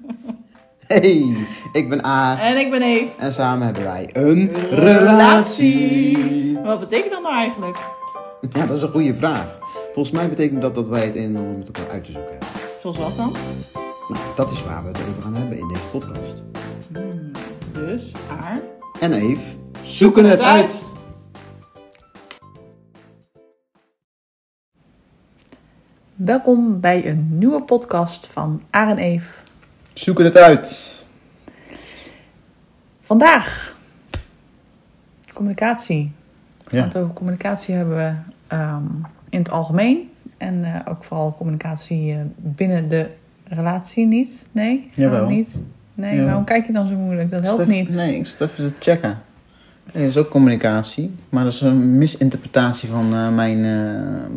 Hey, 0.86 1.36
ik 1.72 1.88
ben 1.88 2.04
A 2.06 2.40
En 2.40 2.56
ik 2.56 2.70
ben 2.70 2.82
Eve. 2.82 3.08
en 3.18 3.32
samen 3.32 3.64
hebben 3.64 3.84
wij 3.84 4.10
een 4.12 4.50
relatie. 4.70 6.58
Wat 6.64 6.80
betekent 6.80 7.10
dat 7.10 7.22
nou 7.22 7.34
eigenlijk? 7.34 7.78
Ja, 8.52 8.66
dat 8.66 8.76
is 8.76 8.82
een 8.82 8.90
goede 8.90 9.14
vraag. 9.14 9.58
Volgens 9.92 10.10
mij 10.10 10.28
betekent 10.28 10.60
dat 10.60 10.74
dat 10.74 10.88
wij 10.88 11.04
het 11.04 11.14
in 11.14 11.38
om 11.38 11.58
met 11.58 11.66
elkaar 11.66 11.90
uit 11.90 12.04
te 12.04 12.12
zoeken 12.12 12.30
hebben. 12.30 12.48
Zoals 12.78 12.96
wat 12.96 13.16
dan? 13.16 13.32
Nou, 14.08 14.24
dat 14.36 14.50
is 14.50 14.64
waar 14.64 14.82
we 14.82 14.88
het 14.88 15.00
over 15.10 15.22
gaan 15.22 15.34
hebben 15.34 15.58
in 15.58 15.68
deze 15.68 15.86
podcast. 15.90 16.42
Hmm, 16.92 17.30
dus, 17.72 18.12
haar. 18.28 18.60
En 19.00 19.12
Eve 19.12 19.42
zoeken 19.82 20.24
het 20.24 20.40
uit. 20.40 20.88
Welkom 26.14 26.80
bij 26.80 27.08
een 27.08 27.38
nieuwe 27.38 27.62
podcast 27.62 28.26
van 28.26 28.62
Aar 28.70 28.88
en 28.88 28.98
Eve. 28.98 29.30
Zoeken 29.96 30.24
het 30.24 30.36
uit. 30.36 31.04
Vandaag 33.00 33.76
communicatie. 35.32 36.12
We 36.64 36.76
Ja. 36.76 36.78
gaan 36.78 36.88
het 36.88 36.96
over 36.98 37.14
communicatie 37.14 37.74
hebben 37.74 37.96
we 37.96 38.12
ehm, 38.46 38.82
in 39.28 39.38
het 39.38 39.50
algemeen. 39.50 40.10
En 40.36 40.64
eh, 40.64 40.80
ook 40.88 41.04
vooral 41.04 41.34
communicatie 41.36 42.12
eh, 42.12 42.18
binnen 42.36 42.88
de 42.88 43.06
relatie 43.48 44.06
niet. 44.06 44.44
Nee? 44.52 44.90
Jawel. 44.94 45.10
Waarom 45.10 45.30
niet? 45.30 45.56
Nee, 45.94 46.22
waarom 46.24 46.44
kijk 46.44 46.66
je 46.66 46.72
dan 46.72 46.88
zo 46.88 46.94
moeilijk? 46.94 47.30
Dat 47.30 47.42
helpt 47.42 47.66
niet. 47.66 47.94
Nee, 47.94 48.16
ik 48.16 48.26
zit 48.26 48.40
even 48.40 48.74
te 48.74 48.80
checken. 48.80 49.18
Nee, 49.92 50.02
dat 50.06 50.16
is 50.16 50.16
ook 50.16 50.28
communicatie. 50.30 51.14
Maar 51.28 51.44
dat 51.44 51.52
is 51.52 51.60
een 51.60 51.98
misinterpretatie 51.98 52.88
van 52.88 53.14
eh, 53.14 53.34
mijn, 53.34 53.60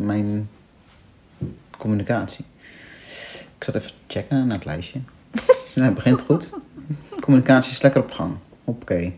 mijn 0.06 0.48
communicatie. 1.78 2.44
Ik 3.58 3.64
zat 3.64 3.74
even 3.74 3.90
te 3.90 3.96
checken 4.06 4.46
naar 4.46 4.56
het 4.56 4.66
lijstje. 4.66 4.98
Nou, 5.80 5.94
het 5.94 6.02
begint 6.04 6.20
goed. 6.26 6.48
Communicatie 7.20 7.72
is 7.72 7.82
lekker 7.82 8.00
op 8.00 8.10
gang. 8.12 8.30
Oké. 8.64 8.94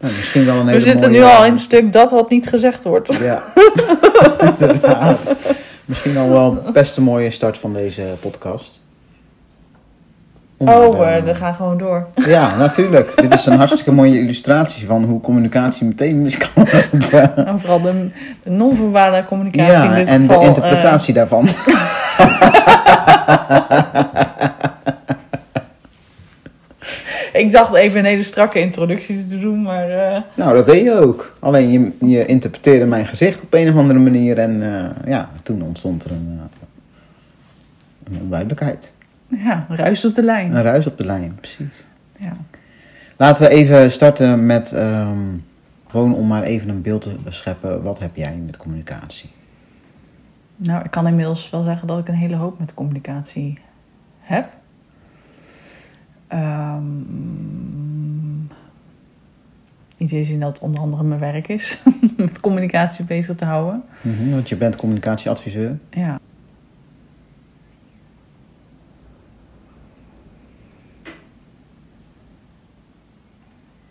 nou, 0.00 0.12
misschien 0.16 0.44
wel 0.44 0.56
een 0.56 0.66
hele 0.66 0.78
We 0.78 0.84
zitten 0.84 1.10
mooie- 1.10 1.22
nu 1.22 1.28
al 1.30 1.44
in 1.44 1.52
het 1.52 1.60
stuk 1.60 1.92
dat 1.92 2.10
wat 2.10 2.30
niet 2.30 2.48
gezegd 2.48 2.84
wordt. 2.84 3.14
Ja, 3.16 3.42
inderdaad. 4.58 5.38
Misschien 5.84 6.16
al 6.16 6.28
wel 6.30 6.62
best 6.72 6.96
een 6.96 7.02
mooie 7.02 7.30
start 7.30 7.58
van 7.58 7.72
deze 7.72 8.02
podcast. 8.20 8.82
Oh, 10.56 10.98
de- 10.98 11.04
eh, 11.04 11.22
we 11.24 11.34
gaan 11.34 11.54
gewoon 11.54 11.78
door. 11.78 12.06
Ja, 12.14 12.56
natuurlijk. 12.56 13.20
Dit 13.20 13.34
is 13.34 13.46
een 13.46 13.56
hartstikke 13.56 13.92
mooie 13.92 14.18
illustratie 14.20 14.86
van 14.86 15.04
hoe 15.04 15.20
communicatie 15.20 15.86
meteen 15.86 16.22
mis 16.22 16.38
kan 16.38 16.48
lopen. 16.56 17.46
En 17.46 17.60
vooral 17.60 17.80
de, 17.80 18.08
de 18.42 18.50
non-verbale 18.50 19.24
communicatie 19.24 19.72
in 19.74 19.80
Ja, 19.90 19.94
dit 19.94 20.06
en 20.08 20.20
geval. 20.20 20.38
de 20.38 20.42
eh, 20.44 20.48
interpretatie 20.48 21.14
daarvan. 21.14 21.48
ik 27.32 27.52
dacht 27.52 27.74
even 27.74 27.98
een 27.98 28.04
hele 28.04 28.22
strakke 28.22 28.60
introductie 28.60 29.26
te 29.26 29.38
doen, 29.38 29.62
maar 29.62 29.90
eh, 29.90 30.20
Nou, 30.34 30.54
dat 30.54 30.66
deed 30.66 30.84
je 30.84 31.00
ook. 31.00 31.36
Alleen 31.38 31.70
je, 31.70 31.92
je 32.06 32.26
interpreteerde 32.26 32.84
mijn 32.84 33.06
gezicht 33.06 33.42
op 33.42 33.54
een 33.54 33.68
of 33.68 33.76
andere 33.76 33.98
manier 33.98 34.38
en 34.38 34.62
eh, 34.62 34.84
ja, 35.06 35.28
toen 35.42 35.62
ontstond 35.62 36.04
er 36.04 36.10
een, 36.10 36.40
eh, 36.40 36.46
een 38.12 38.20
onduidelijkheid. 38.20 38.92
ja, 39.28 39.66
ruis 39.68 40.04
op 40.04 40.14
de 40.14 40.22
lijn. 40.22 40.54
Een 40.54 40.62
ruis 40.62 40.86
op 40.86 40.98
de 40.98 41.04
lijn, 41.04 41.34
precies. 41.40 41.84
Ja. 42.16 42.36
Laten 43.16 43.44
we 43.44 43.50
even 43.50 43.90
starten 43.90 44.46
met 44.46 44.72
ehm, 44.72 45.18
gewoon 45.88 46.14
om 46.14 46.26
maar 46.26 46.42
even 46.42 46.68
een 46.68 46.82
beeld 46.82 47.02
te 47.02 47.16
scheppen. 47.28 47.82
Wat 47.82 47.98
heb 47.98 48.16
jij 48.16 48.38
met 48.46 48.56
communicatie? 48.56 49.30
Nou, 50.56 50.84
ik 50.84 50.90
kan 50.90 51.06
inmiddels 51.06 51.50
wel 51.50 51.62
zeggen 51.62 51.86
dat 51.86 51.98
ik 51.98 52.08
een 52.08 52.14
hele 52.14 52.36
hoop 52.36 52.58
met 52.58 52.74
communicatie 52.74 53.58
heb. 54.20 54.52
Ehm 56.26 57.82
niet 59.96 60.12
eens 60.12 60.28
in 60.28 60.40
dat 60.40 60.48
het 60.48 60.62
onder 60.62 60.80
andere 60.80 61.02
mijn 61.02 61.20
werk 61.20 61.48
is, 61.48 61.82
met 62.16 62.40
communicatie 62.40 63.04
bezig 63.04 63.36
te 63.36 63.44
houden. 63.44 63.82
Mhm, 64.00 64.30
want 64.30 64.48
je 64.48 64.56
bent 64.56 64.76
communicatieadviseur. 64.76 65.78
Ja. 65.90 66.20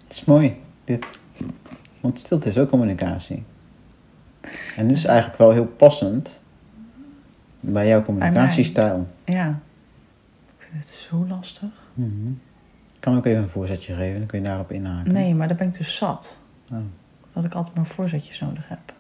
Het 0.04 0.22
is 0.22 0.26
mooi, 0.26 0.56
dit. 0.84 1.06
Want 2.00 2.20
stilte 2.20 2.50
is 2.50 2.58
ook 2.58 2.70
communicatie. 2.70 3.44
En 4.76 4.90
is 4.90 5.06
eigenlijk 5.06 5.38
wel 5.38 5.52
heel 5.52 5.66
passend 5.66 6.42
bij 7.64 7.88
jouw 7.88 8.04
communicatiestijl. 8.04 9.08
Ja. 9.26 9.60
Ik 10.58 10.68
vind 10.70 10.84
het 10.84 10.90
zo 10.90 11.26
lastig. 11.28 11.70
Mhm. 11.94 12.28
Ik 12.94 13.00
kan 13.10 13.18
ook 13.18 13.26
even 13.26 13.42
een 13.42 13.50
voorzetje 13.50 13.96
geven, 13.96 14.18
dan 14.18 14.28
kun 14.28 14.40
je 14.40 14.46
daarop 14.46 14.72
inhaken. 14.72 15.14
Nee, 15.14 15.36
maar 15.36 15.48
dan 15.48 15.58
ben 15.58 15.68
ik 15.68 15.78
dus 15.78 15.96
zat. 15.96 16.40
Oh. 16.72 16.78
Dat 17.34 17.44
ik 17.44 17.54
altijd 17.54 17.76
maar 17.76 17.86
voorzetjes 17.86 18.40
nodig 18.40 18.70
heb. 18.70 18.94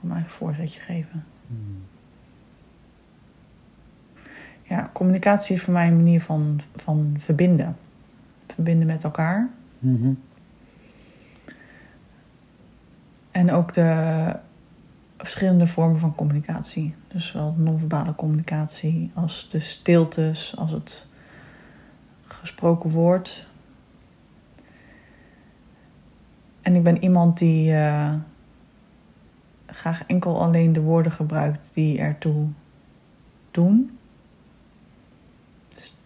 Voor 0.00 0.08
mij 0.08 0.18
een 0.18 0.28
voorzetje 0.28 0.80
geven. 0.80 1.24
Hmm. 1.46 1.82
Ja, 4.62 4.90
communicatie 4.92 5.56
is 5.56 5.62
voor 5.62 5.72
mij 5.72 5.86
een 5.86 5.96
manier 5.96 6.20
van, 6.20 6.60
van 6.76 7.16
verbinden. 7.18 7.76
Verbinden 8.46 8.86
met 8.86 9.04
elkaar. 9.04 9.48
Mhm. 9.78 10.12
En 13.30 13.52
ook 13.52 13.74
de 13.74 14.36
verschillende 15.24 15.66
vormen 15.66 16.00
van 16.00 16.14
communicatie. 16.14 16.94
Dus 17.08 17.26
zowel 17.26 17.54
non-verbale 17.58 18.14
communicatie 18.14 19.10
als 19.14 19.48
de 19.50 19.60
stiltes, 19.60 20.56
als 20.56 20.70
het 20.70 21.08
gesproken 22.26 22.90
woord. 22.90 23.46
En 26.62 26.74
ik 26.74 26.82
ben 26.82 27.02
iemand 27.02 27.38
die 27.38 27.74
eh, 27.74 28.12
graag 29.66 30.04
enkel 30.06 30.40
alleen 30.42 30.72
de 30.72 30.80
woorden 30.80 31.12
gebruikt 31.12 31.70
die 31.74 31.98
ertoe 31.98 32.46
doen. 33.50 33.98
Dus 35.74 35.96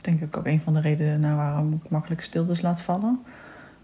denk 0.00 0.20
ik 0.20 0.36
ook 0.36 0.46
een 0.46 0.60
van 0.60 0.74
de 0.74 0.80
redenen 0.80 1.20
naar 1.20 1.36
waarom 1.36 1.72
ik 1.72 1.90
makkelijk 1.90 2.22
stiltes 2.22 2.60
laat 2.60 2.80
vallen 2.80 3.20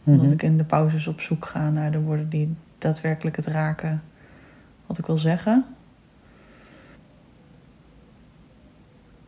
omdat 0.05 0.25
Mhm. 0.25 0.33
ik 0.33 0.43
in 0.43 0.57
de 0.57 0.65
pauzes 0.65 1.07
op 1.07 1.21
zoek 1.21 1.45
ga 1.47 1.71
naar 1.71 1.91
de 1.91 2.01
woorden 2.01 2.29
die 2.29 2.57
daadwerkelijk 2.79 3.37
het 3.37 3.47
raken 3.47 4.03
wat 4.87 4.99
ik 4.99 5.07
wil 5.07 5.19
zeggen. 5.19 5.65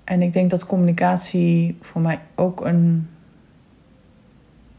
En 0.04 0.22
ik 0.22 0.32
denk 0.32 0.50
dat 0.50 0.66
communicatie 0.66 1.76
voor 1.80 2.00
mij 2.00 2.20
ook 2.34 2.64
een 2.64 3.08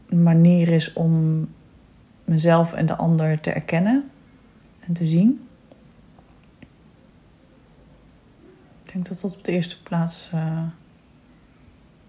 manier 0.08 0.68
is 0.68 0.92
om 0.92 1.46
mezelf 2.24 2.72
en 2.72 2.86
de 2.86 2.96
ander 2.96 3.40
te 3.40 3.50
erkennen 3.50 4.10
en 4.80 4.92
te 4.92 5.06
zien. 5.06 5.46
Ik 8.84 8.92
denk 8.92 9.08
dat 9.08 9.20
dat 9.20 9.36
op 9.36 9.44
de 9.44 9.52
eerste 9.52 9.82
plaats 9.82 10.30
eh 10.32 10.62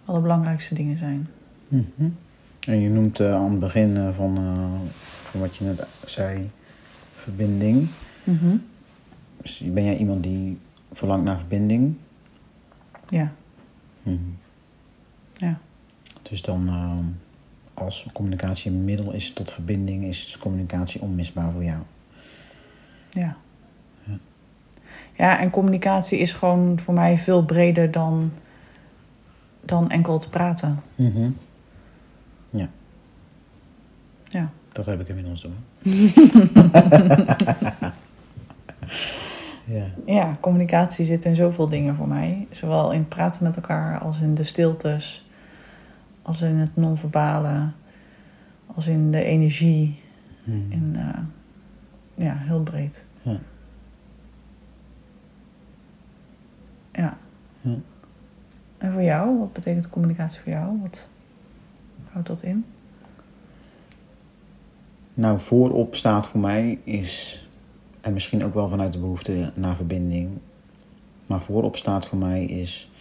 wel 0.05 0.15
de 0.15 0.21
belangrijkste 0.21 0.75
dingen 0.75 0.97
zijn. 0.97 1.29
Mhm. 1.67 2.09
En 2.59 2.79
je 2.79 2.89
noemt 2.89 3.19
eh, 3.19 3.33
aan 3.33 3.51
het 3.51 3.59
begin 3.59 3.97
eh, 3.97 4.07
van, 4.15 4.37
eh, 4.37 4.89
van 5.31 5.39
wat 5.39 5.55
je 5.55 5.63
net 5.63 5.85
zei, 6.05 6.49
verbinding. 7.13 7.87
Dus 9.41 9.61
ben 9.65 9.83
jij 9.83 9.97
iemand 9.97 10.23
die 10.23 10.59
verlangt 10.93 11.25
naar 11.25 11.37
verbinding? 11.37 11.95
Ja, 13.09 13.31
Mhm. 14.03 14.15
ja. 15.33 15.59
Dus 16.21 16.41
dan, 16.41 16.67
eh, 16.67 16.97
als 17.83 18.07
communicatie 18.13 18.71
een 18.71 18.83
middel 18.85 19.11
is 19.11 19.33
tot 19.33 19.51
verbinding, 19.51 20.03
is 20.03 20.37
communicatie 20.39 21.01
onmisbaar 21.01 21.51
voor 21.51 21.63
jou. 21.63 21.79
Ja. 23.09 23.35
Ja. 24.03 24.17
Ja, 25.17 25.39
en 25.39 25.49
communicatie 25.49 26.19
is 26.19 26.31
gewoon 26.33 26.79
voor 26.79 26.93
mij 26.93 27.17
veel 27.17 27.45
breder 27.45 27.91
dan, 27.91 28.31
dan 29.61 29.89
enkel 29.89 30.13
het 30.13 30.29
praten. 30.29 30.83
Mhm. 30.95 31.29
Ja. 34.29 34.51
Dat 34.71 34.85
heb 34.85 34.99
ik 34.99 35.07
inmiddels 35.07 35.41
door. 35.41 35.51
ja. 39.65 39.85
Ja, 40.05 40.37
communicatie 40.39 41.05
zit 41.05 41.25
in 41.25 41.35
zoveel 41.35 41.69
dingen 41.69 41.95
voor 41.95 42.07
mij. 42.07 42.47
Zowel 42.51 42.91
in 42.91 42.99
het 42.99 43.09
praten 43.09 43.43
met 43.43 43.55
elkaar 43.55 43.99
als 43.99 44.19
in 44.19 44.35
de 44.35 44.43
stiltes, 44.43 45.29
als 46.21 46.41
in 46.41 46.55
het 46.55 46.75
non-verbale, 46.75 47.69
als 48.75 48.87
in 48.87 49.11
de 49.11 49.23
energie. 49.23 49.99
In, 50.69 50.95
eh, 50.95 51.19
ja, 52.25 52.35
heel 52.37 52.63
breed. 52.63 53.03
Ja. 53.21 53.39
Ja. 56.91 57.17
Ja. 57.61 57.75
En 58.77 58.91
voor 58.91 59.03
jou, 59.03 59.39
wat 59.39 59.53
betekent 59.53 59.89
communicatie 59.89 60.41
voor 60.41 60.51
jou? 60.51 60.81
Wat 60.81 61.09
houdt 62.11 62.27
dat 62.27 62.43
in? 62.43 62.65
Nou, 65.21 65.39
voorop 65.39 65.95
staat 65.95 66.27
voor 66.27 66.39
mij 66.39 66.79
is, 66.83 67.43
en 68.01 68.13
misschien 68.13 68.43
ook 68.43 68.53
wel 68.53 68.69
vanuit 68.69 68.93
de 68.93 68.99
behoefte 68.99 69.51
naar 69.53 69.75
verbinding, 69.75 70.29
Maar 71.25 71.41
voorop 71.41 71.77
staat 71.77 72.05
voor 72.05 72.17
mij 72.17 72.45
is. 72.45 72.91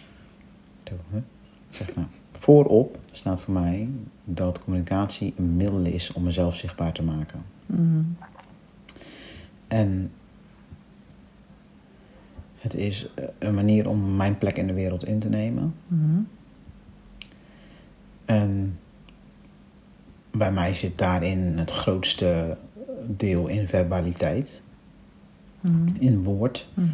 Zeg 1.69 1.95
nou. 1.95 2.07
Voorop 2.31 2.99
staat 3.11 3.41
voor 3.41 3.53
mij 3.53 3.89
dat 4.23 4.63
communicatie 4.63 5.33
een 5.37 5.55
middel 5.55 5.83
is 5.83 6.13
om 6.13 6.23
mezelf 6.23 6.55
zichtbaar 6.55 6.91
te 6.91 7.03
maken. 7.03 7.43
Mhm. 7.65 8.03
En 9.67 10.11
het 12.57 12.73
is 12.73 13.09
eh, 13.13 13.23
een 13.39 13.55
manier 13.55 13.89
om 13.89 14.15
mijn 14.15 14.37
plek 14.37 14.57
in 14.57 14.67
de 14.67 14.73
wereld 14.73 15.05
in 15.05 15.19
te 15.19 15.29
nemen. 15.29 15.75
Mhm. 15.87 16.19
En 18.25 18.79
bij 20.31 20.51
mij 20.51 20.73
zit 20.73 20.97
daarin 20.97 21.57
het 21.57 21.71
grootste 21.71 22.57
deel 23.07 23.47
in 23.47 23.67
verbaliteit, 23.67 24.61
Mhm. 25.61 25.89
in 25.99 26.23
woord. 26.23 26.67
Mhm. 26.73 26.87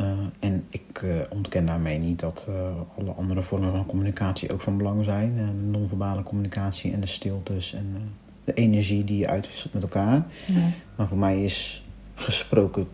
Uh, 0.00 0.06
en 0.38 0.64
ik 0.68 1.00
uh, 1.04 1.16
ontken 1.28 1.66
daarmee 1.66 1.98
niet 1.98 2.20
dat 2.20 2.46
uh, 2.48 2.54
alle 2.98 3.10
andere 3.10 3.42
vormen 3.42 3.70
van 3.70 3.86
communicatie 3.86 4.52
ook 4.52 4.60
van 4.60 4.76
belang 4.76 5.04
zijn. 5.04 5.34
de 5.36 5.68
non-verbale 5.78 6.22
communicatie 6.22 6.92
en 6.92 7.00
de 7.00 7.06
stiltes 7.06 7.74
en 7.74 7.96
de 8.44 8.54
energie 8.54 9.04
die 9.04 9.18
je 9.18 9.28
uitwisselt 9.28 9.72
met 9.72 9.82
elkaar. 9.82 10.26
Ja. 10.46 10.70
Maar 10.96 11.08
voor 11.08 11.18
mij 11.18 11.44
is 11.44 11.84
gesproken 12.14 12.86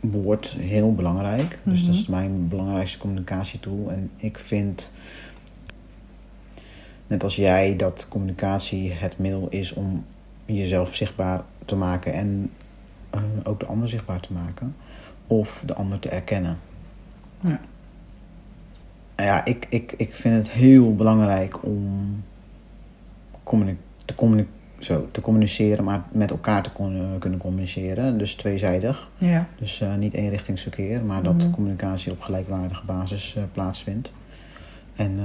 woord 0.00 0.46
heel 0.58 0.94
belangrijk. 0.94 1.58
Dus 1.62 1.86
dat 1.86 1.94
is 1.94 2.02
Mhm. 2.02 2.10
mijn 2.10 2.48
belangrijkste 2.48 2.98
communicatietool. 2.98 3.90
En 3.90 4.10
ik 4.16 4.38
vind, 4.38 4.92
net 7.08 7.22
als 7.24 7.36
jij, 7.36 7.76
dat 7.76 8.06
communicatie 8.10 8.92
het 8.92 9.18
middel 9.18 9.46
is 9.50 9.72
om 9.72 10.04
jezelf 10.46 10.94
zichtbaar 10.94 11.40
te 11.64 11.76
maken 11.76 12.12
en 12.12 12.50
eh, 13.10 13.20
ook 13.44 13.60
de 13.60 13.66
ander 13.66 13.88
zichtbaar 13.88 14.20
te 14.20 14.32
maken. 14.32 14.76
Of 15.26 15.62
de 15.66 15.74
ander 15.74 15.98
te 15.98 16.08
erkennen. 16.08 16.58
Ja. 17.40 17.60
Nou 19.16 19.28
Ja, 19.28 19.44
ik, 19.44 19.66
ik, 19.68 19.94
ik 19.96 20.14
vind 20.14 20.34
het 20.34 20.50
heel 20.50 20.94
belangrijk 20.96 21.64
om 21.64 22.22
communi- 23.42 23.76
te, 24.04 24.14
communi- 24.14 24.46
zo, 24.78 25.08
te 25.10 25.20
communiceren, 25.20 25.84
maar 25.84 26.02
met 26.12 26.30
elkaar 26.30 26.62
te 26.62 26.70
kon- 26.70 27.16
kunnen 27.18 27.38
communiceren. 27.38 28.18
Dus 28.18 28.34
tweezijdig. 28.34 29.08
Ja. 29.18 29.46
Dus 29.58 29.80
eh, 29.80 29.94
niet 29.94 30.12
eenrichtingsverkeer, 30.12 31.04
maar 31.04 31.22
dat 31.22 31.34
Mhm. 31.36 31.50
communicatie 31.50 32.12
op 32.12 32.20
gelijkwaardige 32.20 32.84
basis 32.84 33.36
eh, 33.36 33.42
plaatsvindt. 33.52 34.12
En 34.96 35.18
eh, 35.18 35.24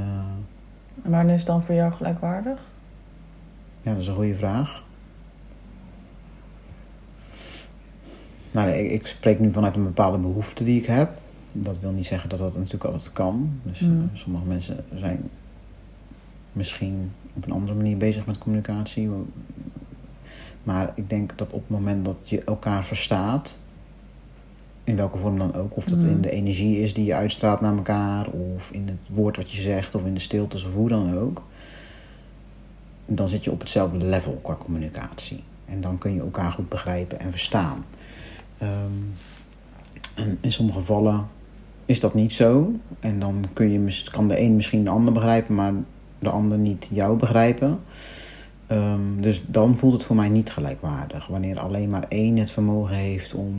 En 1.03 1.11
wanneer 1.11 1.33
is 1.33 1.39
het 1.39 1.47
dan 1.49 1.63
voor 1.63 1.75
jou 1.75 1.93
gelijkwaardig? 1.93 2.59
ja, 3.81 3.91
dat 3.91 4.01
is 4.01 4.07
een 4.07 4.15
goede 4.15 4.35
vraag. 4.35 4.81
Nou, 8.51 8.69
ik, 8.69 8.91
ik 8.91 9.07
spreek 9.07 9.39
nu 9.39 9.51
vanuit 9.51 9.75
een 9.75 9.83
bepaalde 9.83 10.17
behoefte 10.17 10.63
die 10.63 10.79
ik 10.79 10.85
heb. 10.85 11.09
Dat 11.51 11.79
wil 11.79 11.91
niet 11.91 12.05
zeggen 12.05 12.29
dat 12.29 12.39
dat 12.39 12.55
natuurlijk 12.55 12.83
altijd 12.83 13.13
kan. 13.13 13.59
Dus 13.63 13.81
eh, 13.81 13.87
Mhm. 13.87 14.01
sommige 14.13 14.45
mensen 14.45 14.85
zijn 14.95 15.29
misschien 16.51 17.11
op 17.33 17.45
een 17.45 17.51
andere 17.51 17.73
manier 17.73 17.97
bezig 17.97 18.25
met 18.25 18.37
communicatie. 18.37 19.09
Maar 20.63 20.91
ik 20.95 21.09
denk 21.09 21.37
dat 21.37 21.49
op 21.51 21.59
het 21.61 21.69
moment 21.69 22.05
dat 22.05 22.17
je 22.23 22.43
elkaar 22.43 22.85
verstaat, 22.85 23.59
in 24.83 24.95
welke 24.95 25.17
vorm 25.17 25.37
dan 25.37 25.55
ook, 25.55 25.77
of 25.77 25.85
dat 25.85 25.99
Mhm. 25.99 26.09
in 26.09 26.21
de 26.21 26.31
energie 26.31 26.81
is 26.81 26.93
die 26.93 27.05
je 27.05 27.13
uitstraalt 27.13 27.61
naar 27.61 27.75
elkaar, 27.75 28.27
of 28.27 28.69
in 28.71 28.87
het 28.87 29.15
woord 29.15 29.37
wat 29.37 29.51
je 29.51 29.61
zegt, 29.61 29.95
of 29.95 30.05
in 30.05 30.13
de 30.13 30.19
stiltes, 30.19 30.65
of 30.65 30.73
hoe 30.73 30.89
dan 30.89 31.17
ook, 31.17 31.41
dan 33.05 33.29
zit 33.29 33.43
je 33.43 33.51
op 33.51 33.59
hetzelfde 33.59 33.97
level 33.97 34.39
qua 34.41 34.55
communicatie. 34.59 35.43
En 35.65 35.81
dan 35.81 35.97
kun 35.97 36.13
je 36.13 36.19
elkaar 36.19 36.51
goed 36.51 36.69
begrijpen 36.69 37.19
en 37.19 37.31
verstaan. 37.31 37.85
Ehm, 38.57 38.71
en 40.15 40.37
in 40.41 40.51
sommige 40.51 40.79
gevallen 40.79 41.27
is 41.85 41.99
dat 41.99 42.13
niet 42.13 42.33
zo. 42.33 42.71
En 42.99 43.19
dan 43.19 43.45
kun 43.53 43.71
je, 43.71 44.01
kan 44.11 44.27
de 44.27 44.39
een 44.39 44.55
misschien 44.55 44.83
de 44.83 44.89
ander 44.89 45.13
begrijpen, 45.13 45.55
maar 45.55 45.73
de 46.19 46.29
ander 46.29 46.57
niet 46.57 46.87
jou 46.89 47.17
begrijpen. 47.17 47.79
Ehm, 48.73 48.99
dus 49.21 49.43
dan 49.47 49.77
voelt 49.77 49.93
het 49.93 50.03
voor 50.03 50.15
mij 50.15 50.29
niet 50.29 50.51
gelijkwaardig. 50.51 51.27
Wanneer 51.27 51.59
alleen 51.59 51.89
maar 51.89 52.05
één 52.09 52.37
het 52.37 52.51
vermogen 52.51 52.95
heeft 52.95 53.33
om 53.33 53.53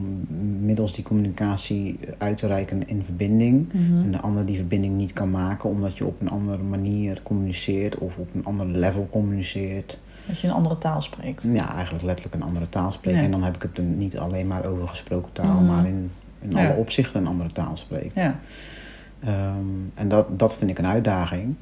middels 0.60 0.94
die 0.94 1.04
communicatie 1.04 1.98
uit 2.18 2.36
te 2.36 2.46
reiken 2.46 2.88
in 2.88 3.02
verbinding. 3.04 3.72
En 4.04 4.10
de 4.10 4.20
ander 4.20 4.46
die 4.46 4.56
verbinding 4.56 4.96
niet 4.96 5.12
kan 5.12 5.30
maken 5.30 5.70
omdat 5.70 5.96
je 5.98 6.04
op 6.06 6.20
een 6.20 6.30
andere 6.30 6.62
manier 6.62 7.20
communiceert 7.22 7.98
of 7.98 8.16
op 8.16 8.28
een 8.34 8.44
ander 8.44 8.66
level 8.66 9.08
communiceert. 9.10 9.98
Dat 10.26 10.40
je 10.40 10.46
een 10.46 10.52
andere 10.54 10.78
taal 10.78 11.02
spreekt. 11.02 11.42
Ja, 11.52 11.74
eigenlijk 11.74 12.04
letterlijk 12.04 12.34
een 12.34 12.42
andere 12.42 12.68
taal 12.68 12.92
spreekt. 12.92 13.18
Ja. 13.18 13.24
En 13.24 13.30
dan 13.30 13.42
heb 13.42 13.54
ik 13.54 13.62
het 13.62 13.78
er 13.78 13.84
niet 13.84 14.18
alleen 14.18 14.46
maar 14.46 14.64
over 14.64 14.88
gesproken 14.88 15.32
taal, 15.32 15.54
Mhm. 15.60 15.66
maar 15.66 15.86
in, 15.86 16.10
in 16.40 16.50
Ja. 16.50 16.66
alle 16.68 16.76
opzichten 16.76 17.20
een 17.20 17.26
andere 17.26 17.52
taal 17.52 17.76
spreekt. 17.76 18.14
Ja. 18.14 18.38
Ehm, 19.24 19.54
en 19.94 20.08
dat, 20.08 20.38
dat 20.38 20.56
vind 20.56 20.70
ik 20.70 20.78
een 20.78 20.86
uitdaging. 20.86 21.54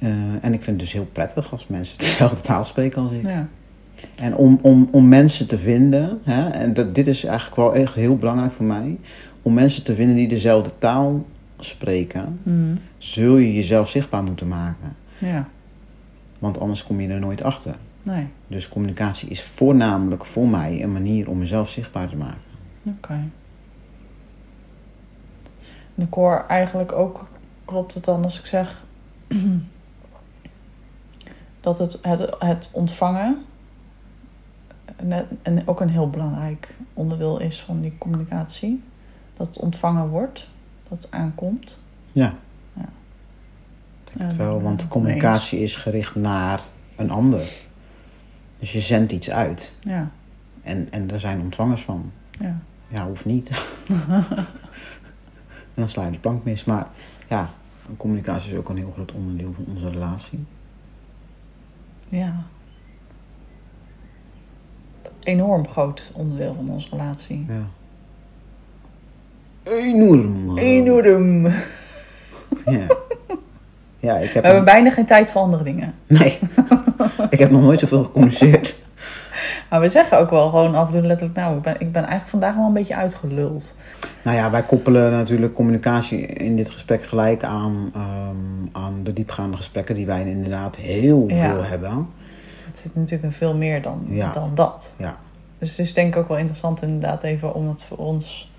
Eh, 0.00 0.08
en 0.40 0.52
ik 0.52 0.62
vind 0.62 0.66
het 0.66 0.78
dus 0.78 0.92
heel 0.92 1.08
prettig 1.12 1.52
als 1.52 1.66
mensen 1.66 1.98
dezelfde 2.08 2.40
taal 2.40 2.64
spreken 2.64 3.02
als 3.02 3.12
ik. 3.12 3.22
Ja. 3.26 3.46
En 4.14 4.36
om, 4.36 4.58
om, 4.62 4.88
om 4.90 5.08
mensen 5.08 5.46
te 5.48 5.58
vinden, 5.58 6.18
hè, 6.22 6.48
en 6.48 6.74
dat, 6.74 6.94
dit 6.94 7.06
is 7.06 7.24
eigenlijk 7.24 7.56
wel 7.56 7.74
echt 7.74 7.94
heel 7.94 8.16
belangrijk 8.16 8.52
voor 8.52 8.66
mij, 8.66 8.98
om 9.42 9.54
mensen 9.54 9.84
te 9.84 9.94
vinden 9.94 10.16
die 10.16 10.28
dezelfde 10.28 10.70
taal 10.78 11.24
spreken, 11.58 12.40
Mhm. 12.42 12.76
zul 12.98 13.36
je 13.36 13.54
jezelf 13.54 13.90
zichtbaar 13.90 14.22
moeten 14.22 14.48
maken. 14.48 14.96
Ja. 15.18 15.48
Want 16.38 16.60
anders 16.60 16.84
kom 16.84 17.00
je 17.00 17.08
er 17.08 17.20
nooit 17.20 17.42
achter. 17.42 17.74
Nee. 18.02 18.26
Dus 18.46 18.68
communicatie 18.68 19.28
is 19.28 19.42
voornamelijk 19.42 20.24
voor 20.24 20.48
mij 20.48 20.82
een 20.82 20.92
manier 20.92 21.28
om 21.30 21.38
mezelf 21.38 21.70
zichtbaar 21.70 22.08
te 22.08 22.16
maken. 22.16 22.40
Oké. 22.84 23.12
En 25.94 26.06
ik 26.06 26.14
hoor 26.14 26.44
eigenlijk 26.48 26.92
ook, 26.92 27.26
klopt 27.64 27.94
het 27.94 28.04
dan 28.04 28.24
als 28.24 28.38
ik 28.40 28.46
zeg 28.46 28.82
dat 31.60 31.78
het, 31.78 31.98
het, 32.02 32.36
het 32.38 32.70
ontvangen 32.72 33.44
net, 35.02 35.26
en 35.42 35.68
ook 35.68 35.80
een 35.80 35.88
heel 35.90 36.10
belangrijk 36.10 36.74
onderdeel 36.94 37.40
is 37.40 37.60
van 37.60 37.80
die 37.80 37.94
communicatie. 37.98 38.82
Dat 39.36 39.46
het 39.46 39.58
ontvangen 39.58 40.08
wordt, 40.08 40.48
dat 40.88 41.02
het 41.02 41.10
aankomt. 41.10 41.82
Ja. 42.12 42.34
Ja. 42.72 42.82
Ik 44.04 44.16
denk 44.16 44.30
het 44.30 44.38
Ja, 44.38 44.44
wel, 44.44 44.62
want 44.62 44.88
communicatie 44.88 45.60
is 45.60 45.76
gericht 45.76 46.14
naar 46.14 46.60
een 46.96 47.10
ander. 47.10 47.52
Dus 48.58 48.72
je 48.72 48.80
zendt 48.80 49.12
iets 49.12 49.30
uit. 49.30 49.76
Ja, 49.80 50.10
En, 50.62 50.88
en 50.90 51.10
er 51.10 51.20
zijn 51.20 51.40
ontvangers 51.40 51.82
van. 51.82 52.12
ja. 52.40 52.58
Ja, 52.88 53.06
hoeft 53.06 53.24
niet. 53.24 53.48
en 53.88 54.46
dan 55.74 55.88
sla 55.88 56.04
je 56.04 56.10
de 56.10 56.18
plank 56.18 56.44
mis. 56.44 56.64
Maar 56.64 56.86
ja, 57.28 57.50
communicatie 57.96 58.52
is 58.52 58.58
ook 58.58 58.68
een 58.68 58.76
heel 58.76 58.92
groot 58.94 59.12
onderdeel 59.12 59.52
van 59.52 59.64
onze 59.74 59.90
relatie. 59.90 60.44
Ja. 62.10 62.32
Enorm 65.20 65.68
groot 65.68 66.12
onderdeel 66.14 66.54
van 66.54 66.70
onze 66.70 66.88
relatie. 66.90 67.46
Ja. 67.48 67.62
Enorm. 69.72 70.58
Enorm. 70.58 71.46
Ja. 72.64 72.86
Ja, 73.98 74.16
ik 74.16 74.30
heb... 74.30 74.42
We 74.42 74.48
hebben 74.48 74.64
bijna 74.64 74.90
geen 74.90 75.06
tijd 75.06 75.30
voor 75.30 75.40
andere 75.40 75.62
dingen. 75.62 75.94
Nee. 76.06 76.38
ik 77.30 77.38
heb 77.38 77.50
nog 77.50 77.62
nooit 77.62 77.80
zoveel 77.80 78.04
gecommuniceerd. 78.04 78.78
Maar 79.70 79.80
we 79.80 79.88
zeggen 79.88 80.18
ook 80.18 80.30
wel 80.30 80.48
gewoon 80.48 80.74
af 80.74 80.86
en 80.86 80.92
toe 80.92 81.02
letterlijk... 81.06 81.38
Nou, 81.38 81.56
ik 81.56 81.62
ben, 81.62 81.74
ik 81.80 81.92
ben 81.92 82.00
eigenlijk 82.02 82.30
vandaag 82.30 82.54
wel 82.54 82.66
een 82.66 82.72
beetje 82.72 82.96
uitgeluld. 82.96 83.76
Nou 84.22 84.36
ja, 84.36 84.50
wij 84.50 84.62
koppelen 84.62 85.10
natuurlijk 85.12 85.54
communicatie 85.54 86.26
in 86.26 86.56
dit 86.56 86.70
gesprek 86.70 87.04
gelijk 87.04 87.44
aan, 87.44 87.90
ehm, 87.94 88.82
aan 88.84 88.94
de 89.02 89.12
diepgaande 89.12 89.56
gesprekken 89.56 89.94
die 89.94 90.06
wij 90.06 90.24
inderdaad 90.30 90.76
heel 90.76 91.24
Ja. 91.28 91.48
veel 91.50 91.64
hebben. 91.64 92.06
Het 92.66 92.78
zit 92.78 92.94
natuurlijk 92.94 93.22
in 93.22 93.32
veel 93.32 93.56
meer 93.56 93.82
dan, 93.82 94.06
Ja. 94.08 94.32
dan 94.32 94.50
dat. 94.54 94.94
Ja. 94.98 95.16
Dus 95.58 95.70
het 95.70 95.78
is 95.78 95.94
denk 95.94 96.14
ik 96.14 96.20
ook 96.20 96.28
wel 96.28 96.36
interessant 96.38 96.82
inderdaad 96.82 97.22
even 97.22 97.54
om 97.54 97.68
het 97.68 97.82
voor 97.84 97.96
ons 97.98 98.50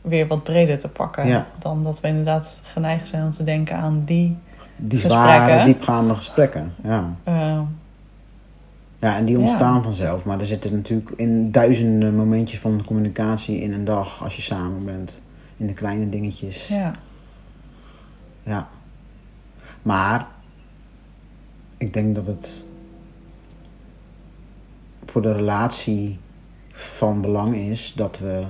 weer 0.00 0.26
wat 0.26 0.42
breder 0.42 0.78
te 0.78 0.88
pakken. 0.88 1.26
Ja. 1.28 1.46
Dan 1.58 1.84
dat 1.84 2.00
we 2.00 2.08
inderdaad 2.08 2.60
geneigd 2.62 3.08
zijn 3.08 3.22
om 3.24 3.30
te 3.30 3.44
denken 3.44 3.76
aan 3.76 4.02
die... 4.04 4.36
Die 4.76 4.98
Gesprekken. 5.00 5.44
zware, 5.46 5.64
diepgaande 5.64 6.14
gesprekken. 6.14 6.72
Ja. 6.82 7.04
eh, 7.24 7.60
ja, 9.06 9.16
en 9.16 9.24
die 9.24 9.34
Ja. 9.36 9.40
ontstaan 9.40 9.82
vanzelf. 9.82 10.24
Maar 10.24 10.40
er 10.40 10.46
zitten 10.46 10.72
natuurlijk 10.74 11.10
in 11.16 11.50
duizenden 11.50 12.14
momentjes 12.16 12.60
van 12.60 12.82
communicatie 12.86 13.60
in 13.60 13.72
een 13.72 13.84
dag 13.84 14.22
als 14.22 14.36
je 14.36 14.42
samen 14.42 14.84
bent. 14.84 15.20
In 15.56 15.66
de 15.66 15.72
kleine 15.72 16.08
dingetjes. 16.08 16.68
ja. 16.68 16.92
Ja. 18.42 18.68
Maar 19.82 20.26
ik 21.76 21.92
denk 21.92 22.14
dat 22.14 22.26
het 22.26 22.66
voor 25.04 25.22
de 25.22 25.32
relatie 25.32 26.18
van 26.72 27.20
belang 27.20 27.56
is 27.56 27.92
dat 27.96 28.18
we 28.18 28.44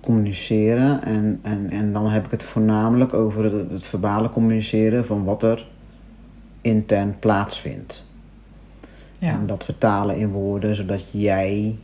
communiceren. 0.00 1.02
En, 1.04 1.38
en, 1.42 1.70
en 1.70 1.92
dan 1.92 2.08
heb 2.08 2.24
ik 2.24 2.30
het 2.30 2.42
voornamelijk 2.42 3.14
over 3.14 3.44
het, 3.44 3.70
het 3.70 3.86
verbale 3.86 4.30
communiceren 4.30 5.06
van 5.06 5.24
wat 5.24 5.42
er 5.42 5.66
intern 6.60 7.18
plaatsvindt. 7.18 8.07
Ja. 9.18 9.32
En 9.32 9.46
dat 9.46 9.64
vertalen 9.64 10.16
in 10.16 10.28
woorden, 10.30 10.74
zodat 10.76 11.02
jij 11.10 11.76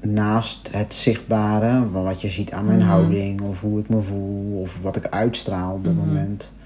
naast 0.00 0.68
het 0.72 0.94
zichtbare, 0.94 1.90
wat 1.90 2.20
je 2.22 2.28
ziet 2.28 2.52
aan 2.52 2.66
mijn 2.66 2.78
Mhm. 2.78 2.88
houding 2.88 3.40
of 3.40 3.60
hoe 3.60 3.80
ik 3.80 3.88
me 3.88 4.00
voel 4.02 4.60
of 4.60 4.76
wat 4.82 4.96
ik 4.96 5.06
uitstraal 5.06 5.74
op 5.74 5.84
dat 5.84 5.94
Mhm. 5.94 6.06
moment, 6.06 6.56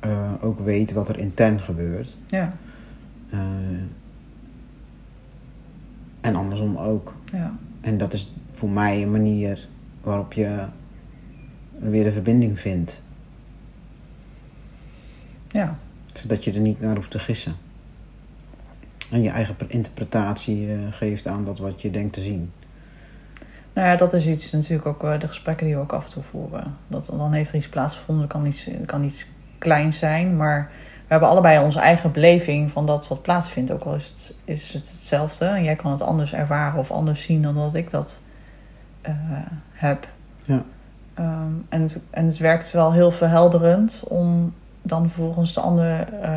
eh, 0.00 0.32
ook 0.40 0.60
weet 0.60 0.92
wat 0.92 1.08
er 1.08 1.18
intern 1.18 1.60
gebeurt. 1.60 2.16
Ja, 2.26 2.52
Eh, 3.30 3.38
en 6.20 6.36
andersom 6.36 6.76
ook. 6.76 7.12
ja. 7.32 7.52
En 7.80 7.98
dat 7.98 8.12
is 8.12 8.32
voor 8.52 8.70
mij 8.70 9.02
een 9.02 9.10
manier 9.10 9.68
waarop 10.02 10.32
je 10.32 10.58
weer 11.78 12.06
een 12.06 12.12
verbinding 12.12 12.58
vindt. 12.60 13.04
ja. 15.50 15.78
Zodat 16.14 16.44
je 16.44 16.52
er 16.52 16.60
niet 16.60 16.80
naar 16.80 16.94
hoeft 16.96 17.10
te 17.10 17.18
gissen. 17.18 17.54
En 19.10 19.22
je 19.22 19.30
eigen 19.30 19.56
interpretatie 19.66 20.72
eh, 20.72 20.78
geeft 20.90 21.26
aan 21.26 21.44
dat 21.44 21.58
wat 21.58 21.82
je 21.82 21.90
denkt 21.90 22.12
te 22.12 22.20
zien. 22.20 22.52
Nou 23.72 23.88
ja, 23.88 23.96
dat 23.96 24.12
is 24.12 24.26
iets 24.26 24.52
natuurlijk 24.52 24.86
ook 24.86 25.04
eh, 25.04 25.20
de 25.20 25.28
gesprekken 25.28 25.66
die 25.66 25.74
we 25.74 25.80
ook 25.80 25.92
af 25.92 26.04
en 26.04 26.10
toe 26.10 26.22
voeren. 26.22 26.76
Dat, 26.86 27.06
dan 27.16 27.32
heeft 27.32 27.50
er 27.50 27.56
iets 27.56 27.68
plaatsgevonden, 27.68 28.28
dat 28.28 28.36
kan 28.36 28.46
iets, 28.46 28.70
kan 28.86 29.04
iets 29.04 29.26
kleins 29.58 29.98
zijn, 29.98 30.36
maar 30.36 30.70
we 31.06 31.12
hebben 31.12 31.28
allebei 31.28 31.64
onze 31.64 31.80
eigen 31.80 32.12
beleving 32.12 32.70
van 32.70 32.86
dat 32.86 33.08
wat 33.08 33.22
plaatsvindt. 33.22 33.70
Ook 33.70 33.82
al 33.82 33.94
is 33.94 34.06
het, 34.06 34.36
is 34.44 34.72
het 34.72 34.90
hetzelfde 34.90 35.44
en 35.44 35.64
jij 35.64 35.76
kan 35.76 35.90
het 35.90 36.00
anders 36.00 36.32
ervaren 36.32 36.78
of 36.78 36.90
anders 36.90 37.22
zien 37.22 37.42
dan 37.42 37.54
dat 37.54 37.74
ik 37.74 37.90
dat 37.90 38.20
eh, 39.00 39.14
heb. 39.72 40.08
Ja. 40.44 40.62
Ehm, 41.14 41.52
en, 41.68 41.82
het, 41.82 42.02
en 42.10 42.26
het 42.26 42.38
werkt 42.38 42.72
wel 42.72 42.92
heel 42.92 43.10
verhelderend 43.10 44.04
om 44.08 44.54
dan 44.86 45.10
vervolgens 45.10 45.54
de 45.54 45.60
ander 45.60 46.08
eh, 46.20 46.30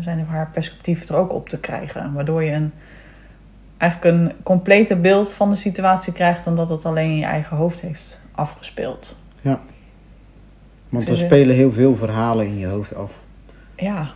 zijn 0.00 0.20
of 0.20 0.26
haar 0.26 0.50
perspectief 0.52 1.08
er 1.08 1.16
ook 1.16 1.32
op 1.32 1.48
te 1.48 1.60
krijgen. 1.60 2.12
Waardoor 2.12 2.42
je 2.42 2.52
een, 2.52 2.72
eigenlijk 3.76 4.14
een 4.14 4.32
complete 4.42 4.96
beeld 4.96 5.32
van 5.32 5.50
de 5.50 5.56
situatie 5.56 6.12
krijgt 6.12 6.44
dan 6.44 6.56
dat 6.56 6.68
het 6.68 6.84
alleen 6.84 7.10
in 7.10 7.16
je 7.16 7.24
eigen 7.24 7.56
hoofd 7.56 7.80
heeft 7.80 8.22
afgespeeld. 8.32 9.18
Want 10.88 11.02
Zie 11.02 11.12
er 11.12 11.18
spelen 11.18 11.56
heel 11.56 11.72
veel 11.72 11.96
verhalen 11.96 12.46
in 12.46 12.58
je 12.58 12.66
hoofd 12.66 12.94
af. 12.94 13.10
Ja, 13.76 14.08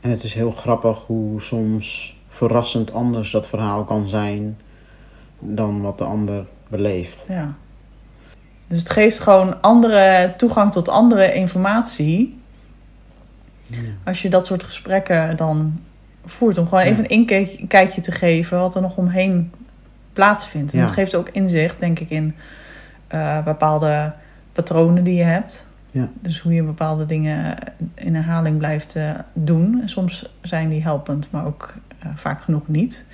En 0.00 0.10
het 0.10 0.22
is 0.22 0.34
heel 0.34 0.50
grappig 0.50 0.98
hoe 1.06 1.40
soms 1.40 2.18
verrassend 2.28 2.92
anders 2.92 3.30
dat 3.30 3.48
verhaal 3.48 3.84
kan 3.84 4.08
zijn 4.08 4.58
dan 5.38 5.80
wat 5.80 5.98
de 5.98 6.04
ander 6.04 6.46
beleeft. 6.68 7.24
ja. 7.28 7.54
Dus 8.70 8.78
het 8.78 8.90
geeft 8.90 9.18
gewoon 9.20 9.62
andere 9.62 10.34
toegang 10.36 10.72
tot 10.72 10.88
andere 10.88 11.34
informatie. 11.34 12.38
Als 14.04 14.22
je 14.22 14.28
dat 14.30 14.46
soort 14.46 14.62
gesprekken 14.64 15.36
dan 15.36 15.80
voert. 16.26 16.58
Om 16.58 16.68
gewoon 16.68 16.84
Ja. 16.84 16.90
even 16.90 17.04
een 17.12 17.28
inkijkje 17.58 18.00
te 18.00 18.12
geven 18.12 18.58
wat 18.60 18.74
er 18.74 18.82
nog 18.82 18.96
omheen 18.96 19.52
plaatsvindt. 20.12 20.72
En 20.72 20.78
Ja. 20.78 20.84
dat 20.84 20.94
geeft 20.94 21.14
ook 21.14 21.28
inzicht, 21.28 21.80
denk 21.80 21.98
ik, 21.98 22.10
in 22.10 22.34
eh, 23.06 23.44
bepaalde 23.44 24.12
patronen 24.52 25.04
die 25.04 25.14
je 25.14 25.22
hebt. 25.22 25.66
Ja. 25.90 26.08
Dus 26.20 26.40
hoe 26.40 26.52
je 26.52 26.62
bepaalde 26.62 27.06
dingen 27.06 27.56
in 27.94 28.14
herhaling 28.14 28.58
blijft 28.58 28.96
eh, 28.96 29.10
doen. 29.32 29.78
En 29.82 29.88
soms 29.88 30.28
zijn 30.42 30.68
die 30.68 30.82
helpend, 30.82 31.30
maar 31.30 31.46
ook 31.46 31.74
eh, 31.98 32.08
vaak 32.14 32.42
genoeg 32.42 32.68
niet. 32.68 33.06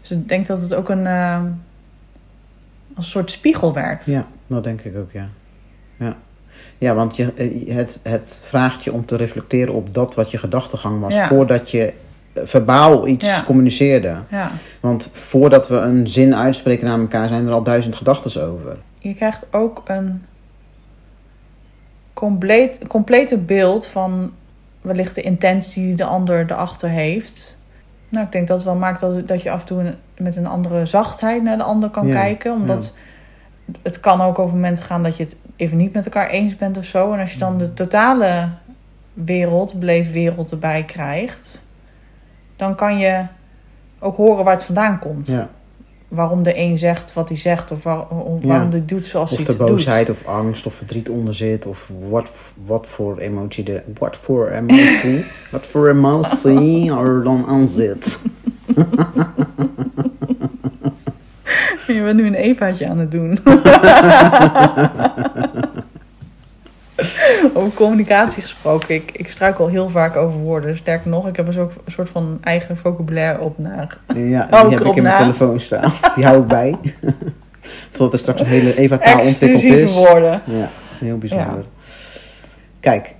Dus 0.00 0.10
ik 0.10 0.28
denk 0.28 0.46
dat 0.46 0.62
het 0.62 0.74
ook 0.74 0.88
een, 0.88 1.06
als 1.06 3.04
een 3.04 3.10
soort 3.12 3.30
spiegel 3.30 3.72
werkt. 3.72 4.06
Ja, 4.06 4.26
dat 4.46 4.64
denk 4.64 4.80
ik 4.80 4.96
ook, 4.96 5.12
ja. 5.12 5.28
Ja, 5.96 6.16
ja 6.78 6.94
want 6.94 7.16
je, 7.16 7.32
eh, 7.32 7.74
het, 7.74 8.00
het 8.02 8.42
vraagt 8.44 8.84
je 8.84 8.92
om 8.92 9.06
te 9.06 9.16
reflecteren 9.16 9.74
op 9.74 9.94
dat 9.94 10.14
wat 10.14 10.30
je 10.30 10.38
gedachtegang 10.38 11.00
was... 11.00 11.14
Ja. 11.14 11.26
voordat 11.26 11.70
je 11.70 11.92
eh, 12.32 12.42
verbaal 12.44 13.06
iets 13.06 13.26
Ja. 13.26 13.42
communiceerde. 13.42 14.16
ja. 14.30 14.50
Want 14.80 15.10
voordat 15.12 15.68
we 15.68 15.76
een 15.76 16.08
zin 16.08 16.34
uitspreken 16.34 16.86
naar 16.86 16.98
elkaar... 16.98 17.28
zijn 17.28 17.46
er 17.46 17.52
al 17.52 17.62
duizend 17.62 17.96
gedachten 17.96 18.46
over. 18.46 18.76
Je 18.98 19.14
krijgt 19.14 19.46
ook 19.50 19.82
een 19.86 20.22
compleet, 22.12 22.78
complete 22.86 23.38
beeld 23.38 23.86
van 23.86 24.32
wellicht 24.80 25.14
de 25.14 25.22
intentie 25.22 25.82
die 25.82 25.94
de 25.94 26.04
ander 26.04 26.50
erachter 26.50 26.88
heeft. 26.88 27.60
Nou, 28.08 28.24
ik 28.24 28.32
denk 28.32 28.48
dat 28.48 28.56
het 28.56 28.66
wel 28.66 28.76
maakt 28.76 29.00
dat, 29.00 29.28
dat 29.28 29.42
je 29.42 29.50
af 29.50 29.60
en 29.60 29.66
toe 29.66 29.94
met 30.18 30.36
een 30.36 30.46
andere 30.46 30.86
zachtheid 30.86 31.42
naar 31.42 31.56
de 31.56 31.62
ander 31.62 31.90
kan 31.90 32.06
Ja, 32.06 32.14
kijken. 32.14 32.52
Omdat 32.52 32.94
het 33.82 34.00
kan 34.00 34.20
ook 34.20 34.38
over 34.38 34.54
momenten 34.54 34.84
gaan 34.84 35.02
dat 35.02 35.16
je 35.16 35.22
het 35.24 35.36
even 35.56 35.76
niet 35.76 35.92
met 35.92 36.04
elkaar 36.04 36.28
eens 36.28 36.56
bent 36.56 36.76
of 36.78 36.84
zo. 36.84 37.12
En 37.12 37.20
als 37.20 37.32
je 37.32 37.38
dan 37.38 37.58
de 37.58 37.74
totale 37.74 38.48
wereld, 39.12 39.78
beleefwereld 39.78 40.50
erbij 40.50 40.84
krijgt, 40.84 41.66
dan 42.56 42.74
kan 42.74 42.98
je 42.98 43.22
ook 43.98 44.16
horen 44.16 44.44
waar 44.44 44.54
het 44.54 44.64
vandaan 44.64 44.98
komt. 44.98 45.26
Ja. 45.28 45.48
Waarom 46.08 46.42
de 46.42 46.58
een 46.58 46.78
zegt 46.78 47.12
wat 47.12 47.28
hij 47.28 47.38
zegt, 47.38 47.70
of 47.70 47.82
waar- 47.82 48.08
om- 48.08 48.38
Ja. 48.40 48.46
waarom 48.48 48.70
hij 48.70 48.82
doet 48.86 49.06
zoals 49.06 49.30
Of 49.30 49.36
hij 49.36 49.46
er 49.46 49.52
het 49.52 49.60
doet. 49.60 49.68
boosheid 49.68 50.10
of 50.10 50.26
angst 50.26 50.66
of 50.66 50.74
verdriet 50.74 51.08
onder 51.08 51.34
zit. 51.34 51.66
Of 51.66 51.90
wat, 52.08 52.28
wat 52.64 52.86
voor 52.88 53.18
emotie 53.18 53.72
er... 53.72 53.82
Wat 53.98 54.16
voor 54.16 54.48
emotie... 54.48 55.24
wat 55.50 55.66
voor 55.66 55.88
emotie 55.88 56.90
er 56.94 57.22
dan 57.24 57.44
aan 57.48 57.68
zit. 57.68 58.20
Je 61.86 62.02
bent 62.02 62.16
nu 62.16 62.26
een 62.26 62.34
Evaatje 62.34 62.88
aan 62.88 62.98
het 62.98 63.10
doen. 63.10 63.38
over 67.54 67.72
communicatie 67.74 68.42
gesproken. 68.42 68.94
Ik, 68.94 69.10
ik 69.12 69.28
struikel 69.28 69.66
heel 69.66 69.88
vaak 69.88 70.16
over 70.16 70.38
woorden. 70.38 70.76
Sterker 70.76 71.10
nog, 71.10 71.28
ik 71.28 71.36
heb 71.36 71.48
ook 71.58 71.70
een 71.84 71.92
soort 71.92 72.08
van 72.08 72.38
eigen 72.42 72.76
vocabulaire 72.76 73.40
op 73.40 73.58
naar. 73.58 73.98
Ja, 74.14 74.46
die 74.46 74.70
heb 74.70 74.84
ik 74.84 74.94
in 74.94 75.02
mijn 75.02 75.16
telefoon 75.16 75.60
staan. 75.60 75.92
Die 76.14 76.24
hou 76.24 76.40
ik 76.40 76.46
bij. 76.46 76.76
Totdat 77.90 78.12
er 78.12 78.18
straks 78.18 78.40
een 78.40 78.46
hele 78.46 78.76
Eva-taal 78.76 79.20
ontwikkeld 79.20 79.62
is. 79.62 79.92
woorden. 79.92 80.42
Ja, 80.44 80.68
heel 80.98 81.18
bijzonder. 81.18 81.64
Kijk, 82.80 83.14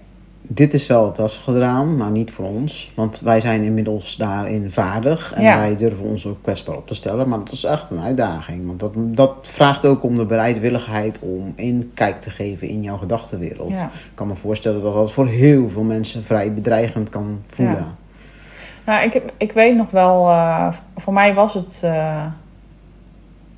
dit 0.49 0.75
is 0.75 0.87
wel 0.87 1.07
het 1.07 1.17
was 1.17 1.39
gedaan, 1.39 1.97
maar 1.97 2.11
niet 2.11 2.31
voor 2.31 2.47
ons. 2.47 2.93
Want 2.95 3.21
wij 3.21 3.41
zijn 3.41 3.63
inmiddels 3.63 4.17
daarin 4.17 4.71
vaardig. 4.71 5.33
En 5.35 5.43
Ja. 5.43 5.59
wij 5.59 5.77
durven 5.77 6.05
ons 6.05 6.27
ook 6.27 6.43
kwetsbaar 6.43 6.77
op 6.77 6.87
te 6.87 6.95
stellen. 6.95 7.29
Maar 7.29 7.39
dat 7.39 7.53
is 7.53 7.65
echt 7.65 7.91
een 7.91 8.01
uitdaging. 8.01 8.67
Want 8.67 8.81
dat, 8.81 8.93
dat 8.97 9.35
vraagt 9.43 9.85
ook 9.85 10.03
om 10.03 10.17
de 10.17 10.25
bereidwilligheid 10.25 11.19
om 11.21 11.53
inkijk 11.57 12.21
te 12.21 12.31
geven 12.31 12.69
in 12.69 12.83
jouw 12.83 12.97
gedachtenwereld. 12.97 13.71
Ja. 13.71 13.85
Ik 13.85 14.11
kan 14.15 14.27
me 14.27 14.35
voorstellen 14.35 14.83
dat 14.83 14.95
dat 14.95 15.13
voor 15.13 15.27
heel 15.27 15.69
veel 15.69 15.83
mensen 15.83 16.25
vrij 16.25 16.55
bedreigend 16.55 17.09
kan 17.09 17.41
voelen. 17.49 17.75
Ja. 17.75 17.95
Nou, 18.87 19.05
ik, 19.05 19.23
ik 19.37 19.53
weet 19.53 19.77
nog 19.77 19.91
wel, 19.91 20.29
eh, 20.29 20.69
voor 20.97 21.13
mij 21.13 21.35
was 21.35 21.55
het 21.55 21.81
eh, 21.85 22.25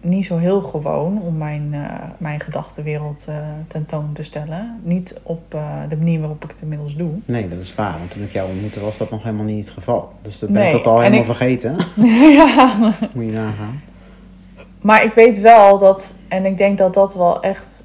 niet 0.01 0.27
zo 0.27 0.37
heel 0.37 0.61
gewoon 0.61 1.21
om 1.23 1.37
mijn, 1.37 1.69
eh, 1.75 1.81
mijn 2.19 2.41
gedachtenwereld 2.41 3.25
eh, 3.29 3.35
tentoon 3.69 4.11
te 4.13 4.23
stellen. 4.23 4.81
Niet 4.83 5.21
op 5.23 5.55
eh, 5.55 5.63
de 5.89 5.97
manier 5.97 6.19
waarop 6.21 6.45
ik 6.45 6.51
het 6.51 6.61
inmiddels 6.63 6.97
doe. 6.97 7.11
Nee, 7.25 7.49
dat 7.49 7.59
is 7.59 7.75
waar. 7.75 7.99
Want 7.99 8.11
toen 8.11 8.23
ik 8.23 8.31
jou 8.33 8.51
ontmoette 8.51 8.81
was 8.81 8.99
dat 8.99 9.11
nog 9.11 9.23
helemaal 9.23 9.45
niet 9.45 9.65
het 9.65 9.75
geval. 9.75 10.13
Dus 10.23 10.39
dat 10.39 10.51
ben 10.51 10.63
Nee, 10.63 10.71
ik 10.73 10.79
ook 10.79 10.85
al 10.85 10.99
helemaal 11.01 11.21
ik- 11.21 11.27
vergeten. 11.27 11.77
ja, 12.39 12.77
Moet 13.13 13.25
je 13.25 13.33
nagaan. 13.33 13.81
Maar 14.81 15.05
ik 15.05 15.13
weet 15.13 15.41
wel 15.41 15.79
dat, 15.79 16.17
en 16.29 16.45
ik 16.47 16.59
denk 16.59 16.79
dat 16.79 16.95
dat 16.95 17.15
wel 17.15 17.43
echt 17.43 17.85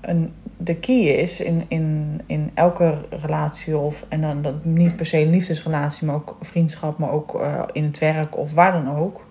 een, 0.00 0.32
de 0.56 0.74
key 0.74 1.00
is 1.00 1.40
in, 1.40 1.64
in, 1.68 2.20
in 2.26 2.50
elke 2.54 2.94
relatie. 3.10 3.76
Of, 3.78 4.04
en 4.08 4.20
dan 4.20 4.42
dat 4.42 4.64
niet 4.64 4.96
per 4.96 5.06
se 5.06 5.18
een 5.18 5.30
liefdesrelatie, 5.30 6.06
maar 6.06 6.14
ook 6.16 6.36
vriendschap, 6.42 6.98
maar 6.98 7.10
ook 7.10 7.40
in 7.72 7.84
het 7.84 7.98
werk 7.98 8.36
of 8.38 8.52
waar 8.52 8.72
dan 8.72 8.96
ook. 8.96 9.24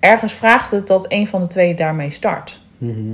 Ergens 0.00 0.32
vraagt 0.32 0.70
het 0.70 0.86
dat 0.86 1.06
een 1.12 1.26
van 1.26 1.40
de 1.40 1.46
twee 1.46 1.74
daarmee 1.74 2.10
start. 2.10 2.60
Mhm. 2.78 3.12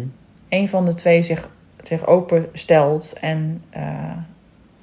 Een 0.48 0.68
van 0.68 0.84
de 0.84 0.94
twee 0.94 1.22
zich, 1.22 1.48
zich 1.82 2.06
openstelt 2.06 3.16
en 3.20 3.62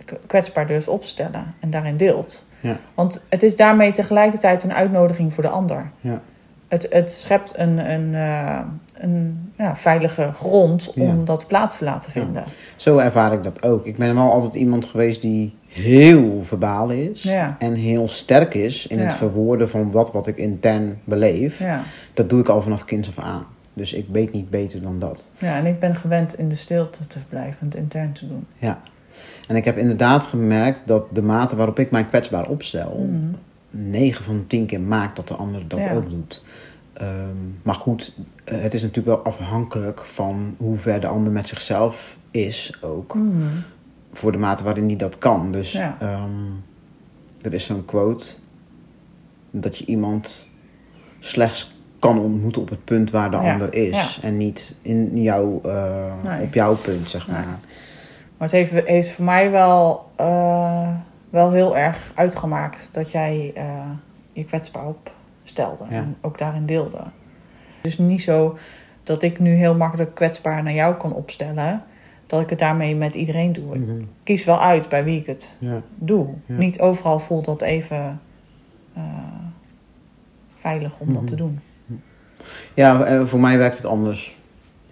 k- 0.05 0.19
kwetsbaar 0.27 0.67
durft 0.67 0.87
opstellen 0.87 1.53
en 1.59 1.69
daarin 1.69 1.97
deelt. 1.97 2.47
Ja. 2.59 2.77
Want 2.93 3.25
het 3.29 3.43
is 3.43 3.55
daarmee 3.55 3.91
tegelijkertijd 3.91 4.63
een 4.63 4.73
uitnodiging 4.73 5.33
voor 5.33 5.43
de 5.43 5.49
ander. 5.49 5.89
Ja. 6.01 6.21
Het, 6.67 6.87
het 6.89 7.11
schept 7.11 7.57
een, 7.57 7.91
een, 7.91 8.15
eh, 8.15 8.59
een 8.93 9.51
ja, 9.57 9.75
veilige 9.75 10.31
grond 10.35 10.93
om 10.95 11.25
dat 11.25 11.47
plaats 11.47 11.77
te 11.77 11.83
laten 11.83 12.11
vinden. 12.11 12.43
Zo 12.75 12.97
ervaar 12.97 13.33
ik 13.33 13.43
dat 13.43 13.63
ook. 13.63 13.85
Ik 13.85 13.97
ben 13.97 14.15
wel 14.15 14.31
altijd 14.31 14.53
iemand 14.53 14.85
geweest 14.85 15.21
die 15.21 15.55
heel 15.73 16.41
verbaal 16.43 16.89
is. 16.89 17.23
Ja. 17.23 17.55
En 17.59 17.73
heel 17.73 18.09
sterk 18.09 18.53
is 18.53 18.87
in 18.87 18.99
het 18.99 19.13
verwoorden 19.13 19.69
van 19.69 19.91
wat, 19.91 20.11
wat 20.11 20.27
ik 20.27 20.37
intern 20.37 20.99
beleef. 21.03 21.59
Ja. 21.59 21.83
Dat 22.13 22.29
doe 22.29 22.39
ik 22.39 22.49
al 22.49 22.61
vanaf 22.61 22.85
kinds 22.85 23.07
af 23.07 23.23
aan. 23.23 23.45
Dus 23.73 23.93
ik 23.93 24.05
weet 24.11 24.33
niet 24.33 24.49
beter 24.49 24.81
dan 24.81 24.99
dat. 24.99 25.29
ja, 25.37 25.57
en 25.57 25.65
ik 25.65 25.79
ben 25.79 25.95
gewend 25.95 26.37
in 26.37 26.49
de 26.49 26.55
stilte 26.55 27.07
te 27.07 27.19
blijven 27.29 27.57
en 27.59 27.65
het 27.67 27.75
intern 27.75 28.11
te 28.11 28.27
doen. 28.27 28.45
Ja. 28.57 28.81
En 29.47 29.55
ik 29.55 29.65
heb 29.65 29.77
inderdaad 29.77 30.23
gemerkt 30.23 30.81
dat 30.85 31.05
de 31.11 31.21
mate 31.21 31.55
waarop 31.55 31.79
ik 31.79 31.91
mij 31.91 32.05
kwetsbaar 32.05 32.47
opstel... 32.47 33.07
Mhm. 33.09 33.35
9 33.75 34.23
van 34.23 34.35
de 34.35 34.47
10 34.47 34.65
keer 34.65 34.81
maakt 34.81 35.15
dat 35.15 35.27
de 35.27 35.33
ander 35.33 35.67
dat 35.67 35.79
ook 35.91 36.09
doet. 36.09 36.43
Ehm, 36.93 37.07
maar 37.63 37.75
goed, 37.75 38.15
eh, 38.43 38.61
het 38.61 38.73
is 38.73 38.81
natuurlijk 38.81 39.15
wel 39.15 39.33
afhankelijk 39.33 40.05
van 40.05 40.55
hoe 40.57 40.77
ver 40.77 40.99
de 40.99 41.07
ander 41.07 41.31
met 41.31 41.47
zichzelf 41.47 42.17
is 42.31 42.77
ook. 42.81 43.15
Mhm. 43.15 43.45
Voor 44.13 44.31
de 44.31 44.37
mate 44.37 44.63
waarin 44.63 44.87
hij 44.87 44.95
dat 44.95 45.17
kan. 45.17 45.51
Dus 45.51 45.71
Ja. 45.71 45.95
ehm, 45.99 46.29
er 47.41 47.53
is 47.53 47.65
zo'n 47.65 47.85
quote 47.85 48.25
dat 49.51 49.77
je 49.77 49.85
iemand 49.85 50.49
slechts 51.19 51.73
kan 51.99 52.19
ontmoeten 52.19 52.61
op 52.61 52.69
het 52.69 52.83
punt 52.83 53.11
waar 53.11 53.31
de 53.31 53.37
Ja, 53.37 53.51
ander 53.51 53.73
is. 53.73 54.19
En 54.21 54.37
niet 54.37 54.75
in 54.81 55.21
jouw, 55.21 55.61
eh, 55.65 56.13
Nee. 56.23 56.41
op 56.41 56.53
jouw 56.53 56.75
punt, 56.75 57.09
zeg 57.09 57.27
Nee. 57.27 57.35
maar. 57.35 57.45
Maar 58.37 58.51
het 58.51 58.51
heeft, 58.51 58.87
heeft 58.87 59.11
voor 59.11 59.25
mij 59.25 59.51
wel, 59.51 60.05
eh, 60.15 60.89
wel 61.29 61.51
heel 61.51 61.77
erg 61.77 62.11
uitgemaakt 62.15 62.89
dat 62.93 63.11
jij 63.11 63.51
eh, 63.55 63.63
je 64.33 64.43
kwetsbaar 64.45 64.83
opstelde 65.43 65.83
en 65.89 66.15
ook 66.21 66.37
daarin 66.37 66.65
deelde. 66.65 66.99
Dus 67.81 67.97
niet 67.97 68.21
zo 68.21 68.57
dat 69.03 69.23
ik 69.23 69.39
nu 69.39 69.53
heel 69.53 69.75
makkelijk 69.75 70.15
kwetsbaar 70.15 70.63
naar 70.63 70.73
jou 70.73 70.95
kan 70.95 71.13
opstellen, 71.13 71.83
dat 72.27 72.41
ik 72.41 72.49
het 72.49 72.59
daarmee 72.59 72.95
met 72.95 73.15
iedereen 73.15 73.53
doe. 73.53 73.75
Ik 73.75 73.81
Mhm. 73.87 74.01
kies 74.23 74.43
wel 74.43 74.61
uit 74.61 74.89
bij 74.89 75.03
wie 75.03 75.19
ik 75.19 75.25
het 75.25 75.55
Ja. 75.59 75.81
doe. 75.95 76.27
Ja. 76.45 76.55
Niet 76.55 76.79
overal 76.79 77.19
voelt 77.19 77.45
dat 77.45 77.61
even 77.61 78.19
eh, 78.93 79.03
veilig 80.59 80.93
om 80.99 81.07
dat 81.07 81.15
Mhm. 81.21 81.25
te 81.25 81.35
doen. 81.35 81.59
ja, 82.73 83.03
eh, 83.03 83.25
voor 83.25 83.39
mij 83.39 83.57
werkt 83.57 83.77
het 83.77 83.85
anders. 83.85 84.35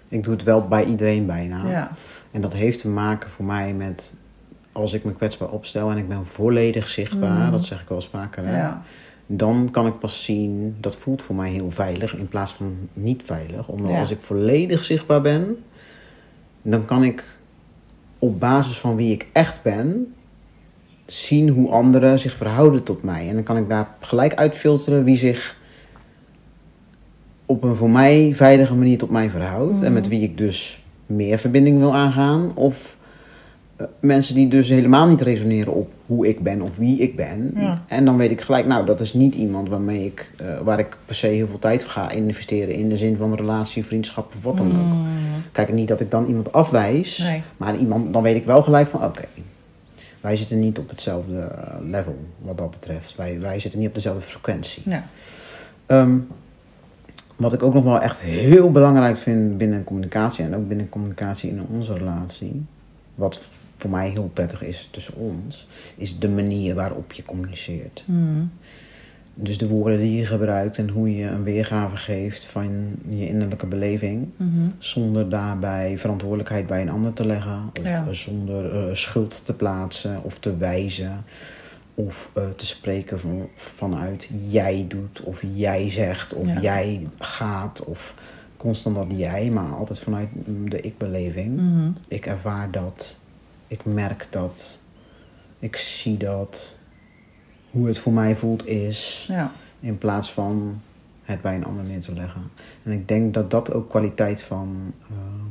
Ik 0.07 0.23
doe 0.23 0.33
het 0.33 0.43
wel 0.43 0.67
bij 0.67 0.83
iedereen 0.85 1.25
bijna. 1.25 1.69
Ja. 1.69 1.91
En 2.31 2.41
dat 2.41 2.53
heeft 2.53 2.81
te 2.81 2.87
maken 2.87 3.29
voor 3.29 3.45
mij 3.45 3.73
met 3.73 4.17
als 4.71 4.93
ik 4.93 5.03
me 5.03 5.13
kwetsbaar 5.13 5.49
opstel 5.49 5.91
en 5.91 5.97
ik 5.97 6.07
ben 6.07 6.25
volledig 6.25 6.89
zichtbaar, 6.89 7.45
Mm. 7.45 7.51
dat 7.51 7.65
zeg 7.65 7.81
ik 7.81 7.87
wel 7.87 7.97
eens 7.97 8.07
vaker, 8.07 8.45
hè, 8.45 8.57
Ja. 8.57 8.81
dan 9.25 9.69
kan 9.71 9.87
ik 9.87 9.99
pas 9.99 10.23
zien, 10.23 10.75
dat 10.79 10.95
voelt 10.95 11.21
voor 11.21 11.35
mij 11.35 11.49
heel 11.49 11.71
veilig 11.71 12.15
in 12.17 12.27
plaats 12.27 12.51
van 12.51 12.75
niet 12.93 13.21
veilig. 13.25 13.67
Omdat 13.67 13.91
Ja. 13.91 13.99
als 13.99 14.11
ik 14.11 14.21
volledig 14.21 14.83
zichtbaar 14.85 15.21
ben, 15.21 15.63
dan 16.61 16.85
kan 16.85 17.03
ik 17.03 17.23
op 18.19 18.39
basis 18.39 18.79
van 18.79 18.95
wie 18.95 19.13
ik 19.13 19.27
echt 19.31 19.63
ben, 19.63 20.13
zien 21.05 21.49
hoe 21.49 21.69
anderen 21.69 22.19
zich 22.19 22.35
verhouden 22.35 22.83
tot 22.83 23.03
mij. 23.03 23.27
En 23.27 23.33
dan 23.33 23.43
kan 23.43 23.57
ik 23.57 23.69
daar 23.69 23.87
gelijk 23.99 24.35
uitfilteren 24.35 25.03
wie 25.03 25.17
zich 25.17 25.57
op 27.45 27.63
een 27.63 27.75
voor 27.75 27.89
mij 27.89 28.31
veilige 28.35 28.75
manier 28.75 28.97
tot 28.97 29.09
mij 29.09 29.29
verhoudt. 29.29 29.83
En 29.83 29.93
met 29.93 30.07
wie 30.07 30.21
ik 30.21 30.37
dus 30.37 30.83
meer 31.05 31.39
verbinding 31.39 31.77
wil 31.77 31.95
aangaan. 31.95 32.51
Of 32.55 32.97
mensen 33.99 34.35
die 34.35 34.47
dus 34.47 34.69
helemaal 34.69 35.07
niet 35.07 35.21
resoneren 35.21 35.73
op 35.73 35.91
hoe 36.05 36.27
ik 36.27 36.39
ben 36.39 36.61
of 36.61 36.77
wie 36.77 36.99
ik 36.99 37.15
ben. 37.15 37.51
Ja. 37.55 37.81
En 37.87 38.05
dan 38.05 38.17
weet 38.17 38.31
ik 38.31 38.41
gelijk, 38.41 38.65
nou, 38.65 38.85
dat 38.85 39.01
is 39.01 39.13
niet 39.13 39.35
iemand 39.35 39.69
waarmee 39.69 40.05
ik, 40.05 40.31
eh, 40.37 40.59
waar 40.63 40.79
ik 40.79 40.97
per 41.05 41.15
se 41.15 41.27
heel 41.27 41.47
veel 41.47 41.59
tijd 41.59 41.83
voor 41.83 41.91
ga 41.91 42.09
investeren. 42.09 42.75
In 42.75 42.89
de 42.89 42.97
zin 42.97 43.17
van 43.17 43.35
relatie, 43.35 43.85
vriendschap 43.85 44.33
of 44.35 44.43
wat 44.43 44.57
dan 44.57 44.67
ook. 44.67 44.93
Mm. 44.93 45.05
Kijk, 45.51 45.73
niet 45.73 45.87
dat 45.87 45.99
ik 45.99 46.11
dan 46.11 46.25
iemand 46.25 46.51
afwijs. 46.51 47.17
Nee. 47.17 47.41
Maar 47.57 47.77
iemand, 47.77 48.13
dan 48.13 48.23
weet 48.23 48.35
ik 48.35 48.45
wel 48.45 48.63
gelijk 48.63 48.89
van, 48.89 49.03
oké. 49.03 49.23
wij 50.21 50.35
zitten 50.35 50.59
niet 50.59 50.79
op 50.79 50.89
hetzelfde 50.89 51.39
eh, 51.39 51.73
level 51.89 52.17
wat 52.37 52.57
dat 52.57 52.71
betreft. 52.71 53.15
Wij, 53.15 53.39
wij 53.39 53.59
zitten 53.59 53.79
niet 53.79 53.89
op 53.89 53.95
dezelfde 53.95 54.21
frequentie. 54.21 54.83
Ja. 54.85 55.03
Ehm, 55.85 56.17
wat 57.35 57.53
ik 57.53 57.63
ook 57.63 57.73
nog 57.73 57.83
wel 57.83 58.01
echt 58.01 58.19
heel 58.19 58.71
belangrijk 58.71 59.17
vind 59.17 59.57
binnen 59.57 59.83
communicatie 59.83 60.45
en 60.45 60.55
ook 60.55 60.67
binnen 60.67 60.89
communicatie 60.89 61.49
in 61.49 61.65
onze 61.71 61.93
relatie, 61.93 62.65
wat 63.21 63.41
voor 63.77 63.89
mij 63.89 64.09
heel 64.09 64.29
prettig 64.33 64.63
is 64.63 64.87
tussen 64.91 65.15
ons, 65.15 65.67
is 65.97 66.19
de 66.19 66.29
manier 66.29 66.75
waarop 66.75 67.11
je 67.13 67.23
communiceert. 67.25 68.03
Mm. 68.05 68.51
Dus 69.33 69.57
de 69.57 69.67
woorden 69.67 69.99
die 69.99 70.17
je 70.19 70.25
gebruikt 70.25 70.77
en 70.77 70.89
hoe 70.89 71.15
je 71.15 71.25
een 71.27 71.43
weergave 71.43 71.95
geeft 71.97 72.43
van 72.45 72.95
je 73.09 73.27
innerlijke 73.27 73.65
beleving, 73.65 74.27
Mhm. 74.37 74.67
zonder 74.79 75.29
daarbij 75.29 75.97
verantwoordelijkheid 75.97 76.67
bij 76.67 76.81
een 76.81 76.89
ander 76.89 77.13
te 77.13 77.25
leggen, 77.25 77.69
of 77.79 77.83
Ja. 77.85 78.05
eh, 78.07 78.13
zonder 78.13 78.75
eh, 78.87 78.95
schuld 78.95 79.45
te 79.45 79.53
plaatsen 79.53 80.23
of 80.23 80.39
te 80.39 80.57
wijzen, 80.57 81.23
of 81.95 82.29
eh, 82.33 82.43
te 82.55 82.65
spreken 82.65 83.19
van, 83.19 83.47
vanuit 83.55 84.29
jij 84.49 84.85
doet, 84.87 85.21
of 85.21 85.41
jij 85.53 85.91
zegt, 85.91 86.33
of 86.33 86.47
Ja. 86.47 86.59
jij 86.61 87.07
gaat, 87.19 87.85
of 87.85 88.15
constant 88.61 88.95
dat 88.95 89.05
jij, 89.09 89.49
maar 89.49 89.71
altijd 89.73 89.99
vanuit 89.99 90.27
de 90.45 90.81
ik-beleving. 90.81 91.55
Mhm. 91.59 91.89
Ik 92.07 92.25
ervaar 92.25 92.71
dat, 92.71 93.19
ik 93.67 93.85
merk 93.85 94.27
dat, 94.29 94.83
ik 95.59 95.75
zie 95.75 96.17
dat, 96.17 96.79
hoe 97.71 97.87
het 97.87 97.97
voor 97.97 98.13
mij 98.13 98.35
voelt 98.35 98.65
is. 98.67 99.25
Ja. 99.29 99.51
In 99.79 99.97
plaats 99.97 100.31
van 100.31 100.81
het 101.23 101.41
bij 101.41 101.55
een 101.55 101.65
ander 101.65 101.83
neer 101.83 102.01
te 102.01 102.13
leggen. 102.13 102.41
En 102.83 102.91
ik 102.91 103.07
denk 103.07 103.33
dat 103.33 103.51
dat 103.51 103.73
ook 103.73 103.89
kwaliteit 103.89 104.41
van 104.41 104.93
ehm, 105.09 105.45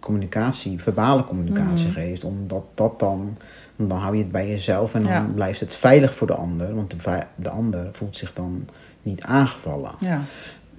communicatie, 0.00 0.82
verbale 0.82 1.24
communicatie 1.24 1.86
Mhm. 1.86 1.94
geeft. 1.94 2.24
Omdat 2.24 2.64
dat 2.74 2.98
dan, 2.98 3.36
dan 3.76 3.98
hou 3.98 4.16
je 4.16 4.22
het 4.22 4.32
bij 4.32 4.48
jezelf 4.48 4.94
en 4.94 5.02
dan 5.02 5.12
Ja. 5.12 5.26
blijft 5.34 5.60
het 5.60 5.74
veilig 5.74 6.14
voor 6.14 6.26
de 6.26 6.34
ander. 6.34 6.74
Want 6.74 6.90
de, 6.90 7.22
de 7.34 7.50
ander 7.50 7.88
voelt 7.92 8.16
zich 8.16 8.32
dan 8.32 8.68
niet 9.02 9.22
aangevallen. 9.22 9.92
Ja. 9.98 10.22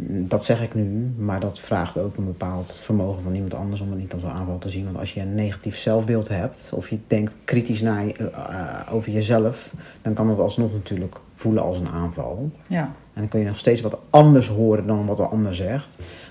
Dat 0.08 0.44
zeg 0.46 0.62
ik 0.62 0.74
nu, 0.76 1.12
maar 1.18 1.40
dat 1.40 1.60
vraagt 1.60 1.98
ook 1.98 2.18
een 2.18 2.26
bepaald 2.26 2.80
vermogen 2.84 3.24
van 3.24 3.34
iemand 3.36 3.54
anders 3.54 3.82
om 3.82 3.90
het 3.90 4.00
niet 4.00 4.14
als 4.14 4.24
een 4.24 4.30
aanval 4.30 4.58
te 4.58 4.70
zien. 4.70 4.86
Want 4.86 4.98
als 4.98 5.14
je 5.14 5.22
een 5.22 5.36
negatief 5.36 5.78
zelfbeeld 5.78 6.28
hebt, 6.28 6.72
of 6.76 6.90
je 6.90 6.98
denkt 7.08 7.36
kritisch 7.44 7.82
naar, 7.82 8.06
je- 8.06 8.14
eh, 8.14 8.28
eh, 8.60 8.94
over 8.94 9.12
jezelf, 9.12 9.74
dan 10.02 10.14
kan 10.14 10.28
dat 10.28 10.40
alsnog 10.40 10.72
natuurlijk 10.74 11.16
voelen 11.36 11.64
als 11.64 11.80
een 11.80 11.88
aanval. 11.90 12.52
Ja. 12.68 12.82
En 13.14 13.22
dan 13.22 13.28
kun 13.28 13.40
je 13.40 13.46
nog 13.46 13.58
steeds 13.58 13.82
wat 13.82 13.98
anders 14.10 14.48
horen 14.48 14.88
dan 14.88 15.06
wat 15.06 15.18
de 15.18 15.24
ander 15.24 15.56
zegt. 15.56 15.88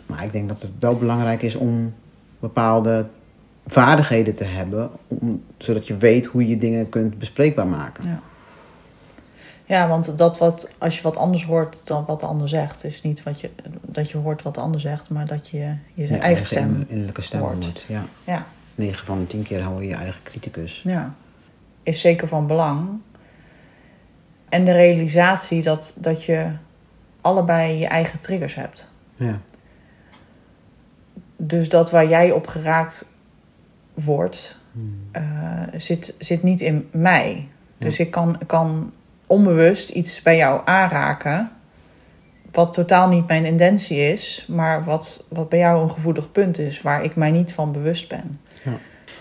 Maar 0.06 0.24
ik 0.24 0.32
denk 0.32 0.48
dat 0.48 0.62
het 0.62 0.70
wel 0.78 0.96
belangrijk 0.98 1.42
is 1.42 1.54
om 1.56 1.92
bepaalde 2.38 3.06
vaardigheden 3.66 4.34
te 4.36 4.44
hebben, 4.44 4.90
om, 5.08 5.42
zodat 5.58 5.86
je 5.86 5.96
weet 5.96 6.26
hoe 6.26 6.48
je 6.48 6.58
dingen 6.58 6.88
kunt 6.88 7.18
bespreekbaar 7.18 7.66
maken. 7.66 8.04
Ja. 8.08 8.20
Ja, 9.68 9.88
want 9.88 10.18
dat 10.18 10.38
wat, 10.38 10.70
als 10.78 10.96
je 10.96 11.02
wat 11.02 11.16
anders 11.16 11.44
hoort 11.44 11.86
dan 11.86 12.04
wat 12.04 12.20
de 12.20 12.26
ander 12.26 12.48
zegt, 12.48 12.84
is 12.84 13.02
niet 13.02 13.22
wat 13.22 13.40
je, 13.40 13.50
dat 13.82 14.10
je 14.10 14.18
hoort 14.18 14.42
wat 14.42 14.54
de 14.54 14.60
ander 14.60 14.80
zegt, 14.80 15.10
maar 15.10 15.26
dat 15.26 15.48
je 15.48 15.74
je 15.94 16.18
eigen 16.18 16.46
stem. 16.46 16.84
innerlijke 16.88 17.22
stem 17.22 17.40
hoort. 17.40 17.84
Ja. 17.88 18.04
Ja. 18.24 18.46
9 18.74 19.06
van 19.06 19.18
de 19.18 19.26
10 19.26 19.42
keer 19.42 19.62
hoor 19.62 19.82
je 19.82 19.88
je 19.88 19.94
eigen 19.94 20.22
criticus. 20.22 20.82
ja, 20.84 21.14
is 21.82 22.00
zeker 22.00 22.28
van 22.28 22.46
belang. 22.46 22.88
En 24.48 24.64
de 24.64 24.72
realisatie 24.72 25.62
dat, 25.62 25.94
dat 25.96 26.24
je 26.24 26.50
allebei 27.20 27.78
je 27.78 27.86
eigen 27.86 28.20
triggers 28.20 28.54
hebt. 28.54 28.90
Ja. 29.16 29.38
Dus 31.36 31.68
dat 31.68 31.90
waar 31.90 32.08
jij 32.08 32.30
op 32.30 32.46
geraakt 32.46 33.10
wordt, 33.94 34.56
Hmm. 34.72 34.98
eh, 35.12 35.22
zit, 35.76 36.14
zit 36.18 36.42
niet 36.42 36.60
in 36.60 36.88
mij. 36.90 37.48
Dus 37.78 37.98
ik 37.98 38.10
kan, 38.10 38.38
kan 38.46 38.92
onbewust 39.28 39.88
iets 39.90 40.22
bij 40.22 40.36
jou 40.36 40.60
aanraken. 40.64 41.50
Wat 42.52 42.72
totaal 42.72 43.08
niet 43.08 43.26
mijn 43.26 43.44
intentie 43.44 43.98
is, 44.12 44.44
maar 44.48 44.84
wat, 44.84 45.24
wat 45.28 45.48
bij 45.48 45.58
jou 45.58 45.82
een 45.82 45.90
gevoelig 45.90 46.32
punt 46.32 46.58
is, 46.58 46.82
waar 46.82 47.04
ik 47.04 47.16
mij 47.16 47.30
niet 47.30 47.52
van 47.52 47.72
bewust 47.72 48.08
ben. 48.08 48.40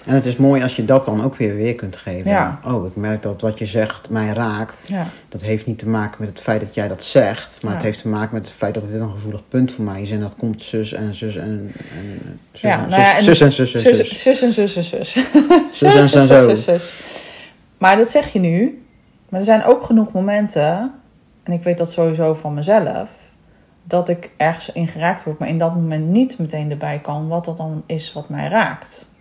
En 0.06 0.14
het 0.16 0.26
is 0.26 0.36
mooi 0.36 0.64
als 0.64 0.76
je 0.76 0.86
dat 0.86 1.06
dan 1.06 1.24
ook 1.24 1.36
weer 1.36 1.56
weer 1.56 1.76
kunt 1.76 1.96
geven. 1.98 2.32
Ja. 2.32 2.60
Oh, 2.66 2.86
ik 2.88 2.96
merk 2.96 3.22
dat 3.22 3.42
wat 3.42 3.60
je 3.60 3.66
zegt 3.66 4.10
mij 4.10 4.28
raakt. 4.34 4.86
Ja, 4.88 5.08
Dat 5.30 5.42
heeft 5.42 5.66
niet 5.66 5.80
te 5.80 5.90
maken 5.90 6.16
met 6.20 6.30
het 6.30 6.40
feit 6.40 6.62
dat 6.62 6.74
jij 6.74 6.88
dat 6.88 7.04
zegt, 7.04 7.64
maar 7.64 7.72
Ja. 7.72 7.78
het 7.78 7.86
heeft 7.86 8.02
te 8.02 8.08
maken 8.08 8.34
met 8.36 8.46
het 8.46 8.56
feit 8.58 8.74
dat 8.74 8.84
dit 8.92 9.02
een 9.02 9.12
gevoelig 9.12 9.42
punt 9.50 9.72
voor 9.72 9.84
mij 9.84 10.02
is. 10.02 10.12
En 10.12 10.20
dat 10.20 10.34
komt 10.38 10.64
zus 10.64 10.94
en 10.94 11.16
zus 11.16 11.36
en, 11.36 11.74
en 11.98 12.40
zus, 12.52 12.62
Ja, 12.62 12.84
en, 12.84 12.90
nou 12.90 13.02
ja, 13.02 13.18
en- 13.18 13.24
zus, 13.24 13.38
zus 13.38 13.58
en 13.60 13.68
zus 13.68 13.74
en 13.86 13.96
zus, 13.96 13.98
zus. 14.10 14.22
zus 14.22 14.42
en 14.42 14.54
zus 14.54 14.76
en 14.76 14.84
zus. 14.84 15.12
Zus 15.72 16.14
en 16.14 16.28
zus, 16.50 16.64
zus. 16.64 17.02
Maar 17.78 17.98
dat 17.98 18.10
zeg 18.10 18.34
je 18.34 18.40
nu. 18.40 18.82
Maar 19.30 19.40
er 19.40 19.46
zijn 19.46 19.64
ook 19.64 19.84
genoeg 19.84 20.12
momenten, 20.12 20.94
en 21.44 21.54
ik 21.54 21.64
weet 21.64 21.78
dat 21.78 21.92
sowieso 21.92 22.34
van 22.34 22.54
mezelf, 22.54 23.12
dat 23.84 24.10
ik 24.10 24.32
ergens 24.38 24.72
in 24.72 24.88
geraakt 24.88 25.24
word, 25.24 25.40
maar 25.40 25.48
in 25.48 25.58
dat 25.58 25.74
moment 25.74 26.08
niet 26.08 26.40
meteen 26.40 26.72
erbij 26.72 27.00
kan 27.00 27.28
wat 27.28 27.46
dat 27.46 27.58
dan 27.58 27.84
is 27.86 28.14
wat 28.14 28.30
mij 28.30 28.48
raakt. 28.48 29.12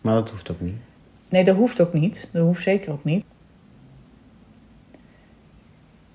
Maar 0.00 0.14
dat 0.14 0.30
hoeft 0.30 0.50
ook 0.50 0.60
niet. 0.60 0.76
Nee, 1.28 1.44
dat 1.44 1.56
hoeft 1.56 1.80
ook 1.80 1.92
niet. 1.92 2.28
Dat 2.32 2.42
hoeft 2.42 2.62
zeker 2.62 2.92
ook 2.92 3.04
niet. 3.04 3.24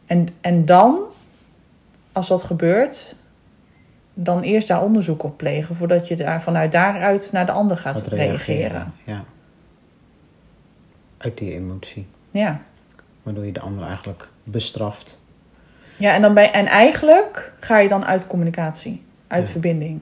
En, 0.06 0.28
en 0.42 0.66
dan, 0.66 1.00
als 2.12 2.28
dat 2.28 2.42
gebeurt, 2.42 3.16
dan 4.14 4.42
eerst 4.42 4.68
daar 4.68 4.84
onderzoek 4.84 5.24
op 5.24 5.38
plegen 5.38 5.76
voordat 5.76 6.08
je 6.08 6.16
daar, 6.16 6.42
vanuit 6.42 6.72
daaruit 6.72 7.32
naar 7.32 7.46
de 7.46 7.52
ander 7.52 7.78
gaat 7.78 8.02
Gaat 8.02 8.12
reageren. 8.12 8.94
Ja. 9.04 9.24
Uit 11.18 11.38
die 11.38 11.54
emotie. 11.54 12.08
Ja. 12.32 12.62
Waardoor 13.24 13.46
je 13.46 13.52
de 13.52 13.60
ander 13.60 13.86
eigenlijk 13.86 14.30
bestraft. 14.44 15.22
Ja, 15.98 16.14
en, 16.14 16.22
dan 16.22 16.34
bij, 16.34 16.52
en 16.52 16.66
eigenlijk 16.66 17.52
ga 17.60 17.78
je 17.80 17.88
dan 17.88 18.06
uit 18.06 18.28
communicatie, 18.28 19.04
uit 19.28 19.46
Ja. 19.46 19.52
verbinding. 19.52 20.00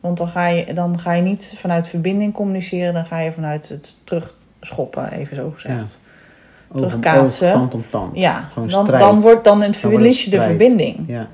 Want 0.00 0.16
dan 0.18 0.28
ga, 0.28 0.46
je, 0.46 0.74
dan 0.74 1.00
ga 1.00 1.12
je 1.12 1.22
niet 1.22 1.54
vanuit 1.58 1.88
verbinding 1.88 2.32
communiceren, 2.34 2.94
dan 2.94 3.06
ga 3.06 3.18
je 3.18 3.32
vanuit 3.32 3.68
het 3.68 3.96
terugschoppen, 4.04 5.12
even 5.12 5.36
zo 5.36 5.50
gezegd. 5.54 6.00
Terugkaatsen. 6.76 7.48
Oog, 7.48 7.54
tand 7.58 7.74
om 7.74 7.82
tand. 7.90 8.16
Ja, 8.16 8.48
Gewoon 8.52 8.68
dan, 8.68 8.84
strijd. 8.84 9.02
dan, 9.02 9.20
wordt, 9.20 9.44
dan 9.44 9.62
het 9.62 9.76
verlies 9.76 10.24
je 10.24 10.30
de 10.30 10.40
verbinding. 10.40 11.04
Ja. 11.06 11.28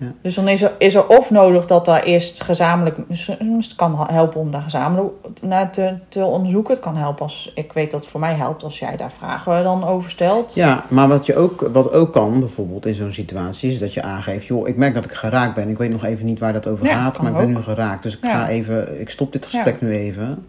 Ja. 0.00 0.06
Dus 0.22 0.34
dan 0.34 0.48
is 0.48 0.62
er, 0.62 0.72
is 0.78 0.94
er 0.94 1.06
of 1.06 1.30
nodig 1.30 1.66
dat 1.66 1.84
daar 1.84 2.02
eerst 2.02 2.42
gezamenlijk... 2.42 2.96
dus 3.08 3.26
Het 3.26 3.74
kan 3.76 4.06
helpen 4.10 4.40
om 4.40 4.50
daar 4.50 4.62
gezamenlijk 4.62 5.12
naar 5.40 5.70
te, 5.70 5.94
te 6.08 6.24
onderzoeken. 6.24 6.74
Het 6.74 6.82
kan 6.82 6.96
helpen 6.96 7.22
als... 7.22 7.52
Ik 7.54 7.72
weet 7.72 7.90
dat 7.90 8.00
het 8.00 8.08
voor 8.10 8.20
mij 8.20 8.34
helpt 8.34 8.62
als 8.62 8.78
jij 8.78 8.96
daar 8.96 9.12
vragen 9.12 9.62
dan 9.62 9.84
over 9.84 10.10
stelt. 10.10 10.54
Ja, 10.54 10.84
maar 10.88 11.08
wat, 11.08 11.26
je 11.26 11.36
ook, 11.36 11.68
wat 11.72 11.92
ook 11.92 12.12
kan, 12.12 12.40
bijvoorbeeld 12.40 12.86
in 12.86 12.94
zo'n 12.94 13.12
situatie, 13.12 13.70
is 13.72 13.78
dat 13.78 13.94
je 13.94 14.02
aangeeft: 14.02 14.46
joh, 14.46 14.68
ik 14.68 14.76
merk 14.76 14.94
dat 14.94 15.04
ik 15.04 15.12
geraakt 15.12 15.54
ben. 15.54 15.68
Ik 15.68 15.78
weet 15.78 15.90
nog 15.92 16.04
even 16.04 16.24
niet 16.26 16.38
waar 16.38 16.52
dat 16.52 16.66
over 16.66 16.86
Ja, 16.86 17.02
gaat, 17.02 17.18
maar 17.22 17.30
ik 17.30 17.36
ben 17.36 17.46
ook. 17.46 17.52
nu 17.56 17.62
geraakt. 17.62 18.02
Dus 18.02 18.16
ik 18.16 18.22
Ja. 18.24 18.30
ga 18.32 18.48
even, 18.48 19.00
ik 19.00 19.10
stop 19.10 19.32
dit 19.32 19.46
gesprek 19.46 19.80
nu 19.80 19.90
even. 19.92 20.44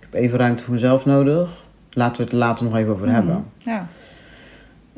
Ik 0.00 0.06
heb 0.10 0.14
even 0.22 0.38
ruimte 0.38 0.62
voor 0.62 0.72
mezelf 0.74 1.04
nodig. 1.04 1.48
Laten 1.90 2.16
we 2.16 2.22
het 2.22 2.32
er 2.32 2.38
later 2.38 2.64
nog 2.64 2.76
even 2.76 2.92
over 2.92 3.08
hebben. 3.08 3.44
Ja. 3.58 3.86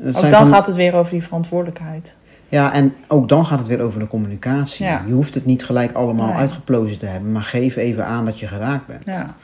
Ook 0.05 0.13
dan 0.13 0.31
van- 0.31 0.47
gaat 0.47 0.65
het 0.65 0.75
weer 0.75 0.93
over 0.93 1.11
die 1.11 1.23
verantwoordelijkheid. 1.23 2.15
Ja, 2.49 2.73
en 2.73 2.93
ook 3.07 3.29
dan 3.29 3.45
gaat 3.45 3.59
het 3.59 3.67
weer 3.67 3.81
over 3.81 3.99
de 3.99 4.07
communicatie. 4.07 4.85
Ja. 4.85 5.03
Je 5.07 5.13
hoeft 5.13 5.33
het 5.33 5.45
niet 5.45 5.65
gelijk 5.65 5.93
allemaal 5.93 6.27
Nee. 6.27 6.35
uitgeplozen 6.35 6.97
te 6.97 7.05
hebben, 7.05 7.31
maar 7.31 7.41
geef 7.41 7.75
even 7.75 8.05
aan 8.05 8.25
dat 8.25 8.39
je 8.39 8.47
geraakt 8.47 8.87
bent. 8.87 9.05
Ja. 9.05 9.35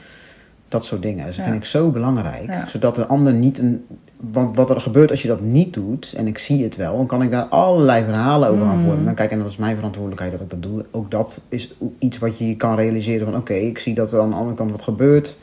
Dat 0.68 0.84
soort 0.84 1.02
dingen. 1.02 1.26
Dus 1.26 1.36
dat 1.36 1.44
vind 1.44 1.56
ik 1.56 1.64
zo 1.64 1.90
belangrijk. 1.90 2.52
Zodat 2.66 2.94
de 2.94 3.06
ander 3.06 3.32
niet 3.32 3.58
een. 3.58 3.84
Want 4.32 4.56
wat 4.56 4.70
er 4.70 4.80
gebeurt 4.80 5.10
als 5.10 5.22
je 5.22 5.28
dat 5.28 5.40
niet 5.40 5.72
doet, 5.74 6.14
en 6.16 6.26
ik 6.26 6.38
zie 6.38 6.62
het 6.64 6.76
wel, 6.76 6.96
dan 6.96 7.06
kan 7.06 7.22
ik 7.22 7.30
daar 7.30 7.44
allerlei 7.44 8.04
verhalen 8.04 8.48
over 8.50 8.66
gaan 8.66 8.78
Mm. 8.78 8.84
vormen. 8.84 9.14
Kijk, 9.14 9.30
en 9.30 9.38
dat 9.38 9.48
is 9.48 9.56
mijn 9.56 9.74
verantwoordelijkheid 9.76 10.32
dat 10.32 10.40
ik 10.40 10.50
dat 10.50 10.62
doe. 10.62 10.84
Ook 10.90 11.10
dat 11.10 11.42
is 11.48 11.74
iets 11.98 12.18
wat 12.18 12.38
je 12.38 12.56
kan 12.56 12.76
realiseren 12.76 13.26
van 13.26 13.36
oké, 13.36 13.52
ik 13.54 13.78
zie 13.78 13.94
dat 13.94 14.12
er 14.12 14.20
aan 14.20 14.30
de 14.30 14.36
andere 14.36 14.56
kant 14.56 14.70
wat 14.70 14.82
gebeurt. 14.82 15.38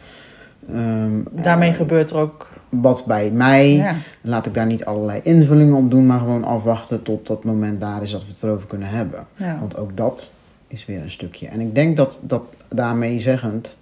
Ehm, 0.73 1.11
Daarmee 1.31 1.69
eh, 1.69 1.75
gebeurt 1.75 2.09
er 2.09 2.17
ook... 2.17 2.48
Wat 2.69 3.05
bij 3.05 3.31
mij. 3.31 3.75
Ja. 3.75 3.95
Laat 4.21 4.45
ik 4.45 4.53
daar 4.53 4.65
niet 4.65 4.85
allerlei 4.85 5.19
invullingen 5.23 5.75
op 5.75 5.89
doen, 5.89 6.05
maar 6.05 6.19
gewoon 6.19 6.43
afwachten 6.43 7.03
tot 7.03 7.27
dat 7.27 7.43
moment 7.43 7.79
daar 7.79 8.01
is 8.01 8.11
dat 8.11 8.25
we 8.25 8.31
het 8.31 8.43
erover 8.43 8.67
kunnen 8.67 8.89
hebben. 8.89 9.27
Ja. 9.35 9.59
Want 9.59 9.77
ook 9.77 9.97
dat 9.97 10.33
is 10.67 10.85
weer 10.85 11.01
een 11.01 11.11
stukje. 11.11 11.47
En 11.47 11.59
ik 11.59 11.75
denk 11.75 11.97
dat 11.97 12.19
dat 12.21 12.43
daarmee 12.67 13.21
zeggend 13.21 13.79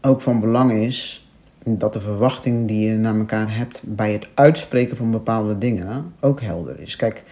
ook 0.00 0.20
van 0.20 0.40
belang 0.40 0.72
is 0.72 1.26
dat 1.64 1.92
de 1.92 2.00
verwachting 2.00 2.68
die 2.68 2.88
je 2.88 2.96
naar 2.96 3.16
elkaar 3.16 3.56
hebt 3.56 3.82
bij 3.86 4.12
het 4.12 4.28
uitspreken 4.34 4.96
van 4.96 5.10
bepaalde 5.10 5.58
dingen 5.58 6.12
ook 6.20 6.40
helder 6.40 6.80
is. 6.80 6.96
Kijk, 6.96 7.22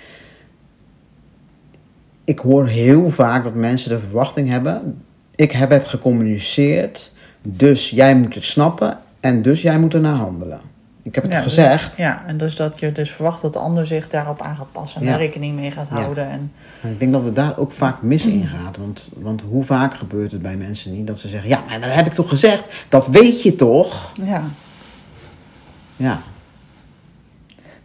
ik 2.25 2.39
hoor 2.39 2.67
heel 2.67 3.11
vaak 3.11 3.45
dat 3.45 3.55
mensen 3.55 3.91
de 3.91 4.01
verwachting 4.01 4.49
hebben: 4.49 5.03
ik 5.35 5.53
heb 5.53 5.71
het 5.71 5.87
gecommuniceerd, 5.87 7.13
dus 7.43 7.91
jij 7.91 8.17
moet 8.17 8.35
het 8.35 8.45
snappen 8.45 8.99
en 9.21 9.43
dus 9.43 9.63
jij 9.63 9.79
moet 9.79 9.95
ernaar 9.95 10.17
handelen. 10.17 10.61
Ik 11.03 11.15
heb 11.15 11.25
het 11.25 11.33
Ja, 11.33 11.41
gezegd. 11.41 11.97
Ja, 11.97 12.23
en 12.27 12.37
dus 12.37 12.57
dat 12.57 12.81
je 12.81 12.93
dus 12.93 13.11
verwacht 13.11 13.43
dat 13.43 13.53
de 13.53 13.59
ander 13.59 13.87
zich 13.87 14.09
daarop 14.09 14.43
aan 14.43 14.57
gaat 14.57 14.73
passen 14.73 15.01
en 15.01 15.07
Ja. 15.07 15.13
daar 15.13 15.21
rekening 15.21 15.57
mee 15.57 15.71
gaat 15.71 15.89
houden. 15.89 16.29
En, 16.29 16.53
En 16.83 16.91
ik 16.91 16.99
denk 16.99 17.13
dat 17.13 17.25
het 17.25 17.35
daar 17.37 17.59
ook 17.59 17.73
vaak 17.73 18.03
mis 18.03 18.27
in 18.27 18.47
gaat. 18.47 18.77
Want, 18.77 19.13
want 19.17 19.43
hoe 19.51 19.65
vaak 19.65 19.95
gebeurt 19.95 20.33
het 20.33 20.43
bij 20.43 20.57
mensen 20.57 20.93
niet 20.93 21.07
dat 21.07 21.19
ze 21.19 21.29
zeggen: 21.29 21.49
Ja, 21.49 21.61
maar 21.69 21.81
dat 21.81 21.93
heb 21.95 22.07
ik 22.07 22.13
toch 22.13 22.29
gezegd? 22.29 22.85
Dat 22.89 23.07
weet 23.09 23.43
je 23.43 23.57
toch? 23.57 24.13
ja. 24.25 24.43
Ja, 25.97 26.19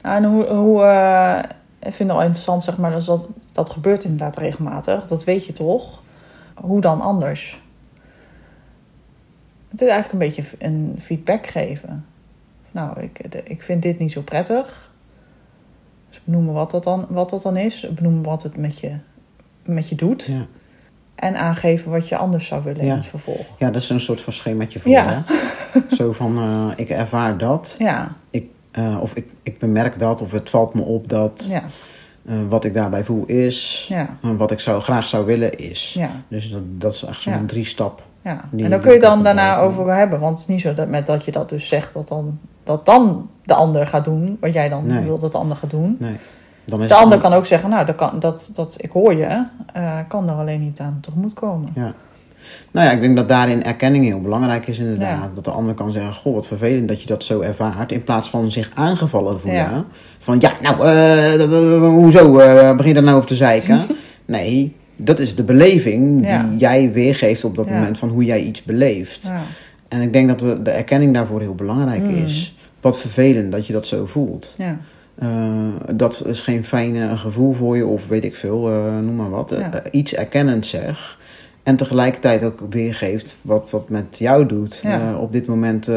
Nou, 0.02 0.16
en 0.16 0.24
hoe, 0.24 0.46
hoe 0.48 0.84
eh, 0.84 1.40
ik 1.80 1.94
vind 1.94 2.10
het 2.10 2.18
wel 2.18 2.22
interessant, 2.22 2.64
zeg 2.64 2.78
maar, 2.78 2.92
dus 2.92 3.06
dat, 3.06 3.26
dat 3.52 3.70
gebeurt 3.70 4.04
inderdaad 4.04 4.38
regelmatig. 4.38 5.08
Dat 5.08 5.24
weet 5.24 5.46
je 5.46 5.54
toch? 5.54 6.02
Hoe 6.56 6.82
dan 6.82 7.02
anders? 7.02 7.62
Het 9.76 9.84
is 9.84 9.90
eigenlijk 9.90 10.24
een 10.24 10.30
beetje 10.44 10.58
een 10.66 10.96
feedback 11.02 11.48
geven. 11.48 12.06
Nou, 12.72 13.02
ik, 13.02 13.32
de- 13.32 13.44
ik 13.44 13.62
vind 13.62 13.82
dit 13.82 14.00
niet 14.00 14.12
zo 14.12 14.22
prettig. 14.22 14.92
Dus 16.10 16.22
benoemen 16.24 16.54
wat 16.54 16.72
dat 16.72 16.84
dan, 16.84 17.06
wat 17.10 17.30
dat 17.30 17.42
dan 17.42 17.58
is. 17.58 17.88
Benoemen 17.96 18.24
wat 18.24 18.44
het 18.44 18.58
met 18.58 18.80
je, 18.80 18.92
met 19.64 19.90
je 19.90 19.96
doet. 19.96 20.24
ja. 20.24 20.46
En 21.16 21.36
aangeven 21.36 21.92
wat 21.92 22.08
je 22.08 22.18
anders 22.18 22.48
zou 22.48 22.64
willen 22.64 22.86
Ja. 22.86 22.92
in 22.92 22.98
het 22.98 23.06
vervolg. 23.08 23.46
ja, 23.60 23.72
dat 23.72 23.82
is 23.82 23.90
een 23.90 24.00
soort 24.00 24.22
van 24.22 24.34
schemaatje 24.34 24.80
voor 24.80 24.92
Ja. 24.92 25.24
hè? 25.72 25.96
Zo 25.96 26.12
van: 26.12 26.38
eh, 26.38 26.72
Ik 26.76 26.90
ervaar 26.90 27.38
dat. 27.38 27.76
Ja, 27.80 28.16
Ik, 28.30 28.46
eh, 28.72 28.98
of 29.02 29.16
ik, 29.16 29.26
ik 29.44 29.60
bemerk 29.60 30.00
dat. 30.00 30.22
Of 30.22 30.32
het 30.32 30.50
valt 30.50 30.74
me 30.74 30.82
op 30.82 31.10
dat. 31.10 31.46
ja, 31.50 31.64
eh, 32.26 32.36
wat 32.50 32.66
ik 32.66 32.74
daarbij 32.74 33.04
voel 33.04 33.26
is. 33.26 33.86
ja, 33.90 34.18
En 34.22 34.38
wat 34.38 34.52
ik 34.52 34.60
zou, 34.60 34.82
graag 34.82 35.08
zou 35.08 35.26
willen 35.26 35.58
is. 35.58 35.94
ja. 35.98 36.12
Dus 36.28 36.50
dat, 36.50 36.62
dat 36.66 36.94
is 36.94 37.04
echt 37.04 37.22
zo'n 37.22 37.34
Ja. 37.34 37.40
Ja, 38.26 38.32
en 38.32 38.58
daar 38.58 38.70
die 38.70 38.80
kun 38.80 38.94
je 38.94 39.00
dan 39.00 39.24
daarna 39.24 39.58
over 39.58 39.96
hebben. 39.96 40.20
Want 40.20 40.32
het 40.38 40.48
is 40.48 40.54
niet 40.54 40.62
zo 40.62 40.74
dat 40.74 40.88
met 40.88 41.06
dat 41.06 41.26
je 41.26 41.32
dat 41.32 41.50
dus 41.50 41.68
zegt, 41.68 41.94
dat 41.94 42.08
dan, 42.08 42.40
dat 42.64 42.86
dan 42.86 43.30
de 43.44 43.54
ander 43.54 43.88
gaat 43.88 44.06
doen 44.06 44.38
wat 44.42 44.54
jij 44.54 44.70
dan 44.70 44.86
Nee. 44.86 45.04
wil 45.04 45.20
dat 45.20 45.32
de 45.32 45.38
ander 45.38 45.58
gaat 45.58 45.70
doen. 45.70 45.96
Nee. 46.00 46.16
Dan 46.66 46.82
is 46.82 46.88
De 46.88 46.94
ander 46.96 47.20
dan- 47.22 47.30
kan 47.30 47.38
ook 47.40 47.46
zeggen, 47.46 47.70
nou, 47.70 47.86
dat, 47.86 47.96
kan, 47.96 48.20
dat, 48.20 48.52
dat 48.56 48.76
ik 48.78 48.92
hoor 48.92 49.14
je, 49.16 49.46
eh, 49.74 49.98
kan 50.08 50.30
er 50.30 50.36
alleen 50.36 50.60
niet 50.62 50.80
aan 50.80 50.98
tegemoet 51.02 51.34
komen. 51.34 51.70
Ja. 51.76 51.94
Nou 52.72 52.86
ja, 52.88 52.92
ik 52.94 53.02
denk 53.02 53.16
dat 53.16 53.30
daarin 53.30 53.64
erkenning 53.64 54.06
heel 54.06 54.22
belangrijk 54.22 54.68
is 54.68 54.80
inderdaad. 54.80 55.20
Ja. 55.22 55.30
Dat 55.34 55.44
de 55.44 55.52
ander 55.52 55.74
kan 55.74 55.92
zeggen, 55.92 56.14
goh, 56.14 56.34
wat 56.34 56.48
vervelend 56.48 56.88
dat 56.88 57.02
je 57.02 57.08
dat 57.08 57.24
zo 57.24 57.42
ervaart. 57.42 57.92
In 57.92 58.04
plaats 58.04 58.30
van 58.30 58.52
zich 58.52 58.72
aangevallen 58.74 59.40
voelen. 59.40 59.60
Ja. 59.60 59.84
Van, 60.20 60.40
ja, 60.40 60.52
nou, 60.62 60.88
eh, 60.88 61.80
hoezo 61.82 62.38
eh, 62.40 62.70
begin 62.72 62.88
je 62.88 62.94
daar 62.94 63.04
nou 63.04 63.16
over 63.16 63.28
te 63.30 63.36
zeiken? 63.36 63.82
nee, 64.26 64.76
dat 64.96 65.20
is 65.20 65.36
de 65.36 65.44
beleving 65.44 66.18
die 66.18 66.28
Ja. 66.28 66.50
jij 66.58 66.92
weergeeft 66.92 67.44
op 67.44 67.56
dat 67.56 67.66
Ja. 67.68 67.74
moment 67.74 67.98
van 67.98 68.10
hoe 68.10 68.24
jij 68.26 68.42
iets 68.44 68.64
beleeft. 68.64 69.24
Ja, 69.24 69.42
En 69.88 70.02
ik 70.02 70.14
denk 70.14 70.28
dat 70.28 70.42
we, 70.42 70.62
de 70.62 70.70
erkenning 70.72 71.14
daarvoor 71.14 71.40
heel 71.42 71.56
belangrijk 71.56 72.04
Mm. 72.04 72.16
is. 72.16 72.58
Wat 72.82 73.00
vervelend 73.00 73.52
dat 73.52 73.68
je 73.68 73.74
dat 73.74 73.88
zo 73.88 74.06
voelt. 74.06 74.54
ja, 74.58 74.78
Eh, 75.16 75.28
dat 75.94 76.24
is 76.26 76.42
geen 76.42 76.66
fijne 76.66 77.18
gevoel 77.18 77.54
voor 77.54 77.78
je, 77.78 77.86
of 77.86 78.08
weet 78.08 78.24
ik 78.24 78.36
veel, 78.36 78.70
eh, 78.70 78.84
noem 79.00 79.16
maar 79.16 79.30
wat. 79.30 79.52
Eh, 79.52 79.68
iets 79.92 80.14
erkennend 80.16 80.66
zeg. 80.66 81.18
En 81.64 81.76
tegelijkertijd 81.76 82.44
ook 82.44 82.60
weergeeft 82.70 83.36
wat 83.42 83.70
dat 83.72 83.90
met 83.90 84.06
jou 84.18 84.46
doet. 84.46 84.82
Op 85.20 85.32
dit 85.32 85.46
moment 85.46 85.88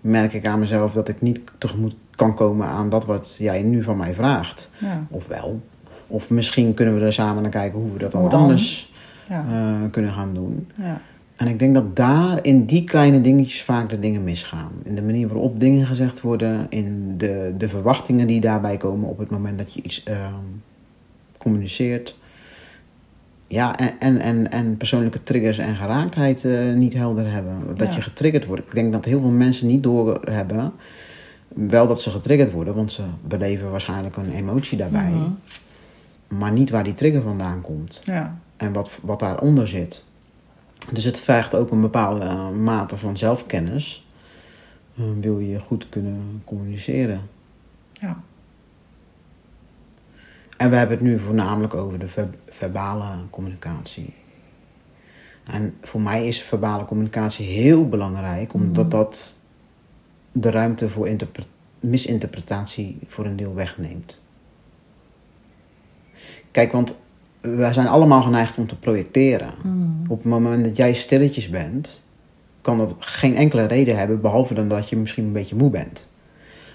merk 0.00 0.32
ik 0.32 0.46
aan 0.46 0.58
mezelf 0.58 0.92
dat 0.92 1.08
ik 1.08 1.20
niet 1.20 1.40
tegemoet 1.58 1.94
kan 2.16 2.34
komen 2.34 2.66
aan 2.66 2.88
dat 2.90 3.06
wat 3.06 3.34
jij 3.38 3.62
nu 3.62 3.82
van 3.82 3.96
mij 3.96 4.14
vraagt. 4.14 4.70
ja, 4.78 5.06
Of 5.10 5.26
wel. 5.28 5.60
Of 6.10 6.30
misschien 6.30 6.74
kunnen 6.74 6.98
we 6.98 7.04
er 7.04 7.12
samen 7.12 7.42
naar 7.42 7.50
kijken 7.50 7.78
hoe 7.78 7.92
we 7.92 7.98
dat 7.98 8.12
dan, 8.12 8.20
Hoe 8.20 8.30
dan? 8.30 8.40
anders 8.40 8.92
ja, 9.28 9.44
eh, 9.50 9.90
kunnen 9.90 10.12
gaan 10.12 10.34
doen. 10.34 10.66
ja, 10.76 11.00
En 11.36 11.46
ik 11.48 11.58
denk 11.58 11.74
dat 11.74 11.96
daar 11.96 12.38
in 12.44 12.64
die 12.64 12.84
kleine 12.84 13.20
dingetjes 13.20 13.62
vaak 13.62 13.88
de 13.90 14.00
dingen 14.00 14.24
misgaan. 14.24 14.70
In 14.84 14.94
de 14.94 15.02
manier 15.02 15.28
waarop 15.28 15.60
dingen 15.60 15.86
gezegd 15.86 16.20
worden, 16.20 16.66
in 16.68 17.14
de, 17.16 17.54
de 17.58 17.68
verwachtingen 17.68 18.26
die 18.26 18.40
daarbij 18.40 18.76
komen 18.76 19.08
op 19.08 19.18
het 19.18 19.30
moment 19.30 19.58
dat 19.58 19.72
je 19.74 19.82
iets 19.82 20.02
ehm, 20.02 20.32
communiceert. 21.38 22.16
Ja, 23.46 23.76
en, 23.78 23.92
en, 23.98 24.20
en, 24.20 24.50
en 24.50 24.76
persoonlijke 24.76 25.22
triggers 25.22 25.58
en 25.58 25.76
geraaktheid 25.76 26.44
eh, 26.44 26.72
niet 26.74 26.92
helder 26.94 27.30
hebben. 27.32 27.54
Dat 27.76 27.88
Ja. 27.88 27.94
je 27.94 28.00
getriggerd 28.02 28.46
wordt. 28.46 28.62
Ik 28.66 28.74
denk 28.74 28.92
dat 28.92 29.04
heel 29.04 29.20
veel 29.20 29.28
mensen 29.30 29.66
niet 29.66 29.82
doorhebben. 29.82 30.72
Wel 31.48 31.86
dat 31.86 32.02
ze 32.02 32.10
getriggerd 32.10 32.52
worden, 32.52 32.74
want 32.74 32.92
ze 32.92 33.02
beleven 33.26 33.70
waarschijnlijk 33.70 34.16
een 34.16 34.32
emotie 34.32 34.78
daarbij. 34.78 35.10
Mhm. 35.10 35.30
Maar 36.28 36.52
niet 36.52 36.70
waar 36.70 36.84
die 36.84 36.92
trigger 36.94 37.22
vandaan 37.22 37.60
komt 37.60 38.00
ja, 38.04 38.38
en 38.56 38.72
wat, 38.72 38.90
wat 39.02 39.20
daaronder 39.20 39.68
zit. 39.68 40.04
Dus 40.92 41.04
het 41.04 41.20
vergt 41.20 41.54
ook 41.54 41.70
een 41.70 41.80
bepaalde 41.80 42.24
eh, 42.24 42.50
mate 42.50 42.96
van 42.96 43.16
zelfkennis. 43.16 44.06
eh, 44.96 45.04
wil 45.20 45.38
je 45.38 45.58
goed 45.60 45.88
kunnen 45.88 46.42
communiceren. 46.44 47.20
ja, 47.92 48.20
En 50.56 50.70
we 50.70 50.76
hebben 50.76 50.96
het 50.96 51.06
nu 51.06 51.18
voornamelijk 51.18 51.74
over 51.74 51.98
de 51.98 52.08
ver- 52.08 52.34
verbale 52.48 53.06
communicatie. 53.30 54.14
En 55.46 55.74
voor 55.82 56.00
mij 56.00 56.26
is 56.28 56.42
verbale 56.42 56.84
communicatie 56.84 57.46
heel 57.46 57.88
belangrijk, 57.88 58.54
omdat 58.54 58.82
Mhm. 58.86 58.96
dat 58.96 59.42
de 60.32 60.50
ruimte 60.50 60.88
voor 60.88 61.08
interpre- 61.08 61.44
misinterpretatie 61.80 62.98
voor 63.06 63.24
een 63.26 63.36
deel 63.36 63.54
wegneemt. 63.54 64.22
Kijk, 66.50 66.72
want 66.72 66.98
wij 67.40 67.72
zijn 67.72 67.86
allemaal 67.86 68.22
geneigd 68.22 68.58
om 68.58 68.66
te 68.66 68.76
projecteren. 68.78 69.50
Mm. 69.62 70.02
Op 70.08 70.16
het 70.18 70.26
moment 70.32 70.64
dat 70.64 70.76
jij 70.76 70.94
stilletjes 70.94 71.48
bent, 71.48 72.06
kan 72.60 72.78
dat 72.78 72.96
geen 72.98 73.36
enkele 73.36 73.64
reden 73.66 73.96
hebben, 73.96 74.20
behalve 74.20 74.54
dan 74.54 74.68
dat 74.68 74.88
je 74.88 74.96
misschien 74.96 75.24
een 75.24 75.32
beetje 75.32 75.56
moe 75.56 75.70
bent. 75.70 76.08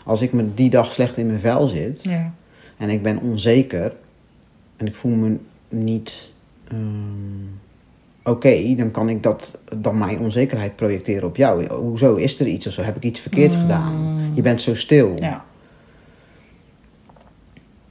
Als 0.06 0.22
ik 0.22 0.34
me 0.34 0.54
die 0.54 0.70
dag 0.70 0.92
slecht 0.92 1.18
in 1.18 1.28
mijn 1.28 1.40
vel 1.40 1.68
zit 1.68 2.04
ja, 2.04 2.34
en 2.78 2.90
ik 2.90 3.04
ben 3.04 3.20
onzeker 3.20 3.94
en 4.78 4.86
ik 4.88 4.96
voel 4.96 5.12
me 5.12 5.38
niet 5.70 6.32
ehm, 6.68 7.48
oké, 8.24 8.76
dan 8.78 8.92
kan 8.92 9.10
ik 9.10 9.24
dat, 9.24 9.58
dan 9.76 9.98
mijn 9.98 10.20
onzekerheid 10.20 10.76
projecteren 10.76 11.28
op 11.28 11.36
jou. 11.36 11.68
Hoezo 11.68 12.16
is 12.16 12.40
er 12.40 12.48
iets 12.48 12.68
of 12.68 12.74
zo? 12.74 12.82
Heb 12.82 12.96
ik 12.96 13.04
iets 13.04 13.20
verkeerd 13.20 13.54
Mm. 13.54 13.62
gedaan? 13.62 14.32
Je 14.34 14.42
bent 14.42 14.62
zo 14.62 14.76
stil. 14.76 15.14
ja, 15.20 15.46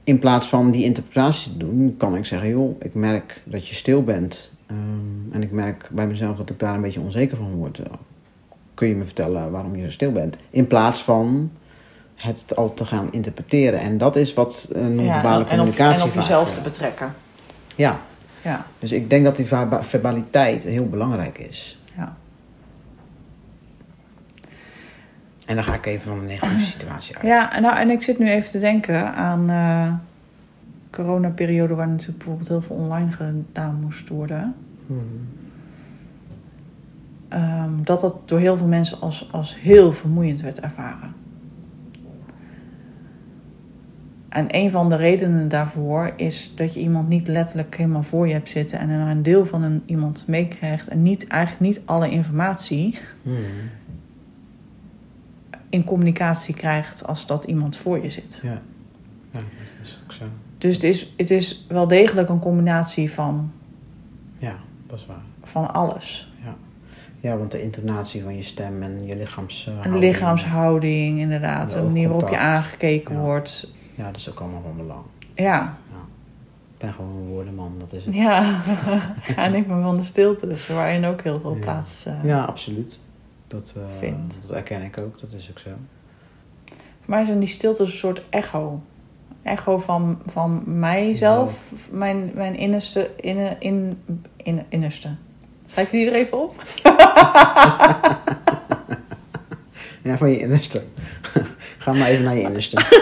In 0.03 0.19
plaats 0.19 0.47
van 0.47 0.71
die 0.71 0.83
interpretatie 0.83 1.51
te 1.51 1.57
doen, 1.57 1.95
kan 1.97 2.15
ik 2.15 2.25
zeggen: 2.25 2.49
joh, 2.49 2.75
ik 2.81 2.93
merk 2.93 3.41
dat 3.43 3.67
je 3.67 3.75
stil 3.75 4.03
bent. 4.03 4.51
ehm, 4.67 5.33
en 5.35 5.41
ik 5.43 5.51
merk 5.51 5.89
bij 5.91 6.07
mezelf 6.07 6.37
dat 6.37 6.49
ik 6.49 6.59
daar 6.59 6.75
een 6.75 6.81
beetje 6.81 6.99
onzeker 6.99 7.37
van 7.37 7.51
word. 7.55 7.79
Kun 8.73 8.87
je 8.87 8.95
me 8.95 9.03
vertellen 9.05 9.51
waarom 9.51 9.75
je 9.75 9.83
zo 9.83 9.91
stil 9.91 10.11
bent? 10.11 10.37
In 10.49 10.67
plaats 10.67 11.03
van 11.03 11.51
het 12.15 12.55
al 12.55 12.73
te 12.73 12.85
gaan 12.85 13.07
interpreteren. 13.11 13.79
En 13.79 13.97
dat 13.97 14.15
is 14.15 14.33
wat 14.33 14.69
uh, 14.75 14.81
Ja, 14.81 14.87
non-verbale 14.87 15.35
en, 15.35 15.41
op, 15.41 15.47
communicatie 15.49 16.01
en 16.03 16.09
op 16.09 16.15
jezelf 16.15 16.47
eh, 16.49 16.53
te 16.55 16.61
betrekken. 16.61 17.13
Ja, 17.75 17.99
Ja, 18.41 18.65
dus 18.79 18.91
ik 18.91 19.09
denk 19.09 19.23
dat 19.23 19.35
die 19.35 19.45
verba- 19.45 19.83
verbaliteit 19.83 20.63
heel 20.63 20.89
belangrijk 20.89 21.37
is. 21.37 21.79
ja. 21.97 22.15
En 25.45 25.55
dan 25.55 25.63
ga 25.63 25.73
ik 25.73 25.85
even 25.85 26.09
van 26.09 26.19
de 26.19 26.25
negatieve 26.25 26.63
situatie 26.63 27.15
uit. 27.15 27.25
Ja, 27.25 27.53
en, 27.53 27.61
nou, 27.61 27.77
en 27.77 27.89
ik 27.89 28.01
zit 28.01 28.19
nu 28.19 28.29
even 28.29 28.49
te 28.49 28.59
denken 28.59 29.13
aan 29.13 29.49
eh 29.49 29.93
coronaperiode 30.93 31.75
waar 31.75 31.87
natuurlijk 31.87 32.17
bijvoorbeeld 32.17 32.49
heel 32.49 32.61
veel 32.61 32.75
online 32.75 33.11
gedaan 33.11 33.79
moest 33.81 34.07
worden. 34.09 34.55
Mhm. 34.85 34.99
Ehm, 37.27 37.69
dat 37.83 38.01
dat 38.01 38.29
door 38.29 38.39
heel 38.39 38.57
veel 38.57 38.67
mensen 38.67 39.01
als, 39.01 39.29
als 39.31 39.59
heel 39.59 39.93
vermoeiend 39.93 40.41
werd 40.41 40.59
ervaren. 40.59 41.13
En 44.29 44.45
een 44.49 44.71
van 44.71 44.89
de 44.89 44.95
redenen 44.95 45.49
daarvoor 45.49 46.13
is 46.15 46.53
dat 46.55 46.73
je 46.73 46.79
iemand 46.79 47.09
niet 47.09 47.27
letterlijk 47.27 47.75
helemaal 47.75 48.03
voor 48.03 48.27
je 48.27 48.33
hebt 48.33 48.49
zitten 48.49 48.79
en 48.79 48.89
er 48.89 49.07
een 49.07 49.23
deel 49.23 49.45
van 49.45 49.63
een, 49.63 49.83
iemand 49.85 50.23
meekrijgt 50.27 50.87
en 50.87 51.01
niet, 51.01 51.27
eigenlijk 51.27 51.61
niet 51.61 51.81
alle 51.85 52.09
informatie 52.09 52.97
Mhm. 53.23 53.39
In 55.73 55.83
communicatie 55.83 56.55
krijgt 56.55 57.07
als 57.07 57.25
dat 57.25 57.43
iemand 57.43 57.77
voor 57.77 58.03
je 58.03 58.09
zit. 58.09 58.39
Ja. 58.43 58.49
ja, 59.31 59.39
dat 59.39 59.43
is 59.83 59.99
ook 60.03 60.11
zo. 60.11 60.23
Dus 60.57 60.73
het 60.73 60.83
is, 60.83 61.13
het 61.17 61.31
is 61.31 61.65
wel 61.67 61.87
degelijk 61.87 62.29
een 62.29 62.39
combinatie 62.39 63.11
van, 63.11 63.51
Ja, 64.37 64.55
dat 64.87 64.97
is 64.99 65.05
waar. 65.05 65.21
van 65.43 65.73
alles. 65.73 66.27
Ja, 67.19 67.37
want 67.37 67.51
de 67.51 67.61
intonatie 67.61 68.23
van 68.23 68.35
je 68.35 68.43
stem 68.43 68.81
en 68.83 69.05
je 69.05 69.15
lichaams... 69.15 69.65
eh, 69.67 69.73
Een 69.73 69.79
houding, 69.79 70.03
lichaamshouding 70.13 71.19
inderdaad, 71.19 71.69
De 71.69 71.75
de 71.75 71.81
manier 71.83 72.09
waarop 72.09 72.29
je 72.29 72.37
aangekeken 72.37 73.15
Ja. 73.15 73.21
wordt. 73.21 73.71
Ja, 73.95 74.05
dat 74.05 74.15
is 74.15 74.29
ook 74.29 74.39
allemaal 74.39 74.61
van 74.61 74.77
belang. 74.77 75.01
Ja, 75.35 75.77
Ik 76.73 76.77
ben 76.79 76.93
gewoon 76.93 77.11
een 77.15 77.27
woordenman, 77.27 77.73
dat 77.79 77.93
is 77.93 78.05
het. 78.05 78.13
ja. 78.13 78.61
en 79.35 79.53
ik 79.59 79.67
ben 79.67 79.81
van 79.81 79.95
de 79.95 80.03
stilte, 80.03 80.47
dus 80.47 80.67
waarin 80.67 81.05
ook 81.05 81.21
heel 81.21 81.39
veel 81.39 81.53
Ja. 81.55 81.59
plaats... 81.61 82.05
eh, 82.05 82.13
Ja, 82.23 82.43
absoluut. 82.43 82.99
Dat, 83.53 83.73
eh, 83.77 83.83
Vind. 83.99 84.39
dat 84.41 84.49
herken 84.49 84.81
ik 84.81 84.97
ook, 84.97 85.19
dat 85.19 85.31
is 85.33 85.49
ook 85.51 85.59
zo. 85.59 85.69
Voor 86.65 86.75
mij 87.05 87.25
zijn 87.25 87.39
die 87.39 87.47
stiltes 87.47 87.87
een 87.87 87.97
soort 87.97 88.21
echo. 88.29 88.81
Echo 89.43 89.79
van, 89.79 90.21
van 90.27 90.63
mijzelf, 90.65 91.59
mijn, 91.89 92.31
mijn 92.33 92.55
innerste, 92.55 93.09
in, 93.15 93.59
in, 93.59 94.03
in, 94.35 94.65
innerste. 94.69 95.09
Schrijf 95.65 95.91
je 95.91 95.97
die 95.97 96.07
er 96.07 96.13
even 96.13 96.41
op? 96.41 96.63
Ja, 100.03 100.17
van 100.17 100.29
je 100.29 100.39
innerste. 100.39 100.83
Ga 101.77 101.93
maar 101.93 102.07
even 102.07 102.23
naar 102.23 102.35
je 102.35 102.41
innerste. 102.41 102.81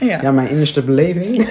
Ja. 0.00 0.22
Ja, 0.22 0.30
mijn 0.30 0.48
innerste 0.48 0.82
beleving. 0.82 1.48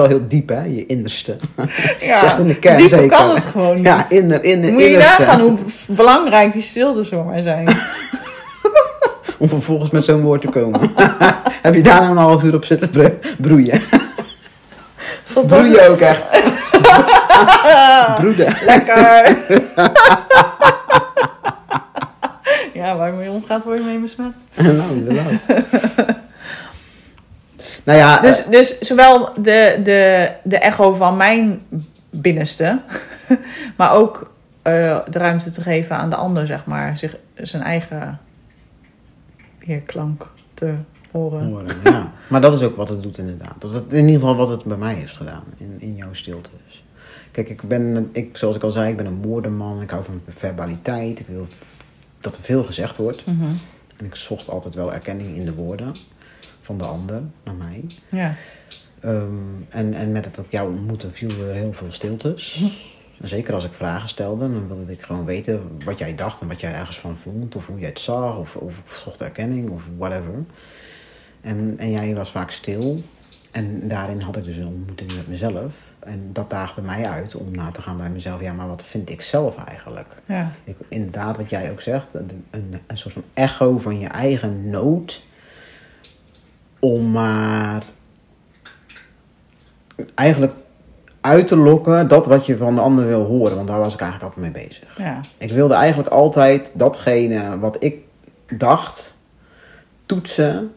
Wel 0.00 0.06
heel 0.06 0.28
diep, 0.28 0.48
hè? 0.48 0.62
Je 0.64 0.86
innerste. 0.86 1.36
Ja, 2.00 2.18
Zegt 2.18 2.38
in 2.38 2.46
de 2.46 2.54
kern 2.56 2.76
dieper 2.76 2.98
zeker. 2.98 3.16
kan 3.16 3.34
het 3.34 3.44
gewoon 3.44 3.74
niet. 3.76 3.84
Ja, 3.84 4.06
inner, 4.08 4.44
inner, 4.44 4.72
Moet 4.72 4.80
je 4.80 4.86
innerste. 4.88 5.22
nagaan 5.22 5.40
hoe 5.40 5.56
belangrijk 5.86 6.52
die 6.52 6.62
stiltes 6.62 7.08
voor 7.08 7.24
mij 7.24 7.42
zijn. 7.42 7.68
Om 9.38 9.48
vervolgens 9.48 9.90
met 9.90 10.04
zo'n 10.04 10.20
woord 10.20 10.40
te 10.40 10.48
komen. 10.48 10.80
Heb 11.62 11.74
je 11.74 11.82
daar 11.82 12.00
nou 12.00 12.10
een 12.10 12.16
half 12.16 12.42
uur 12.42 12.54
op 12.54 12.64
zitten 12.64 12.90
bro- 12.90 13.18
broeien? 13.38 13.82
Broeien 15.46 15.88
ook 15.90 16.00
echt. 16.00 16.22
Broeden. 18.16 18.56
Lekker. 18.64 19.36
ja, 22.74 22.96
waar 22.96 23.06
je 23.10 23.14
mee 23.18 23.30
omgaat, 23.30 23.64
word 23.64 23.78
je 23.78 23.84
mee 23.84 23.98
besmet. 23.98 24.32
nou, 24.56 24.92
inderdaad. 24.92 25.32
Nou 27.88 28.00
ja, 28.00 28.20
Dus, 28.20 28.44
dus 28.44 28.78
zowel 28.78 29.32
de, 29.36 29.80
de, 29.84 30.30
de 30.42 30.58
echo 30.58 30.94
van 30.94 31.16
mijn 31.16 31.60
binnenste, 32.10 32.80
maar 33.76 33.92
ook 33.92 34.30
eh, 34.62 34.98
de 35.10 35.18
ruimte 35.18 35.50
te 35.50 35.60
geven 35.60 35.96
aan 35.96 36.10
de 36.10 36.16
ander, 36.16 36.46
zeg 36.46 36.64
maar, 36.64 36.96
zich, 36.96 37.16
zijn 37.34 37.62
eigen 37.62 38.20
weerklank 39.66 40.30
te 40.54 40.74
horen. 41.10 41.46
horen, 41.46 41.76
ja. 41.84 42.12
Maar 42.28 42.40
dat 42.40 42.54
is 42.54 42.62
ook 42.62 42.76
wat 42.76 42.88
het 42.88 43.02
doet 43.02 43.18
inderdaad. 43.18 43.54
Dat 43.58 43.70
is 43.70 43.80
in 43.88 44.06
ieder 44.06 44.20
geval 44.20 44.36
wat 44.36 44.48
het 44.48 44.64
bij 44.64 44.76
mij 44.76 44.94
heeft 44.94 45.16
gedaan. 45.16 45.44
In, 45.56 45.76
in 45.78 45.96
jouw 45.96 46.14
stilte 46.14 46.50
dus. 46.66 46.84
Kijk, 47.30 47.48
ik 47.48 47.62
ben, 47.62 48.08
ik, 48.12 48.36
zoals 48.36 48.56
ik 48.56 48.62
al 48.62 48.70
zei, 48.70 48.90
ik 48.90 48.96
ben 48.96 49.06
een 49.06 49.22
woordenman. 49.22 49.82
Ik 49.82 49.90
hou 49.90 50.04
van 50.04 50.22
verbaliteit. 50.36 51.20
Ik 51.20 51.26
wil 51.26 51.46
dat 52.20 52.36
er 52.36 52.42
veel 52.42 52.64
gezegd 52.64 52.96
wordt. 52.96 53.26
Mhm. 53.26 53.44
En 53.96 54.04
ik 54.06 54.14
zocht 54.14 54.48
altijd 54.48 54.74
wel 54.74 54.92
erkenning 54.92 55.36
in 55.36 55.44
de 55.44 55.54
woorden 55.54 55.92
van 56.68 56.78
de 56.78 56.84
ander, 56.84 57.22
naar 57.44 57.54
mij. 57.54 57.84
Ja. 58.08 58.34
Ehm, 59.00 59.62
en, 59.68 59.94
en 59.94 60.12
met 60.12 60.24
het 60.24 60.38
op 60.38 60.50
jou 60.50 60.70
ontmoeten 60.70 61.12
viel 61.12 61.30
er 61.30 61.54
heel 61.54 61.72
veel 61.72 61.92
stiltes. 61.92 62.62
En 63.20 63.28
zeker 63.28 63.54
als 63.54 63.64
ik 63.64 63.72
vragen 63.72 64.08
stelde, 64.08 64.52
dan 64.52 64.68
wilde 64.68 64.92
ik 64.92 65.02
gewoon 65.02 65.24
weten 65.24 65.60
wat 65.84 65.98
jij 65.98 66.14
dacht 66.14 66.40
en 66.40 66.48
wat 66.48 66.60
jij 66.60 66.74
ergens 66.74 66.98
van 66.98 67.16
vond. 67.16 67.56
Of 67.56 67.66
hoe 67.66 67.78
jij 67.78 67.88
het 67.88 68.00
zag, 68.00 68.36
of, 68.36 68.56
of 68.56 68.72
ik 68.72 68.92
zocht 69.04 69.20
erkenning, 69.20 69.70
of 69.70 69.82
whatever. 69.98 70.44
En, 71.40 71.74
en 71.78 71.90
jij 71.90 72.14
was 72.14 72.30
vaak 72.30 72.50
stil. 72.50 73.02
En 73.50 73.88
daarin 73.88 74.20
had 74.20 74.36
ik 74.36 74.44
dus 74.44 74.56
een 74.56 74.66
ontmoeting 74.66 75.16
met 75.16 75.28
mezelf. 75.28 75.72
En 75.98 76.30
dat 76.32 76.50
daagde 76.50 76.82
mij 76.82 77.08
uit 77.08 77.34
om 77.34 77.50
na 77.50 77.70
te 77.70 77.82
gaan 77.82 77.96
bij 77.96 78.10
mezelf. 78.10 78.40
Ja, 78.40 78.52
maar 78.52 78.68
wat 78.68 78.84
vind 78.84 79.10
ik 79.10 79.22
zelf 79.22 79.64
eigenlijk? 79.64 80.08
Ja. 80.26 80.52
Ik, 80.64 80.76
inderdaad, 80.88 81.36
wat 81.36 81.50
jij 81.50 81.70
ook 81.70 81.80
zegt, 81.80 82.14
een, 82.14 82.44
een, 82.50 82.80
een 82.86 82.98
soort 82.98 83.14
van 83.14 83.24
echo 83.34 83.78
van 83.78 83.98
je 83.98 84.06
eigen 84.06 84.70
nood. 84.70 85.26
Om 86.78 87.10
maar 87.10 87.82
eigenlijk 90.14 90.52
uit 91.20 91.46
te 91.46 91.56
lokken 91.56 92.08
dat 92.08 92.26
wat 92.26 92.46
je 92.46 92.56
van 92.56 92.74
de 92.74 92.80
ander 92.80 93.06
wil 93.06 93.24
horen. 93.24 93.56
Want 93.56 93.68
daar 93.68 93.78
was 93.78 93.94
ik 93.94 94.00
eigenlijk 94.00 94.34
altijd 94.34 94.52
mee 94.54 94.64
bezig. 94.64 94.98
Ja. 94.98 95.20
Ik 95.38 95.50
wilde 95.50 95.74
eigenlijk 95.74 96.08
altijd 96.08 96.72
datgene 96.74 97.58
wat 97.58 97.76
ik 97.78 97.96
dacht 98.48 99.16
toetsen 100.06 100.72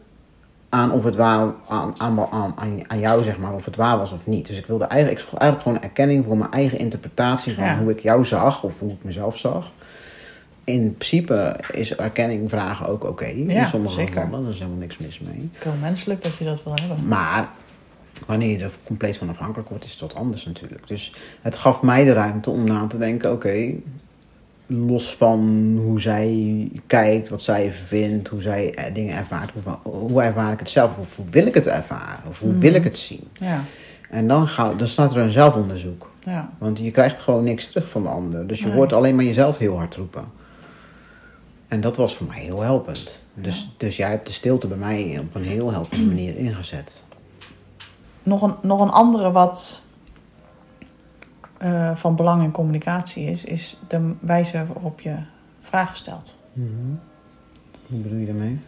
aan 0.68 0.92
of 0.92 1.04
het 1.04 1.16
waar 1.16 1.52
aan, 1.68 1.94
aan, 1.96 2.20
aan, 2.30 2.54
aan, 2.88 2.98
jou 2.98 3.24
zeg 3.24 3.38
maar 3.38 3.52
of 3.52 3.64
het 3.64 3.76
waar 3.76 3.98
was 3.98 4.12
of 4.12 4.26
niet. 4.26 4.46
Dus 4.46 4.58
ik 4.58 4.66
wilde 4.66 4.84
eigenlijk 4.84 5.22
ik 5.22 5.28
eigenlijk 5.38 5.62
gewoon 5.62 5.82
erkenning 5.82 6.24
voor 6.24 6.36
mijn 6.36 6.50
eigen 6.50 6.78
interpretatie 6.78 7.54
van 7.54 7.64
Ja. 7.64 7.78
hoe 7.78 7.90
ik 7.90 8.00
jou 8.00 8.24
zag 8.24 8.62
of 8.62 8.80
hoe 8.80 8.90
ik 8.90 9.04
mezelf 9.04 9.38
zag. 9.38 9.70
In 10.64 10.94
principe 10.96 11.60
is 11.72 11.96
erkenning 11.96 12.50
vragen 12.50 12.88
ook 12.88 13.04
oké. 13.04 13.24
in 13.24 13.48
Ja, 13.48 13.66
sommige 13.68 13.94
zeker. 13.94 14.22
gevallen, 14.22 14.42
daar 14.42 14.52
is 14.52 14.58
helemaal 14.58 14.78
niks 14.80 14.98
mis 14.98 15.20
mee. 15.20 15.50
Heel 15.58 15.72
menselijk 15.80 16.22
dat 16.22 16.36
je 16.36 16.44
dat 16.44 16.62
wil 16.64 16.74
hebben. 16.74 17.08
Maar 17.08 17.48
wanneer 18.26 18.58
je 18.58 18.64
er 18.64 18.70
compleet 18.84 19.16
van 19.16 19.28
afhankelijk 19.28 19.68
wordt, 19.68 19.84
is 19.84 19.90
het 19.90 20.00
wat 20.00 20.14
anders 20.14 20.44
natuurlijk. 20.44 20.86
Dus 20.88 21.14
het 21.42 21.56
gaf 21.56 21.82
mij 21.82 22.04
de 22.04 22.12
ruimte 22.12 22.50
om 22.50 22.64
na 22.64 22.86
te 22.86 22.98
denken: 22.98 23.32
oké, 23.32 23.74
los 24.66 25.14
van 25.14 25.40
hoe 25.84 26.00
zij 26.00 26.68
kijkt, 26.86 27.28
wat 27.28 27.42
zij 27.42 27.72
vindt, 27.72 28.28
hoe 28.28 28.42
zij 28.42 28.74
eh, 28.74 28.94
dingen 28.94 29.16
ervaart, 29.16 29.50
hoe, 29.52 29.92
hoe 30.08 30.22
ervaar 30.22 30.52
ik 30.52 30.58
het 30.58 30.70
zelf, 30.70 30.90
of 30.98 31.16
hoe 31.16 31.26
wil 31.30 31.46
ik 31.46 31.54
het 31.54 31.66
ervaren, 31.66 32.28
of 32.28 32.38
hoe 32.38 32.54
wil 32.54 32.74
ik 32.74 32.84
het 32.84 32.98
zien. 32.98 33.28
Ja. 33.32 33.64
En 34.10 34.28
dan, 34.28 34.48
ga, 34.48 34.74
dan 34.74 34.86
staat 34.86 35.14
er 35.14 35.22
een 35.22 35.30
zelfonderzoek. 35.30 36.10
Ja. 36.24 36.50
Want 36.58 36.78
je 36.78 36.90
krijgt 36.90 37.20
gewoon 37.20 37.44
niks 37.44 37.68
terug 37.68 37.90
van 37.90 38.02
de 38.02 38.08
ander. 38.08 38.46
Dus 38.46 38.58
je 38.60 38.66
Nee. 38.66 38.74
hoort 38.74 38.92
alleen 38.92 39.14
maar 39.14 39.24
jezelf 39.24 39.58
heel 39.58 39.76
hard 39.76 39.94
roepen. 39.94 40.24
En 41.72 41.80
dat 41.80 41.96
was 41.96 42.16
voor 42.16 42.26
mij 42.26 42.40
heel 42.40 42.60
helpend. 42.60 43.26
Dus, 43.34 43.70
dus 43.76 43.96
jij 43.96 44.10
hebt 44.10 44.26
de 44.26 44.32
stilte 44.32 44.66
bij 44.66 44.76
mij 44.76 45.18
op 45.18 45.34
een 45.34 45.44
heel 45.44 45.72
helpende 45.72 46.06
manier 46.06 46.36
ingezet. 46.36 47.02
Nog, 48.22 48.42
een, 48.42 48.54
nog 48.62 48.80
een 48.80 48.90
andere 48.90 49.30
wat 49.30 49.82
eh, 51.58 51.96
van 51.96 52.16
belang 52.16 52.42
in 52.42 52.50
communicatie 52.50 53.24
is, 53.24 53.44
is 53.44 53.80
de 53.88 54.12
wijze 54.20 54.66
waarop 54.66 55.00
je 55.00 55.16
vragen 55.60 55.96
stelt. 55.96 56.38
Hoe 57.86 57.98
bedoel 57.98 58.18
je 58.18 58.26
daarmee? 58.26 58.60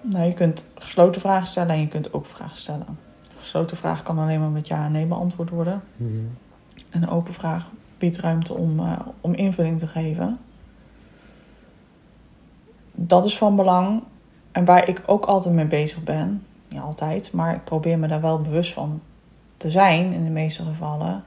Nou, 0.00 0.24
je 0.24 0.34
kunt 0.34 0.66
gesloten 0.74 1.20
vragen 1.20 1.48
stellen 1.48 1.74
en 1.74 1.80
je 1.80 1.88
kunt 1.88 2.12
open 2.12 2.30
vragen 2.30 2.56
stellen. 2.56 2.86
Een 2.88 2.96
gesloten 3.38 3.76
vraag 3.76 4.02
kan 4.02 4.18
alleen 4.18 4.40
maar 4.40 4.48
met 4.48 4.68
ja 4.68 4.84
en 4.84 4.92
nee 4.92 5.06
beantwoord 5.06 5.50
worden. 5.50 5.82
En 6.90 7.02
een 7.02 7.10
open 7.10 7.34
vraag 7.34 7.66
biedt 7.98 8.18
ruimte 8.18 8.54
om, 8.54 8.78
eh, 8.80 9.00
om 9.20 9.34
invulling 9.34 9.78
te 9.78 9.86
geven. 9.86 10.38
Dat 13.06 13.24
is 13.24 13.38
van 13.38 13.56
belang. 13.56 14.02
En 14.52 14.64
waar 14.64 14.88
ik 14.88 15.02
ook 15.06 15.24
altijd 15.24 15.54
mee 15.54 15.64
bezig 15.64 16.02
ben, 16.02 16.42
niet 16.68 16.80
altijd, 16.80 17.32
maar 17.32 17.54
ik 17.54 17.64
probeer 17.64 17.98
me 17.98 18.08
daar 18.08 18.20
wel 18.20 18.40
bewust 18.40 18.72
van 18.72 19.00
te 19.56 19.70
zijn 19.70 20.12
in 20.12 20.24
de 20.24 20.30
meeste 20.30 20.64
gevallen, 20.64 21.24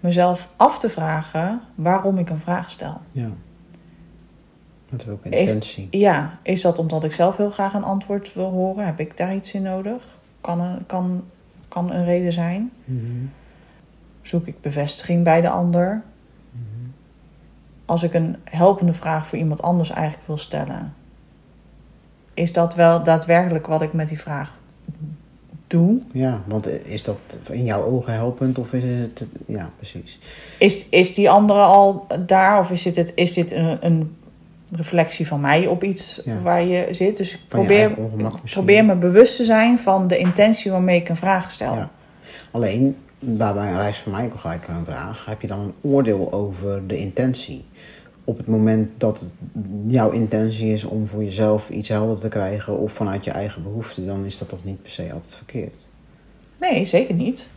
mezelf 0.00 0.48
af 0.56 0.78
te 0.78 0.88
vragen 0.88 1.60
waarom 1.74 2.18
ik 2.18 2.30
een 2.30 2.38
vraag 2.38 2.70
stel. 2.70 3.00
Ja. 3.12 3.28
Dat 4.88 5.00
is 5.00 5.08
ook 5.08 5.24
een 5.24 5.32
Is- 5.32 5.38
intentie. 5.38 5.88
Ja, 5.90 6.38
is 6.42 6.62
dat 6.62 6.78
omdat 6.78 7.04
ik 7.04 7.12
zelf 7.12 7.36
heel 7.36 7.50
graag 7.50 7.74
een 7.74 7.84
antwoord 7.84 8.34
wil 8.34 8.50
horen? 8.50 8.86
Heb 8.86 9.00
ik 9.00 9.16
daar 9.16 9.34
iets 9.34 9.52
in 9.52 9.62
nodig? 9.62 10.02
Kan 10.40 10.60
een, 10.60 10.86
kan, 10.86 11.24
kan 11.68 11.92
een 11.92 12.04
reden 12.04 12.32
zijn. 12.32 12.72
Mhm. 12.84 13.24
Zoek 14.22 14.46
ik 14.46 14.60
bevestiging 14.60 15.24
bij 15.24 15.40
de 15.40 15.50
ander? 15.50 16.02
als 17.84 18.02
ik 18.02 18.14
een 18.14 18.36
helpende 18.44 18.92
vraag 18.92 19.26
voor 19.26 19.38
iemand 19.38 19.62
anders 19.62 19.90
eigenlijk 19.90 20.26
wil 20.26 20.36
stellen, 20.36 20.94
is 22.34 22.52
dat 22.52 22.74
wel 22.74 23.02
daadwerkelijk 23.02 23.66
wat 23.66 23.82
ik 23.82 23.92
met 23.92 24.08
die 24.08 24.20
vraag 24.20 24.58
doe? 25.66 26.00
Ja, 26.12 26.40
want 26.46 26.68
is 26.84 27.02
dat 27.02 27.18
in 27.50 27.64
jouw 27.64 27.84
ogen 27.84 28.12
helpend 28.12 28.58
of 28.58 28.72
is 28.72 29.00
het... 29.00 29.24
Ja, 29.46 29.70
precies. 29.76 30.18
Is, 30.58 30.88
is 30.88 31.14
die 31.14 31.30
andere 31.30 31.60
al 31.60 32.06
daar 32.26 32.58
of 32.58 32.70
is 32.70 32.82
dit, 32.82 33.12
is 33.14 33.32
dit 33.32 33.52
een, 33.52 33.78
een 33.80 34.16
reflectie 34.72 35.26
van 35.26 35.40
mij 35.40 35.66
op 35.66 35.84
iets 35.84 36.20
Ja. 36.24 36.40
waar 36.42 36.62
je 36.62 36.88
zit? 36.90 37.16
Dus 37.16 37.32
ik 37.32 37.38
Van 37.38 37.58
probeer, 37.58 37.96
probeer 38.44 38.84
me 38.84 38.94
bewust 38.94 39.36
te 39.36 39.44
zijn 39.44 39.78
van 39.78 40.08
de 40.08 40.18
intentie 40.18 40.70
waarmee 40.70 41.00
ik 41.00 41.08
een 41.08 41.16
vraag 41.16 41.50
stel. 41.50 41.74
Ja. 41.74 41.90
Alleen, 42.50 42.96
daarbij 43.18 43.72
rijst 43.72 44.00
voor 44.00 44.12
mij 44.12 44.24
ook 44.24 44.40
gelijk 44.40 44.68
een 44.68 44.84
vraag. 44.84 45.24
Heb 45.26 45.40
je 45.40 45.46
dan 45.46 45.58
een 45.60 45.74
oordeel 45.80 46.32
over 46.32 46.86
de 46.86 46.98
intentie? 46.98 47.64
Op 48.32 48.38
het 48.38 48.46
moment 48.46 48.90
dat 49.00 49.20
het 49.20 49.30
jouw 49.86 50.10
intentie 50.10 50.72
is 50.72 50.84
om 50.84 51.06
voor 51.08 51.24
jezelf 51.24 51.68
iets 51.70 51.88
helder 51.88 52.20
te 52.20 52.28
krijgen 52.28 52.78
of 52.78 52.92
vanuit 52.92 53.24
je 53.24 53.30
eigen 53.30 53.62
behoefte, 53.62 54.04
dan 54.04 54.24
is 54.24 54.38
dat 54.38 54.48
toch 54.48 54.64
niet 54.64 54.82
per 54.82 54.90
se 54.90 55.12
altijd 55.12 55.34
verkeerd. 55.34 55.86
Nee, 56.60 56.84
zeker 56.84 57.14
niet. 57.14 57.48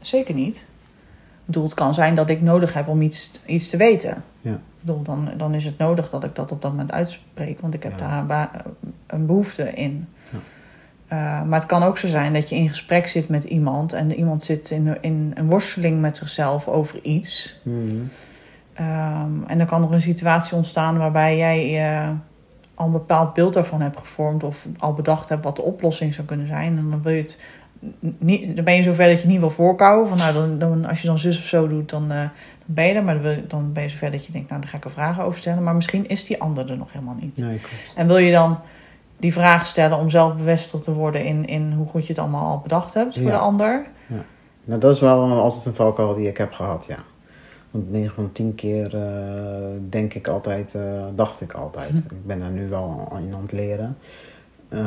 Zeker 0.00 0.34
niet. 0.34 0.56
Ik 0.56 1.44
bedoel, 1.44 1.62
het 1.64 1.74
kan 1.74 1.94
zijn 1.94 2.14
dat 2.14 2.30
ik 2.30 2.40
nodig 2.42 2.72
heb 2.74 2.88
om 2.88 3.02
iets, 3.02 3.30
iets 3.46 3.70
te 3.70 3.76
weten. 3.76 4.24
Ja. 4.40 4.52
Ik 4.52 4.58
bedoel, 4.80 5.02
dan, 5.02 5.28
dan 5.36 5.54
is 5.54 5.64
het 5.64 5.78
nodig 5.78 6.10
dat 6.10 6.24
ik 6.24 6.34
dat 6.34 6.52
op 6.52 6.62
dat 6.62 6.70
moment 6.70 6.92
uitspreek, 6.92 7.60
want 7.60 7.74
ik 7.74 7.82
heb 7.82 7.98
Ja. 7.98 8.22
daar 8.22 8.64
een 9.06 9.26
behoefte 9.26 9.62
in. 9.72 10.08
Ja. 10.32 10.38
Eh, 11.06 11.48
maar 11.48 11.58
het 11.58 11.68
kan 11.68 11.82
ook 11.82 11.98
zo 11.98 12.08
zijn 12.08 12.32
dat 12.32 12.48
je 12.48 12.56
in 12.56 12.68
gesprek 12.68 13.06
zit 13.06 13.28
met 13.28 13.44
iemand 13.44 13.92
en 13.92 14.14
iemand 14.14 14.44
zit 14.44 14.70
in, 14.70 14.96
in 15.00 15.32
een 15.34 15.46
worsteling 15.48 16.00
met 16.00 16.16
zichzelf 16.16 16.68
over 16.68 16.98
iets. 17.02 17.60
Mhm. 17.62 17.96
Ehm, 18.74 19.42
en 19.46 19.58
dan 19.58 19.66
kan 19.66 19.82
er 19.82 19.92
een 19.92 20.00
situatie 20.00 20.56
ontstaan 20.56 20.98
waarbij 20.98 21.36
jij 21.36 21.86
eh, 21.86 22.08
al 22.74 22.86
een 22.86 22.92
bepaald 22.92 23.34
beeld 23.34 23.54
daarvan 23.54 23.80
hebt 23.80 23.98
gevormd 23.98 24.44
of 24.44 24.66
al 24.78 24.94
bedacht 24.94 25.28
hebt 25.28 25.44
wat 25.44 25.56
de 25.56 25.62
oplossing 25.62 26.14
zou 26.14 26.26
kunnen 26.26 26.46
zijn. 26.46 26.78
En 26.78 26.90
dan 26.90 27.02
wil 27.02 27.12
je 27.12 27.22
het 27.22 27.40
niet, 28.18 28.56
dan 28.56 28.64
ben 28.64 28.74
je 28.74 28.82
zover 28.82 29.08
dat 29.08 29.22
je 29.22 29.28
niet 29.28 29.40
wil 29.40 29.50
voorkouwen. 29.50 30.08
Van 30.08 30.18
nou, 30.18 30.32
dan, 30.32 30.58
dan, 30.58 30.84
als 30.84 31.00
je 31.00 31.06
dan 31.06 31.18
zus 31.18 31.38
of 31.38 31.44
zo 31.44 31.68
doet, 31.68 31.90
dan, 31.90 32.08
dan 32.08 32.30
ben 32.64 32.86
je 32.86 32.92
er. 32.94 33.04
Maar 33.04 33.14
dan, 33.14 33.22
wil 33.22 33.36
dan 33.48 33.72
ben 33.72 33.82
je 33.82 33.88
zover 33.88 34.10
dat 34.10 34.26
je 34.26 34.32
denkt, 34.32 34.48
nou, 34.48 34.60
daar 34.60 34.70
ga 34.70 34.76
ik 34.76 34.84
een 34.84 34.90
vraag 34.90 35.20
over 35.20 35.38
stellen. 35.38 35.62
Maar 35.62 35.74
misschien 35.74 36.08
is 36.08 36.26
die 36.26 36.40
ander 36.40 36.70
er 36.70 36.76
nog 36.76 36.92
helemaal 36.92 37.16
niet. 37.20 37.36
Nee. 37.36 37.60
En 37.96 38.06
wil 38.06 38.16
je 38.18 38.32
dan 38.32 38.58
die 39.16 39.32
vraag 39.32 39.66
stellen 39.66 39.98
om 39.98 40.10
zelf 40.10 40.36
bevestigd 40.36 40.84
te 40.84 40.94
worden 40.94 41.24
in, 41.24 41.46
in 41.46 41.72
hoe 41.72 41.86
goed 41.86 42.02
je 42.02 42.12
het 42.12 42.18
allemaal 42.18 42.50
al 42.50 42.60
bedacht 42.62 42.94
hebt 42.94 43.14
voor 43.14 43.24
Ja. 43.26 43.30
de 43.30 43.38
ander? 43.38 43.86
Nou, 44.64 44.80
dat 44.80 44.94
is 44.94 45.00
wel 45.00 45.32
altijd 45.32 45.66
een 45.66 45.74
valkuil 45.74 46.14
die 46.14 46.28
ik 46.28 46.36
heb 46.38 46.52
gehad, 46.52 46.84
ja. 46.88 46.96
Want 47.74 47.90
9 47.90 48.14
van 48.14 48.32
10 48.32 48.54
keer 48.54 48.94
eh, 48.96 49.68
denk 49.88 50.14
ik 50.14 50.28
altijd, 50.28 50.74
eh, 50.74 50.82
dacht 51.14 51.40
ik 51.40 51.52
altijd. 51.52 51.90
Ik 51.90 52.26
ben 52.26 52.38
daar 52.40 52.50
nu 52.50 52.68
wel 52.68 53.08
in 53.26 53.34
aan 53.34 53.42
het 53.42 53.52
leren. 53.52 53.96
Eh, 54.68 54.86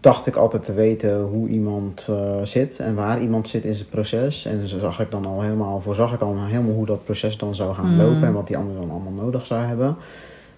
dacht 0.00 0.26
ik 0.26 0.36
altijd 0.36 0.64
te 0.64 0.74
weten 0.74 1.20
hoe 1.20 1.48
iemand 1.48 2.08
zit 2.42 2.78
en 2.80 2.94
waar 2.94 3.20
iemand 3.22 3.48
zit 3.48 3.64
in 3.64 3.74
zijn 3.74 3.88
proces. 3.88 4.44
En 4.44 4.68
zo 4.68 4.78
zag 4.78 5.00
ik 5.00 5.10
dan 5.10 5.26
al 5.26 5.40
helemaal, 5.40 5.80
voorzag 5.80 6.12
ik 6.12 6.20
al 6.20 6.44
helemaal 6.46 6.74
hoe 6.74 6.86
dat 6.86 7.04
proces 7.04 7.38
dan 7.38 7.54
zou 7.54 7.74
gaan 7.74 7.92
Mm. 7.92 8.00
lopen 8.00 8.22
en 8.24 8.32
wat 8.32 8.46
die 8.46 8.56
ander 8.56 8.76
dan 8.76 8.90
allemaal 8.90 9.24
nodig 9.24 9.46
zou 9.46 9.60
hebben. 9.62 9.96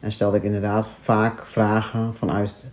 En 0.00 0.12
stelde 0.12 0.36
ik 0.36 0.42
inderdaad 0.42 0.86
vaak 1.00 1.46
vragen 1.46 2.14
vanuit 2.14 2.70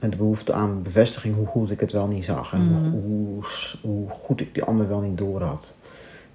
de 0.00 0.16
behoefte 0.16 0.52
aan 0.52 0.82
bevestiging 0.82 1.34
hoe 1.36 1.46
goed 1.46 1.70
ik 1.70 1.80
het 1.80 1.92
wel 1.92 2.06
niet 2.06 2.24
zag. 2.24 2.52
En 2.52 2.60
Mm. 2.62 2.90
hoe, 2.90 3.00
hoe, 3.00 3.42
hoe 3.80 4.08
goed 4.08 4.40
ik 4.40 4.54
die 4.54 4.64
ander 4.64 4.88
wel 4.88 5.00
niet 5.00 5.18
door 5.18 5.42
had. 5.42 5.74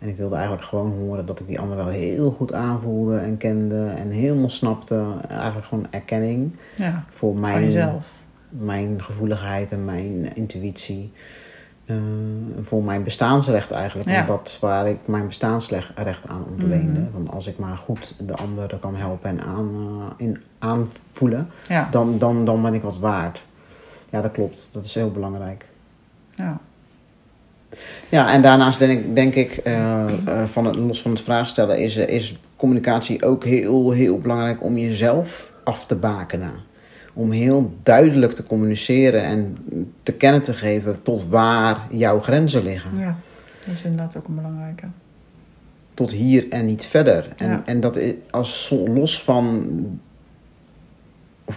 En 0.03 0.09
ik 0.09 0.17
wilde 0.17 0.35
eigenlijk 0.35 0.65
gewoon 0.65 0.91
horen 0.91 1.25
dat 1.25 1.39
ik 1.39 1.47
die 1.47 1.59
ander 1.59 1.77
wel 1.77 1.87
heel 1.87 2.31
goed 2.31 2.53
aanvoelde 2.53 3.17
en 3.17 3.37
kende 3.37 3.85
en 3.85 4.09
helemaal 4.09 4.49
snapte. 4.49 5.03
Eigenlijk 5.27 5.65
gewoon 5.65 5.87
erkenning 5.89 6.55
Ja, 6.75 7.03
voor 7.09 7.35
mijn, 7.35 8.01
mijn 8.49 9.01
gevoeligheid 9.03 9.71
en 9.71 9.85
mijn 9.85 10.35
intuïtie. 10.35 11.11
Eh, 11.85 11.95
voor 12.63 12.83
mijn 12.83 13.03
bestaansrecht 13.03 13.71
eigenlijk. 13.71 14.09
Ja. 14.09 14.15
Want 14.15 14.27
dat 14.27 14.47
is 14.47 14.59
waar 14.59 14.87
ik 14.87 14.97
mijn 15.05 15.27
bestaansrecht 15.27 16.27
aan 16.27 16.45
ontleende. 16.49 16.99
Mhm. 16.99 17.11
Want 17.13 17.31
als 17.31 17.47
ik 17.47 17.57
maar 17.57 17.77
goed 17.77 18.15
de 18.19 18.33
ander 18.35 18.77
kan 18.79 18.95
helpen 18.95 19.29
en 19.29 19.41
aan, 19.41 19.69
eh, 19.75 20.25
in, 20.25 20.41
aanvoelen, 20.59 21.49
Ja, 21.67 21.87
dan, 21.91 22.17
dan, 22.17 22.45
dan 22.45 22.61
ben 22.61 22.73
ik 22.73 22.81
wat 22.81 22.97
waard. 22.99 23.43
Ja, 24.09 24.21
dat 24.21 24.31
klopt. 24.31 24.69
Dat 24.71 24.83
is 24.83 24.95
heel 24.95 25.11
belangrijk. 25.11 25.65
ja. 26.35 26.59
Ja, 28.09 28.31
en 28.31 28.41
daarnaast 28.41 28.79
denk 28.79 28.99
ik, 28.99 29.15
denk 29.15 29.35
ik 29.35 29.51
eh, 29.57 30.03
eh, 30.25 30.47
van 30.47 30.65
het, 30.65 30.75
los 30.75 31.01
van 31.01 31.11
het 31.11 31.21
vraagstellen, 31.21 31.79
is, 31.79 31.95
is 31.95 32.35
communicatie 32.55 33.25
ook 33.25 33.45
heel, 33.45 33.91
heel 33.91 34.19
belangrijk 34.19 34.63
om 34.63 34.77
jezelf 34.77 35.51
af 35.63 35.85
te 35.85 35.95
bakenen. 35.95 36.51
Om 37.13 37.31
heel 37.31 37.73
duidelijk 37.83 38.31
te 38.33 38.45
communiceren 38.45 39.23
en 39.23 39.57
te 40.03 40.13
kennen 40.13 40.41
te 40.41 40.53
geven 40.53 41.01
tot 41.01 41.29
waar 41.29 41.87
jouw 41.91 42.19
grenzen 42.19 42.63
liggen. 42.63 42.91
ja, 42.99 43.15
dat 43.65 43.73
is 43.73 43.83
inderdaad 43.83 44.17
ook 44.17 44.27
een 44.27 44.35
belangrijke. 44.35 44.85
Tot 45.93 46.11
hier 46.11 46.45
en 46.49 46.65
niet 46.65 46.85
verder. 46.85 47.27
En, 47.37 47.49
Ja. 47.49 47.61
en 47.65 47.79
dat 47.81 47.95
is 47.95 48.13
als 48.29 48.75
los 48.85 49.23
van, 49.23 49.67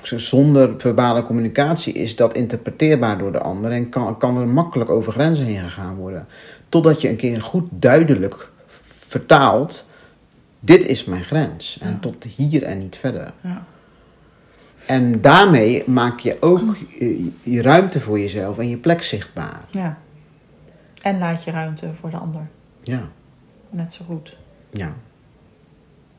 of 0.01 0.21
zonder 0.21 0.75
verbale 0.79 1.25
communicatie, 1.25 1.93
is 1.93 2.17
dat 2.17 2.35
interpreteerbaar 2.35 3.19
door 3.19 3.33
de 3.33 3.39
ander 3.39 3.71
en 3.71 3.89
kan, 3.89 4.19
kan 4.19 4.37
er 4.39 4.49
makkelijk 4.49 4.91
over 4.91 5.13
grenzen 5.13 5.45
heen 5.45 5.63
gegaan 5.63 5.95
worden. 5.97 6.27
Totdat 6.69 7.01
je 7.01 7.09
een 7.09 7.17
keer 7.17 7.43
goed 7.43 7.65
duidelijk 7.71 8.51
vertaalt: 8.99 9.87
dit 10.61 10.87
is 10.87 11.05
mijn 11.05 11.25
grens. 11.25 11.79
En 11.81 11.91
Ja. 11.91 11.99
tot 12.01 12.25
hier 12.25 12.63
en 12.63 12.79
niet 12.79 12.97
verder. 12.97 13.33
Ja. 13.41 13.65
En 14.87 15.21
daarmee 15.21 15.83
maak 15.87 16.19
je 16.21 16.37
ook 16.41 16.77
je, 16.99 17.31
je 17.43 17.63
ruimte 17.63 18.01
voor 18.01 18.19
jezelf 18.19 18.59
en 18.59 18.69
je 18.69 18.77
plek 18.77 19.03
zichtbaar. 19.03 19.61
ja. 19.71 19.99
En 21.03 21.19
laat 21.19 21.45
je 21.45 21.51
ruimte 21.51 21.91
voor 22.01 22.11
de 22.11 22.17
ander. 22.17 22.47
Ja. 22.83 23.03
Net 23.71 23.95
zo 23.95 24.05
goed. 24.05 24.37
Ja. 24.73 24.93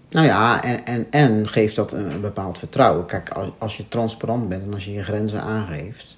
Nou 0.10 0.26
ja, 0.26 0.64
en, 0.64 0.86
en, 0.86 1.08
en 1.10 1.48
geeft 1.48 1.76
dat 1.76 1.92
een, 1.92 2.12
een 2.12 2.22
bepaald 2.22 2.58
vertrouwen. 2.58 3.06
Kijk, 3.06 3.30
als, 3.30 3.50
als 3.58 3.78
je 3.78 3.88
transparant 3.88 4.50
bent 4.50 4.64
en 4.64 4.74
als 4.74 4.86
je 4.86 4.94
je 4.94 5.04
grenzen 5.04 5.42
aangeeft, 5.42 6.18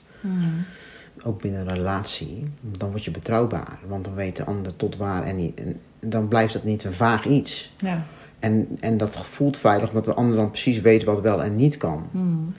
ook 1.23 1.41
binnen 1.41 1.61
een 1.61 1.75
relatie, 1.75 2.47
dan 2.61 2.89
word 2.89 3.03
je 3.03 3.11
betrouwbaar. 3.11 3.79
Want 3.87 4.05
dan 4.05 4.13
weet 4.15 4.35
de 4.35 4.43
ander 4.43 4.75
tot 4.75 4.97
waar 4.97 5.23
en, 5.23 5.35
niet, 5.35 5.59
en 5.59 5.79
dan 5.99 6.27
blijft 6.27 6.53
het 6.53 6.63
niet 6.63 6.83
een 6.83 6.93
vaag 6.93 7.25
iets. 7.25 7.73
Ja. 7.77 8.05
En, 8.39 8.77
en 8.79 8.97
dat 8.97 9.17
voelt 9.17 9.57
veilig 9.57 9.87
omdat 9.87 10.05
de 10.05 10.13
ander 10.13 10.35
dan 10.35 10.49
precies 10.49 10.81
weet 10.81 11.03
wat 11.03 11.21
wel 11.21 11.43
en 11.43 11.55
niet 11.55 11.77
kan. 11.77 12.07
Hmm. 12.11 12.53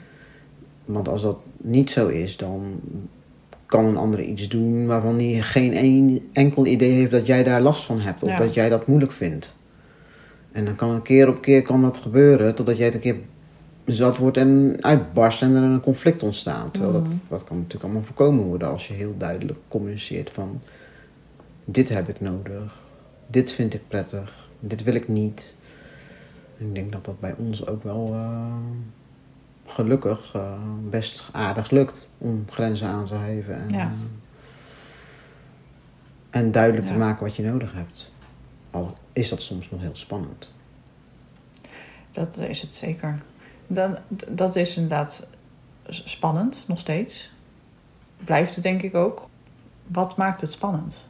Want 0.85 1.07
als 1.07 1.21
dat 1.21 1.37
niet 1.57 1.91
zo 1.91 2.07
is, 2.07 2.37
dan 2.37 2.79
kan 3.65 3.85
een 3.85 3.97
ander 3.97 4.21
iets 4.21 4.47
doen 4.47 4.85
waarvan 4.85 5.19
hij 5.19 5.41
geen 5.41 5.77
een, 5.77 6.29
enkel 6.33 6.65
idee 6.65 6.91
heeft 6.91 7.11
dat 7.11 7.25
jij 7.25 7.43
daar 7.43 7.61
last 7.61 7.83
van 7.83 7.99
hebt. 7.99 8.23
Of 8.23 8.29
Ja. 8.29 8.37
dat 8.37 8.53
jij 8.53 8.69
dat 8.69 8.87
moeilijk 8.87 9.11
vindt. 9.11 9.55
En 10.51 10.65
dan 10.65 10.75
kan 10.75 10.89
een 10.89 11.01
keer 11.01 11.27
op 11.27 11.41
keer 11.41 11.61
kan 11.61 11.81
dat 11.81 11.97
gebeuren, 11.97 12.55
totdat 12.55 12.77
jij 12.77 12.85
het 12.85 12.95
een 12.95 13.01
keer 13.01 13.19
zat 13.85 14.17
wordt 14.17 14.37
en 14.37 14.77
uitbarst 14.81 15.41
en 15.41 15.55
er 15.55 15.63
een 15.63 15.81
conflict 15.81 16.23
ontstaat. 16.23 16.73
Terwijl 16.73 16.93
dat, 16.93 17.11
dat 17.27 17.43
kan 17.43 17.57
natuurlijk 17.57 17.83
allemaal 17.83 18.03
voorkomen 18.03 18.43
worden 18.43 18.67
als 18.67 18.87
je 18.87 18.93
heel 18.93 19.15
duidelijk 19.17 19.59
communiceert 19.67 20.29
van... 20.29 20.61
Dit 21.65 21.89
heb 21.89 22.09
ik 22.09 22.21
nodig, 22.21 22.79
dit 23.27 23.51
vind 23.51 23.73
ik 23.73 23.81
prettig, 23.87 24.47
dit 24.59 24.83
wil 24.83 24.93
ik 24.95 25.07
niet. 25.07 25.55
En 26.59 26.65
ik 26.67 26.73
denk 26.73 26.91
dat 26.91 27.05
dat 27.05 27.19
bij 27.19 27.35
ons 27.37 27.67
ook 27.67 27.83
wel 27.83 28.09
eh, 28.13 28.45
gelukkig 29.65 30.31
eh, 30.35 30.51
best 30.89 31.29
aardig 31.31 31.71
lukt 31.71 32.09
om 32.17 32.45
grenzen 32.49 32.87
aan 32.87 33.05
te 33.05 33.15
geven. 33.25 33.55
En, 33.55 33.69
Ja. 33.69 33.79
eh, 33.79 33.91
en 36.29 36.51
duidelijk 36.51 36.85
te 36.87 36.97
maken 36.97 37.23
wat 37.25 37.35
je 37.35 37.43
nodig 37.43 37.73
hebt. 37.73 38.13
Al 38.71 38.97
is 39.13 39.29
dat 39.29 39.41
soms 39.41 39.69
nog 39.69 39.81
heel 39.81 39.95
spannend. 39.95 40.53
Dat 42.11 42.37
is 42.37 42.61
het 42.61 42.75
zeker. 42.75 43.21
Dan, 43.67 43.97
dat 44.27 44.55
is 44.55 44.75
inderdaad 44.75 45.29
spannend, 45.89 46.63
nog 46.67 46.79
steeds. 46.79 47.31
Blijft 48.23 48.53
het 48.55 48.63
denk 48.63 48.81
ik 48.81 48.95
ook. 48.95 49.29
Wat 49.87 50.17
maakt 50.17 50.41
het 50.41 50.51
spannend? 50.51 51.09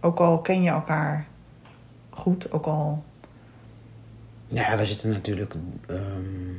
Ook 0.00 0.18
al 0.20 0.38
ken 0.40 0.62
je 0.62 0.70
elkaar 0.70 1.26
goed, 2.10 2.52
ook 2.52 2.66
al... 2.66 3.04
Ja, 4.48 4.76
daar 4.76 4.86
zitten 4.86 5.10
natuurlijk 5.10 5.54
ehm, 5.86 6.52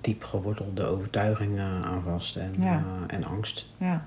diep 0.00 0.24
gewortelde 0.24 0.84
overtuigingen 0.84 1.84
aan 1.84 2.02
vast 2.02 2.36
en, 2.36 2.54
Ja. 2.58 2.84
eh, 3.08 3.16
en 3.16 3.24
angst. 3.24 3.66
Ja, 3.78 4.06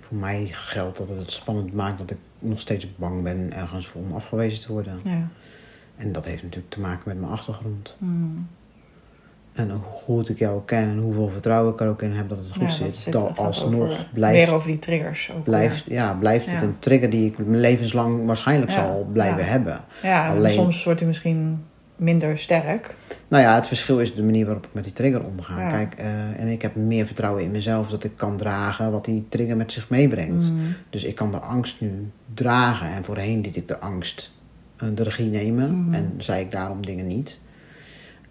Voor 0.00 0.16
mij 0.18 0.46
geldt 0.46 0.98
dat 0.98 1.08
het 1.08 1.32
spannend 1.32 1.72
maakt 1.72 1.98
dat 1.98 2.10
ik 2.10 2.18
nog 2.40 2.60
steeds 2.60 2.96
bang 2.96 3.22
ben 3.22 3.52
ergens 3.52 3.86
voor 3.86 4.00
om 4.02 4.14
afgewezen 4.14 4.60
te 4.66 4.72
worden. 4.72 4.98
ja. 5.04 5.28
En 5.96 6.12
dat 6.12 6.24
heeft 6.24 6.42
natuurlijk 6.42 6.72
te 6.72 6.80
maken 6.80 7.02
met 7.04 7.20
mijn 7.20 7.32
achtergrond. 7.32 7.96
Hmm. 7.98 8.46
En 9.52 9.70
hoe 9.70 9.80
goed 9.82 10.28
ik 10.28 10.38
jou 10.38 10.60
ken 10.64 10.78
en 10.88 10.98
hoeveel 10.98 11.28
vertrouwen 11.28 11.72
ik 11.72 11.80
er 11.80 11.88
ook 11.88 12.02
in 12.02 12.12
heb 12.12 12.28
dat 12.28 12.38
het 12.38 12.52
goed 12.52 12.60
Ja, 12.62 12.68
zit. 12.70 12.84
dat 12.86 12.94
zit- 12.94 13.12
dan 13.12 13.36
alsnog 13.36 13.80
over- 13.90 14.08
blijft, 14.14 14.44
Weer 14.46 14.54
over 14.54 14.66
die 14.68 14.78
triggers 14.78 15.30
ook. 15.36 15.44
blijft, 15.44 15.86
ja, 15.86 16.12
blijft 16.14 16.46
het 16.50 16.62
een 16.62 16.78
trigger 16.78 17.10
die 17.10 17.26
ik 17.26 17.38
mijn 17.38 17.60
levenslang 17.60 18.26
waarschijnlijk 18.26 18.70
zal 18.72 19.08
blijven 19.12 19.46
hebben. 19.46 19.80
Ja, 20.02 20.30
en 20.30 20.36
alleen- 20.36 20.52
soms 20.54 20.84
wordt 20.84 20.98
hij 20.98 21.08
misschien 21.08 21.64
minder 22.00 22.38
sterk. 22.38 22.94
Nou 23.28 23.42
ja, 23.42 23.54
het 23.54 23.66
verschil 23.66 24.00
is 24.00 24.14
de 24.14 24.22
manier 24.22 24.44
waarop 24.44 24.64
ik 24.64 24.70
met 24.72 24.84
die 24.84 24.92
trigger 24.92 25.24
omga. 25.24 25.60
Ja. 25.60 25.68
Kijk, 25.68 25.94
eh, 25.94 26.40
en 26.40 26.48
ik 26.48 26.62
heb 26.62 26.74
meer 26.74 27.06
vertrouwen 27.06 27.42
in 27.42 27.50
mezelf 27.50 27.90
dat 27.90 28.04
ik 28.04 28.16
kan 28.16 28.36
dragen 28.36 28.90
wat 28.90 29.04
die 29.04 29.26
trigger 29.28 29.56
met 29.56 29.72
zich 29.72 29.88
meebrengt. 29.88 30.50
Mm. 30.50 30.74
Dus 30.90 31.04
ik 31.04 31.14
kan 31.14 31.30
de 31.30 31.38
angst 31.38 31.80
nu 31.80 32.10
dragen. 32.34 32.88
En 32.88 33.04
voorheen 33.04 33.40
liet 33.40 33.56
ik 33.56 33.68
de 33.68 33.78
angst 33.78 34.32
eh, 34.76 34.88
de 34.94 35.02
regie 35.02 35.30
nemen. 35.30 35.84
Mhm. 35.84 35.94
En 35.94 36.14
zei 36.18 36.40
ik 36.40 36.50
daarom 36.50 36.86
dingen 36.86 37.06
niet. 37.06 37.40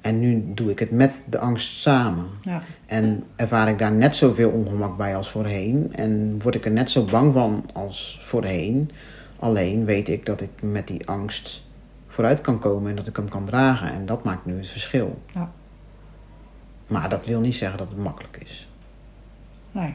En 0.02 0.20
nu 0.20 0.44
doe 0.54 0.72
ik 0.72 0.80
het 0.80 0.92
met 0.92 1.26
de 1.30 1.40
angst 1.40 1.82
samen. 1.82 2.26
Ja. 2.42 2.62
En 2.86 3.24
ervaar 3.36 3.70
ik 3.70 3.78
daar 3.78 3.92
net 3.92 4.16
zoveel 4.16 4.50
ongemak 4.50 4.98
bij 4.98 5.16
als 5.16 5.30
voorheen. 5.30 5.90
En 5.96 6.40
word 6.42 6.56
ik 6.56 6.66
er 6.66 6.72
net 6.72 6.92
zo 6.92 7.06
bang 7.06 7.34
van 7.34 7.66
als 7.74 8.22
voorheen. 8.24 8.92
Alleen 9.40 9.86
weet 9.86 10.10
ik 10.10 10.26
dat 10.26 10.42
ik 10.42 10.50
met 10.62 10.88
die 10.88 11.08
angst 11.08 11.68
vooruit 12.20 12.42
kan 12.42 12.60
komen 12.60 12.90
en 12.90 12.96
dat 12.96 13.08
ik 13.08 13.16
hem 13.16 13.30
kan 13.30 13.46
dragen. 13.46 13.92
En 13.92 14.06
dat 14.06 14.24
maakt 14.24 14.46
nu 14.46 14.58
het 14.58 14.68
verschil. 14.68 15.22
Ja. 15.34 15.52
Maar 16.88 17.10
dat 17.10 17.26
wil 17.26 17.40
niet 17.40 17.56
zeggen 17.56 17.78
dat 17.78 17.88
het 17.90 17.98
makkelijk 17.98 18.38
is. 18.46 18.70
Nee. 19.72 19.94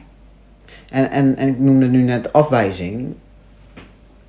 En, 0.89 1.09
en, 1.11 1.35
en 1.37 1.47
ik 1.47 1.59
noemde 1.59 1.87
nu 1.87 2.01
net 2.01 2.33
afwijzing. 2.33 3.13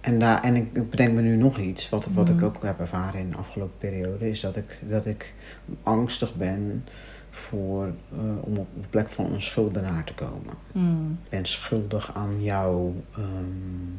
En, 0.00 0.18
daar, 0.18 0.42
en 0.42 0.54
ik, 0.56 0.90
bedenk 0.90 1.12
me 1.14 1.20
nu 1.20 1.36
nog 1.36 1.58
iets, 1.58 1.88
wat, 1.88 2.08
wat 2.14 2.28
ik 2.28 2.34
Mhm. 2.34 2.44
ook 2.44 2.62
heb 2.62 2.80
ervaren 2.80 3.20
in 3.20 3.30
de 3.30 3.36
afgelopen 3.36 3.78
periode, 3.78 4.30
is 4.30 4.40
dat 4.40 4.56
ik, 4.56 4.78
dat 4.88 5.06
ik 5.06 5.34
angstig 5.82 6.34
ben 6.34 6.84
voor, 7.30 7.86
eh, 8.12 8.18
om 8.40 8.56
op 8.56 8.68
de 8.80 8.88
plek 8.90 9.08
van 9.08 9.32
een 9.32 9.42
schuldenaar 9.42 10.04
te 10.04 10.14
komen. 10.14 10.54
Mm. 10.72 11.18
Ik 11.24 11.30
ben 11.30 11.46
schuldig 11.46 12.10
aan 12.14 12.42
jouw 12.42 12.94
ehm, 13.16 13.24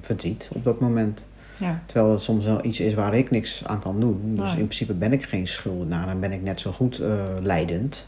verdriet 0.01 0.51
op 0.53 0.63
dat 0.63 0.79
moment. 0.79 1.25
Ja. 1.57 1.81
Terwijl 1.85 2.11
het 2.13 2.21
soms 2.21 2.45
wel 2.45 2.65
iets 2.65 2.79
is 2.79 2.93
waar 2.93 3.13
ik 3.15 3.31
niks 3.31 3.65
aan 3.65 3.79
kan 3.79 3.99
doen. 3.99 4.21
Dus 4.35 4.43
Nee. 4.45 4.49
in 4.59 4.65
principe 4.65 4.93
ben 4.93 5.13
ik 5.13 5.23
geen 5.23 5.47
schuldenaar 5.47 6.07
en 6.07 6.19
ben 6.19 6.31
ik 6.31 6.41
net 6.41 6.59
zo 6.59 6.71
goed 6.71 6.99
eh, 6.99 7.09
leidend. 7.41 8.07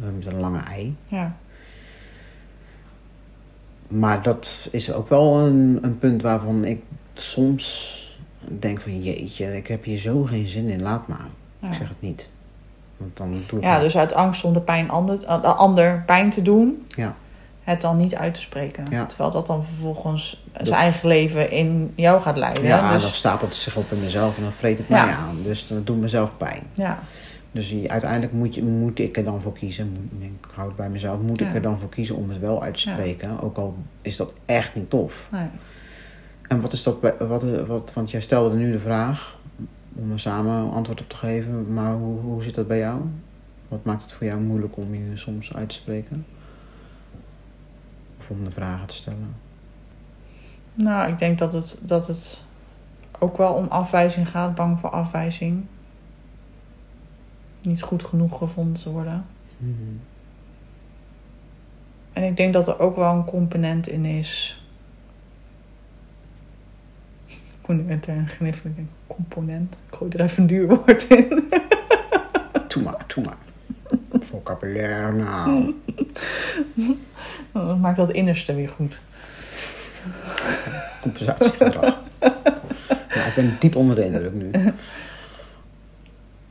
eh, 0.00 0.06
met 0.16 0.26
een 0.26 0.40
lange 0.40 0.60
ei. 0.60 0.96
Ja. 1.06 1.36
Maar 3.88 4.22
dat 4.22 4.68
is 4.72 4.92
ook 4.92 5.08
wel 5.08 5.38
een, 5.38 5.78
een 5.82 5.98
punt 5.98 6.22
waarvan 6.22 6.64
ik 6.64 6.82
soms 7.12 7.98
denk 8.58 8.80
van 8.80 9.02
jeetje, 9.02 9.56
ik 9.56 9.66
heb 9.66 9.84
hier 9.84 9.98
zo 9.98 10.22
geen 10.22 10.48
zin 10.48 10.68
in, 10.68 10.82
laat 10.82 11.08
maar. 11.08 11.26
Ja. 11.58 11.68
Ik 11.68 11.74
zeg 11.74 11.88
het 11.88 12.00
niet. 12.00 12.30
Want 12.96 13.16
dan 13.16 13.42
doe 13.48 13.58
ik 13.58 13.64
Ja, 13.64 13.78
dus 13.80 13.96
uit 13.96 14.12
angst 14.12 14.44
om 14.44 14.52
de 14.52 14.60
pijn 14.60 14.90
ander, 14.90 15.18
de 15.18 15.26
ander 15.26 16.02
pijn 16.06 16.30
te 16.30 16.42
doen, 16.42 16.86
Ja. 16.96 17.14
Het 17.64 17.80
dan 17.80 17.96
niet 17.96 18.14
uit 18.14 18.34
te 18.34 18.40
spreken. 18.40 18.84
Ja. 18.90 19.06
Terwijl 19.06 19.30
dat 19.30 19.46
dan 19.46 19.64
vervolgens 19.64 20.42
Dat- 20.52 20.66
zijn 20.66 20.78
eigen 20.80 21.08
leven 21.08 21.50
in 21.50 21.92
jou 21.96 22.20
gaat 22.22 22.36
leiden. 22.36 22.64
Ja, 22.64 22.92
dus, 22.92 23.02
dan 23.02 23.10
stapelt 23.10 23.50
het 23.50 23.58
zich 23.58 23.76
op 23.76 23.90
in 23.90 24.00
mezelf 24.00 24.36
en 24.36 24.42
dan 24.42 24.52
vreet 24.52 24.78
het 24.78 24.86
Ja. 24.88 25.04
mij 25.04 25.14
aan. 25.14 25.36
Dus 25.42 25.66
dat 25.68 25.86
doet 25.86 26.00
mezelf 26.00 26.36
pijn. 26.36 26.62
ja, 26.72 26.98
Dus 27.52 27.74
uiteindelijk 27.86 28.32
moet, 28.32 28.54
je, 28.54 28.62
moet 28.62 28.98
ik 28.98 29.16
er 29.16 29.24
dan 29.24 29.40
voor 29.40 29.52
kiezen, 29.52 29.88
moet- 30.12 30.22
ik 30.22 30.48
hou 30.54 30.68
het 30.68 30.76
bij 30.76 30.88
mezelf, 30.88 31.20
moet 31.20 31.38
Ja. 31.38 31.48
ik 31.48 31.54
er 31.54 31.62
dan 31.62 31.78
voor 31.78 31.88
kiezen 31.88 32.16
om 32.16 32.30
het 32.30 32.38
wel 32.40 32.62
uit 32.62 32.74
te 32.74 32.80
spreken. 32.80 33.40
Ook 33.40 33.56
al 33.56 33.76
is 34.02 34.16
dat 34.16 34.32
echt 34.44 34.74
niet 34.74 34.90
tof. 34.90 35.28
nee. 35.32 35.46
En 36.48 36.60
wat 36.60 36.72
is 36.72 36.82
dat, 36.82 37.00
bij- 37.00 37.14
wat, 37.18 37.44
wat, 37.66 37.92
want 37.94 38.10
jij 38.10 38.20
stelde 38.20 38.56
nu 38.56 38.72
de 38.72 38.78
vraag, 38.78 39.36
om 39.94 40.12
er 40.12 40.20
samen 40.20 40.72
antwoord 40.72 41.00
op 41.00 41.08
te 41.08 41.16
geven, 41.16 41.72
maar 41.72 41.92
hoe, 41.94 42.20
hoe 42.20 42.42
zit 42.42 42.54
dat 42.54 42.68
bij 42.68 42.78
jou? 42.78 43.00
Wat 43.68 43.84
maakt 43.84 44.02
het 44.02 44.12
voor 44.12 44.26
jou 44.26 44.40
moeilijk 44.40 44.76
om 44.76 44.94
je 44.94 45.10
soms 45.14 45.54
uit 45.54 45.68
te 45.68 45.74
spreken? 45.74 46.26
Of 48.24 48.30
om 48.30 48.44
de 48.44 48.50
vragen 48.50 48.86
te 48.86 48.94
stellen? 48.94 49.36
Nou, 50.74 51.10
ik 51.10 51.18
denk 51.18 51.38
dat 51.38 51.52
het, 51.52 51.80
dat 51.82 52.06
het 52.06 52.42
ook 53.18 53.36
wel 53.36 53.52
om 53.52 53.66
afwijzing 53.66 54.28
gaat, 54.28 54.54
bang 54.54 54.78
voor 54.80 54.90
afwijzing. 54.90 55.64
Niet 57.62 57.82
goed 57.82 58.04
genoeg 58.04 58.38
gevonden 58.38 58.82
te 58.82 58.90
worden. 58.90 59.26
Mhm. 59.56 59.72
En 62.12 62.22
ik 62.22 62.36
denk 62.36 62.52
dat 62.52 62.68
er 62.68 62.78
ook 62.78 62.96
wel 62.96 63.14
een 63.14 63.24
component 63.24 63.88
in 63.88 64.04
is. 64.04 64.62
Ik 67.26 67.66
moet 67.66 67.76
nu 67.76 67.82
met 67.82 68.08
een 68.08 68.28
gniffel 68.28 68.70
component. 69.06 69.72
Ik 69.72 69.96
gooi 69.96 70.10
er 70.10 70.20
even 70.20 70.42
een 70.42 70.48
duur 70.48 70.66
woord 70.66 71.08
in. 71.08 71.28
Doe 72.68 72.82
maar, 72.82 73.04
doe 73.06 73.24
maar. 73.24 73.36
Vocabulaire, 74.44 75.12
nou. 75.12 75.74
Dat 77.52 77.78
maakt 77.78 77.96
dat 77.96 78.12
innerste 78.12 78.54
weer 78.54 78.68
goed. 78.68 79.00
Compensatiegedrag. 81.00 81.82
nou, 83.14 83.28
ik 83.28 83.32
ben 83.34 83.56
diep 83.58 83.76
onder 83.76 83.96
de 83.96 84.04
indruk 84.04 84.32
nu. 84.32 84.50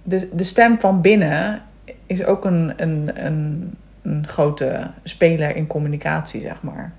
De, 0.03 0.29
de 0.33 0.43
stem 0.43 0.79
van 0.79 1.01
binnen 1.01 1.61
is 2.05 2.23
ook 2.23 2.45
een, 2.45 2.73
een, 2.77 3.25
een, 3.25 3.73
een 4.01 4.27
grote 4.27 4.87
speler 5.03 5.55
in 5.55 5.67
communicatie, 5.67 6.41
zeg 6.41 6.61
maar. 6.61 6.93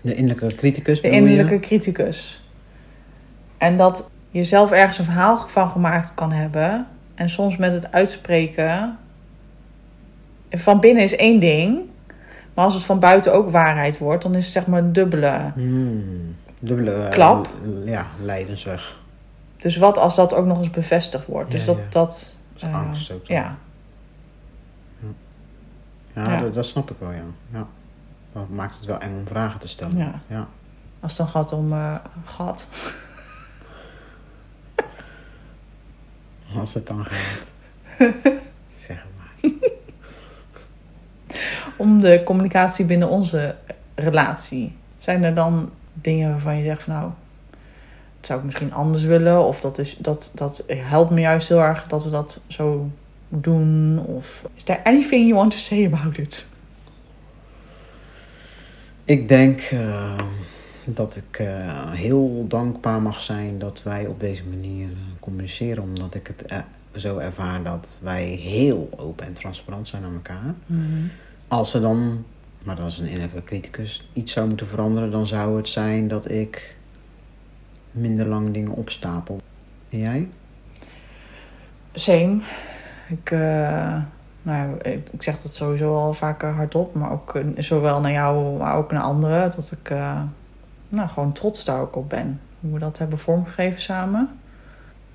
De 0.00 0.14
innerlijke 0.14 0.54
criticus 0.54 1.00
De 1.00 1.08
je? 1.08 1.14
innerlijke 1.14 1.60
criticus. 1.60 2.48
En 3.58 3.76
dat 3.76 4.10
je 4.30 4.44
zelf 4.44 4.70
ergens 4.72 4.98
een 4.98 5.04
verhaal 5.04 5.48
van 5.48 5.68
gemaakt 5.68 6.14
kan 6.14 6.32
hebben. 6.32 6.86
En 7.14 7.30
soms 7.30 7.56
met 7.56 7.72
het 7.72 7.92
uitspreken. 7.92 8.98
Van 10.54 10.80
binnen 10.80 11.02
is 11.02 11.16
één 11.16 11.40
ding. 11.40 11.80
Maar 12.54 12.64
als 12.64 12.74
het 12.74 12.82
van 12.82 12.98
buiten 12.98 13.32
ook 13.32 13.50
waarheid 13.50 13.98
wordt, 13.98 14.22
dan 14.22 14.34
is 14.34 14.44
het 14.44 14.52
zeg 14.52 14.66
maar 14.66 14.80
een 14.80 14.92
dubbele. 14.92 15.52
Hmm, 15.54 16.36
dubbele 16.58 16.92
eh, 16.92 17.10
Klap. 17.10 17.48
ja, 17.84 18.06
lijdensweg. 18.20 18.96
Dus 19.56 19.76
wat 19.76 19.98
als 19.98 20.14
dat 20.14 20.34
ook 20.34 20.46
nog 20.46 20.58
eens 20.58 20.70
bevestigd 20.70 21.26
wordt? 21.26 21.50
Dus 21.50 21.60
Ja, 21.60 21.66
dat. 21.66 21.76
ja. 21.76 21.82
dat 21.90 22.36
eh, 22.58 22.74
angst 22.74 23.10
ook. 23.10 23.26
dan. 23.26 23.36
ja, 23.36 23.56
Ja, 26.14 26.24
Ja. 26.24 26.40
Dat, 26.40 26.54
dat 26.54 26.66
snap 26.66 26.90
ik 26.90 26.96
wel, 26.98 27.10
ja. 27.10 27.24
ja. 27.52 27.66
Dat 28.32 28.48
maakt 28.48 28.74
het 28.74 28.84
wel 28.84 28.98
eng 28.98 29.16
om 29.18 29.26
vragen 29.26 29.60
te 29.60 29.68
stellen. 29.68 29.96
Ja. 29.98 30.20
ja. 30.26 30.46
als 31.00 31.12
het 31.12 31.20
dan 31.20 31.28
gaat 31.28 31.52
om 31.52 31.72
eh, 31.72 31.94
gat. 32.24 32.68
Als 36.56 36.74
het 36.74 36.86
dan 36.86 37.04
gaat. 37.04 37.46
zeg 38.86 38.96
het 39.02 39.16
maar. 39.16 39.52
Om 41.76 42.00
de 42.00 42.22
communicatie 42.24 42.84
binnen 42.84 43.08
onze 43.08 43.54
relatie. 43.94 44.76
Zijn 44.98 45.24
er 45.24 45.34
dan 45.34 45.70
dingen 45.92 46.30
waarvan 46.30 46.56
je 46.56 46.64
zegt 46.64 46.82
van 46.82 46.94
nou, 46.94 47.10
dat 48.16 48.26
zou 48.26 48.38
ik 48.38 48.44
misschien 48.44 48.72
anders 48.72 49.02
willen. 49.02 49.44
Of 49.44 49.60
dat, 49.60 49.78
is, 49.78 49.96
dat, 49.96 50.30
dat 50.34 50.64
helpt 50.66 51.10
me 51.10 51.20
juist 51.20 51.48
heel 51.48 51.62
erg 51.62 51.86
dat 51.86 52.04
we 52.04 52.10
dat 52.10 52.42
zo 52.46 52.90
doen. 53.28 53.98
Of 54.06 54.44
is 54.54 54.62
there 54.62 54.84
anything 54.84 55.22
you 55.28 55.34
want 55.34 55.50
to 55.50 55.58
say 55.58 55.86
about 55.86 56.18
it? 56.18 56.46
Ik 59.04 59.28
denk 59.28 59.60
eh, 59.60 60.18
dat 60.84 61.16
ik 61.16 61.38
eh, 61.38 61.90
heel 61.90 62.44
dankbaar 62.48 63.02
mag 63.02 63.22
zijn 63.22 63.58
dat 63.58 63.82
wij 63.82 64.06
op 64.06 64.20
deze 64.20 64.44
manier 64.44 64.84
eh, 64.84 64.96
communiceren. 65.20 65.82
Omdat 65.82 66.14
ik 66.14 66.26
het 66.26 66.64
zo 66.96 67.18
ervaar 67.18 67.62
dat 67.62 67.98
wij 68.02 68.24
heel 68.24 68.88
open 68.96 69.26
en 69.26 69.32
transparant 69.32 69.88
zijn 69.88 70.04
aan 70.04 70.14
elkaar. 70.14 70.54
Als 71.54 71.74
er 71.74 71.80
dan, 71.80 72.24
maar 72.62 72.76
dat 72.76 72.86
is 72.86 72.98
een 72.98 73.06
innerlijke 73.06 73.44
criticus, 73.44 74.08
iets 74.12 74.32
zou 74.32 74.48
moeten 74.48 74.66
veranderen, 74.66 75.10
dan 75.10 75.26
zou 75.26 75.56
het 75.56 75.68
zijn 75.68 76.08
dat 76.08 76.30
ik 76.30 76.76
minder 77.90 78.26
lang 78.26 78.52
dingen 78.52 78.72
opstapel. 78.72 79.40
En 79.90 79.98
jij? 79.98 80.28
Same. 81.92 82.38
Ik, 83.08 83.30
eh, 83.30 83.96
nou, 84.42 84.78
ik, 84.82 85.08
ik 85.10 85.22
zeg 85.22 85.40
dat 85.40 85.54
sowieso 85.54 85.94
al 85.94 86.14
vaker 86.14 86.50
hardop, 86.50 86.94
maar 86.94 87.12
ook 87.12 87.34
eh, 87.34 87.44
zowel 87.56 88.00
naar 88.00 88.12
jou, 88.12 88.58
maar 88.58 88.76
ook 88.76 88.92
naar 88.92 89.02
anderen. 89.02 89.50
Dat 89.56 89.72
ik 89.72 89.90
eh, 89.90 90.20
nou, 90.88 91.08
gewoon 91.08 91.32
trots 91.32 91.64
daar 91.64 91.80
ook 91.80 91.96
op 91.96 92.08
ben. 92.08 92.40
Hoe 92.60 92.72
we 92.72 92.78
dat 92.78 92.98
hebben 92.98 93.18
vormgegeven 93.18 93.80
samen. 93.80 94.38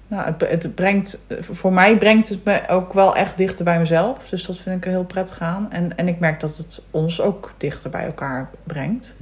Nou, 0.10 0.26
het, 0.26 0.64
het 0.64 0.76
brengt, 0.76 1.26
voor 1.39 1.74
mij 1.74 1.97
brengt 1.97 2.30
het 2.30 2.45
me 2.45 2.68
ook 2.68 2.93
wel 2.93 3.16
echt 3.16 3.38
dichter 3.38 3.66
bij 3.66 3.80
mezelf. 3.80 4.30
Dus 4.30 4.45
dat 4.45 4.57
vind 4.57 4.76
ik 4.76 4.86
er 4.86 4.91
heel 4.91 5.03
prettig 5.03 5.39
aan. 5.39 5.72
En, 5.72 5.97
en 5.97 6.07
ik 6.07 6.20
merk 6.20 6.39
dat 6.39 6.57
het 6.57 6.84
ons 6.91 7.22
ook 7.22 7.53
dichter 7.57 7.89
bij 7.89 8.05
elkaar 8.05 8.49
brengt. 8.64 9.16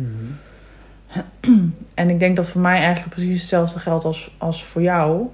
En 1.94 2.10
ik 2.10 2.20
denk 2.20 2.36
dat 2.36 2.48
voor 2.48 2.62
mij 2.62 2.82
eigenlijk 2.82 3.16
precies 3.16 3.40
hetzelfde 3.40 3.80
geldt 3.80 4.06
als, 4.06 4.36
als 4.38 4.64
voor 4.64 4.82
jou. 4.82 5.28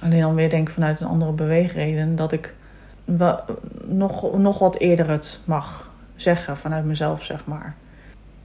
Alleen 0.00 0.20
dan 0.20 0.34
weer 0.34 0.50
denk 0.50 0.68
ik 0.68 0.74
vanuit 0.74 1.00
een 1.00 1.06
andere 1.06 1.32
beweegreden. 1.32 2.16
Dat 2.16 2.32
ik 2.32 2.54
wel, 3.04 3.44
nog, 3.84 4.38
nog 4.38 4.58
wat 4.58 4.76
eerder 4.76 5.08
het 5.08 5.40
mag 5.44 5.90
zeggen 6.16 6.56
vanuit 6.56 6.84
mezelf, 6.84 7.24
zeg 7.24 7.44
maar. 7.44 7.74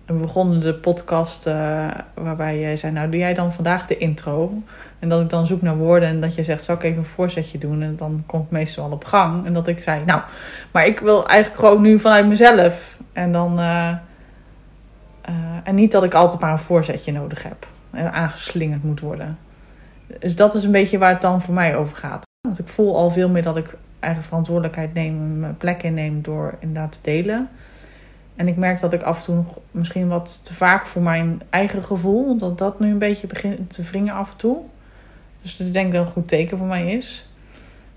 We 0.05 0.13
begonnen 0.13 0.59
de 0.59 0.73
podcast 0.73 1.47
eh, 1.47 1.87
waarbij 2.13 2.59
jij 2.59 2.77
zei, 2.77 2.93
nou 2.93 3.09
doe 3.09 3.19
jij 3.19 3.33
dan 3.33 3.53
vandaag 3.53 3.87
de 3.87 3.97
intro. 3.97 4.63
En 5.03 5.09
dat 5.09 5.21
ik 5.21 5.29
dan 5.29 5.45
zoek 5.45 5.61
naar 5.61 5.77
woorden 5.77 6.09
en 6.09 6.21
dat 6.21 6.35
je 6.35 6.43
zegt, 6.43 6.63
zal 6.63 6.75
ik 6.75 6.83
even 6.83 6.97
een 6.97 7.05
voorzetje 7.05 7.57
doen? 7.57 7.81
En 7.81 7.95
dan 7.95 8.23
komt 8.25 8.41
het 8.41 8.51
meestal 8.51 8.85
al 8.85 8.91
op 8.91 9.03
gang. 9.03 9.45
En 9.45 9.53
dat 9.53 9.67
ik 9.67 9.81
zei, 9.81 10.05
nou, 10.05 10.21
maar 10.71 10.85
ik 10.85 10.99
wil 10.99 11.27
eigenlijk 11.27 11.59
gewoon 11.59 11.81
nu 11.81 11.99
vanuit 11.99 12.27
mezelf. 12.27 12.97
En 13.13 13.31
dan... 13.31 13.59
eh, 13.59 13.89
eh, 15.21 15.33
en 15.63 15.75
niet 15.75 15.91
dat 15.91 16.03
ik 16.03 16.13
altijd 16.13 16.41
maar 16.41 16.51
een 16.51 16.59
voorzetje 16.59 17.11
nodig 17.11 17.43
heb. 17.43 17.67
En 17.91 18.13
aangeslingerd 18.13 18.83
moet 18.83 18.99
worden. 18.99 19.37
Dus 20.19 20.35
dat 20.35 20.55
is 20.55 20.63
een 20.63 20.71
beetje 20.71 20.97
waar 20.97 21.09
het 21.09 21.21
dan 21.21 21.41
voor 21.41 21.53
mij 21.53 21.75
over 21.75 21.95
gaat. 21.95 22.25
Want 22.47 22.59
ik 22.59 22.67
voel 22.67 22.97
al 22.97 23.09
veel 23.09 23.29
meer 23.29 23.43
dat 23.43 23.57
ik 23.57 23.75
eigen 23.99 24.23
verantwoordelijkheid 24.23 24.93
neem, 24.93 25.39
mijn 25.39 25.57
plek 25.57 25.83
inneem 25.83 26.21
door 26.21 26.55
inderdaad 26.59 26.91
te 26.91 26.99
delen. 27.01 27.49
En 28.35 28.47
ik 28.47 28.57
merk 28.57 28.79
dat 28.79 28.93
ik 28.93 29.01
af 29.01 29.17
en 29.17 29.23
toe 29.23 29.35
nog 29.35 29.57
misschien 29.71 30.07
wat 30.07 30.39
te 30.43 30.53
vaak 30.53 30.85
voor 30.85 31.01
mijn 31.01 31.41
eigen 31.49 31.83
gevoel, 31.83 32.37
dat 32.37 32.57
dat 32.57 32.79
nu 32.79 32.91
een 32.91 32.97
beetje 32.97 33.27
begint 33.27 33.73
te 33.73 33.83
wringen 33.83 34.13
af 34.13 34.31
en 34.31 34.37
toe. 34.37 34.57
Dus 35.43 35.59
ik 35.59 35.73
denk 35.73 35.91
dat 35.91 35.99
het 35.99 36.07
een 36.07 36.13
goed 36.13 36.27
teken 36.27 36.57
voor 36.57 36.67
mij 36.67 36.91
is. 36.91 37.27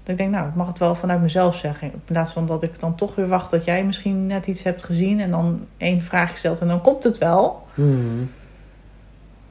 Dat 0.03 0.09
ik 0.09 0.17
denk, 0.17 0.31
nou, 0.31 0.49
ik 0.49 0.55
mag 0.55 0.67
het 0.67 0.79
wel 0.79 0.95
vanuit 0.95 1.21
mezelf 1.21 1.57
zeggen. 1.57 1.93
In 1.93 2.03
plaats 2.05 2.33
van 2.33 2.47
dat 2.47 2.63
ik 2.63 2.81
dan 2.81 2.95
toch 2.95 3.15
weer 3.15 3.29
wacht 3.29 3.51
dat 3.51 3.65
jij 3.65 3.85
misschien 3.85 4.27
net 4.27 4.47
iets 4.47 4.63
hebt 4.63 4.83
gezien 4.83 5.21
en 5.21 5.31
dan 5.31 5.67
één 5.77 6.03
vraag 6.03 6.37
stelt 6.37 6.61
en 6.61 6.69
dan 6.69 6.81
komt 6.81 7.05
het 7.05 7.19
wel. 7.19 7.67
Hmm. 7.75 8.31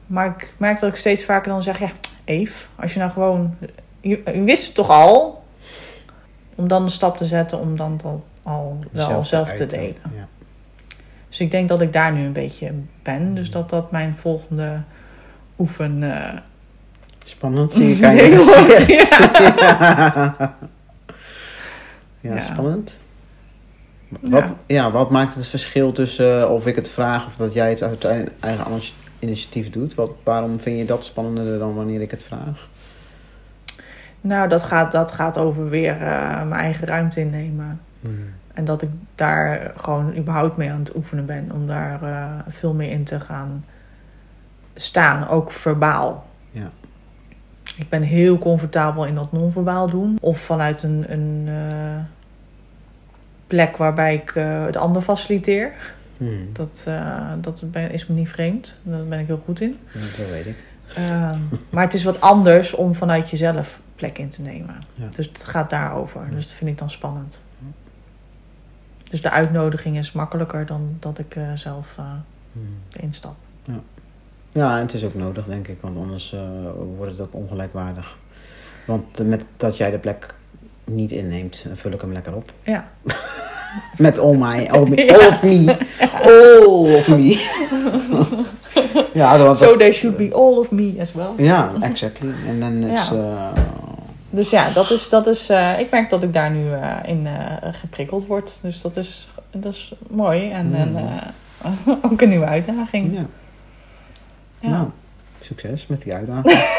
Maar 0.06 0.26
ik 0.26 0.52
merk 0.56 0.80
dat 0.80 0.90
ik 0.90 0.96
steeds 0.96 1.24
vaker 1.24 1.52
dan 1.52 1.62
zeg, 1.62 1.78
ja, 1.78 1.90
Eve, 2.24 2.66
als 2.76 2.92
je 2.92 2.98
nou 2.98 3.10
gewoon, 3.10 3.56
je, 4.00 4.22
je 4.24 4.42
wist 4.42 4.66
het 4.66 4.74
toch 4.74 4.90
al, 4.90 5.44
om 6.54 6.68
dan 6.68 6.84
de 6.84 6.90
stap 6.90 7.16
te 7.16 7.26
zetten 7.26 7.60
om 7.60 7.76
dan 7.76 8.00
al, 8.04 8.24
al 8.42 8.78
wel 8.90 9.24
zelf, 9.24 9.52
te 9.52 9.66
delen. 9.66 9.96
Ja. 10.14 10.28
Dus 11.28 11.40
ik 11.40 11.50
denk 11.50 11.68
dat 11.68 11.80
ik 11.80 11.92
daar 11.92 12.12
nu 12.12 12.24
een 12.24 12.32
beetje 12.32 12.72
ben. 13.02 13.34
Dus 13.34 13.50
dat 13.50 13.70
dat 13.70 13.90
mijn 13.90 14.16
volgende 14.16 14.80
oefen. 15.58 16.02
eh, 16.02 16.38
Spannend, 17.26 17.72
zie 17.72 17.88
je 17.94 17.98
kijken. 17.98 18.28
Nee, 18.28 18.36
hoor. 18.38 18.54
ja. 22.20 22.40
spannend. 22.40 22.98
Wat, 24.20 24.44
Ja. 24.66 24.90
wat 24.90 25.10
maakt 25.10 25.34
het 25.34 25.46
verschil 25.46 25.92
tussen 25.92 26.42
eh, 26.42 26.50
of 26.50 26.66
ik 26.66 26.76
het 26.76 26.88
vraag 26.88 27.26
of 27.26 27.36
dat 27.36 27.52
jij 27.54 27.70
het 27.70 27.82
uit 27.82 28.04
eigen 28.40 28.80
initiatief 29.18 29.70
doet? 29.70 29.94
Wat, 29.94 30.10
waarom 30.22 30.60
vind 30.60 30.78
je 30.78 30.84
dat 30.84 31.04
spannender 31.04 31.58
dan 31.58 31.74
wanneer 31.74 32.00
ik 32.00 32.10
het 32.10 32.22
vraag? 32.22 32.68
Nou, 34.20 34.48
dat 34.48 34.62
gaat, 34.62 34.92
dat 34.92 35.12
gaat 35.12 35.38
over 35.38 35.68
weer 35.68 35.92
eh, 36.02 36.42
mijn 36.42 36.60
eigen 36.60 36.86
ruimte 36.86 37.20
innemen. 37.20 37.80
En 38.54 38.64
dat 38.64 38.82
ik 38.82 38.88
daar 39.14 39.72
gewoon 39.76 40.16
überhaupt 40.16 40.56
mee 40.56 40.70
aan 40.70 40.78
het 40.78 40.96
oefenen 40.96 41.26
ben. 41.26 41.50
Om 41.54 41.66
daar 41.66 42.02
eh, 42.02 42.24
veel 42.48 42.74
meer 42.74 42.90
in 42.90 43.04
te 43.04 43.20
gaan 43.20 43.64
staan. 44.74 45.28
Ook 45.28 45.52
verbaal. 45.52 46.26
Ja. 46.50 46.70
Ik 47.78 47.88
ben 47.88 48.02
heel 48.02 48.38
comfortabel 48.38 49.04
in 49.04 49.14
dat 49.14 49.32
non-verbaal 49.32 49.90
doen. 49.90 50.18
Of 50.20 50.40
vanuit 50.40 50.82
een, 50.82 51.04
een 51.08 51.44
eh, 51.48 52.04
plek 53.46 53.76
waarbij 53.76 54.14
ik 54.14 54.34
eh, 54.34 54.64
de 54.70 54.78
ander 54.78 55.02
faciliteer. 55.02 55.72
Hmm. 56.16 56.48
Dat, 56.52 56.84
eh, 56.86 57.32
dat 57.40 57.62
ben, 57.70 57.90
is 57.90 58.06
me 58.06 58.14
niet 58.14 58.28
vreemd. 58.28 58.76
Daar 58.82 59.04
ben 59.04 59.18
ik 59.18 59.26
heel 59.26 59.42
goed 59.44 59.60
in. 59.60 59.78
Dat 59.92 60.28
weet 60.30 60.46
ik. 60.46 60.56
Ehm, 60.94 61.38
maar 61.70 61.84
het 61.84 61.94
is 61.94 62.04
wat 62.04 62.20
anders 62.20 62.74
om 62.74 62.94
vanuit 62.94 63.30
jezelf 63.30 63.80
plek 63.96 64.18
in 64.18 64.28
te 64.28 64.42
nemen. 64.42 64.76
Ja. 64.94 65.08
Dus 65.14 65.26
het 65.26 65.44
gaat 65.44 65.70
daarover. 65.70 66.20
Dus 66.30 66.46
dat 66.46 66.56
vind 66.56 66.70
ik 66.70 66.78
dan 66.78 66.90
spannend. 66.90 67.42
Dus 69.10 69.22
de 69.22 69.30
uitnodiging 69.30 69.98
is 69.98 70.12
makkelijker 70.12 70.66
dan 70.66 70.96
dat 71.00 71.18
ik 71.18 71.36
eh, 71.36 71.52
zelf 71.54 71.94
eh 71.98 72.04
Hmm. 72.56 73.02
instap. 73.02 73.36
Ja, 73.64 73.80
en 74.64 74.78
het 74.80 74.94
is 74.94 75.04
ook 75.04 75.14
nodig, 75.14 75.44
denk 75.44 75.68
ik, 75.68 75.76
want 75.80 75.96
anders 75.98 76.32
eh, 76.32 76.40
wordt 76.96 77.12
het 77.12 77.20
ook 77.20 77.34
ongelijkwaardig. 77.34 78.16
Want 78.84 79.28
met 79.28 79.44
dat 79.56 79.76
jij 79.76 79.90
de 79.90 79.98
plek 79.98 80.34
niet 80.84 81.12
inneemt, 81.12 81.66
vul 81.74 81.92
ik 81.92 82.00
hem 82.00 82.12
lekker 82.12 82.34
op. 82.34 82.52
Ja. 82.62 82.88
Met 83.96 84.18
all 84.18 84.34
my, 84.36 84.66
all, 84.70 84.86
me, 84.88 84.96
Ja. 85.04 85.14
all 85.16 85.28
of 85.28 85.42
me. 85.42 85.76
All 86.22 86.94
of 86.96 87.08
me. 87.08 87.54
ja, 89.20 89.36
dat, 89.36 89.58
So 89.58 89.76
there 89.76 89.92
should 89.92 90.16
be 90.16 90.30
all 90.34 90.56
of 90.56 90.70
me 90.70 90.94
as 91.00 91.12
well. 91.12 91.26
Ja, 91.46 91.70
exactly. 91.80 92.30
En 92.48 92.60
dan 92.60 92.72
is... 92.72 93.08
Ja. 93.08 93.14
eh, 93.54 93.62
Dus 94.30 94.50
ja, 94.50 94.70
dat 94.70 94.90
is, 94.90 95.08
dat 95.08 95.26
is, 95.26 95.48
eh, 95.48 95.78
ik 95.78 95.90
merk 95.90 96.10
dat 96.10 96.22
ik 96.22 96.32
daar 96.32 96.50
nu 96.50 96.66
in 97.04 97.26
eh, 97.26 97.68
geprikkeld 97.72 98.26
word. 98.26 98.58
Dus 98.60 98.80
dat 98.80 98.96
is, 98.96 99.28
dat 99.50 99.72
is 99.72 99.94
mooi. 100.10 100.50
En, 100.50 100.74
en 100.74 100.90
Mm. 100.90 100.96
eh, 100.96 101.94
ook 102.12 102.20
een 102.20 102.28
nieuwe 102.28 102.46
uitdaging. 102.46 103.14
ja. 103.16 103.26
Ja. 104.60 104.68
Nou, 104.68 104.88
succes 105.40 105.86
met 105.86 106.02
die 106.02 106.14
uitdaging. 106.14 106.58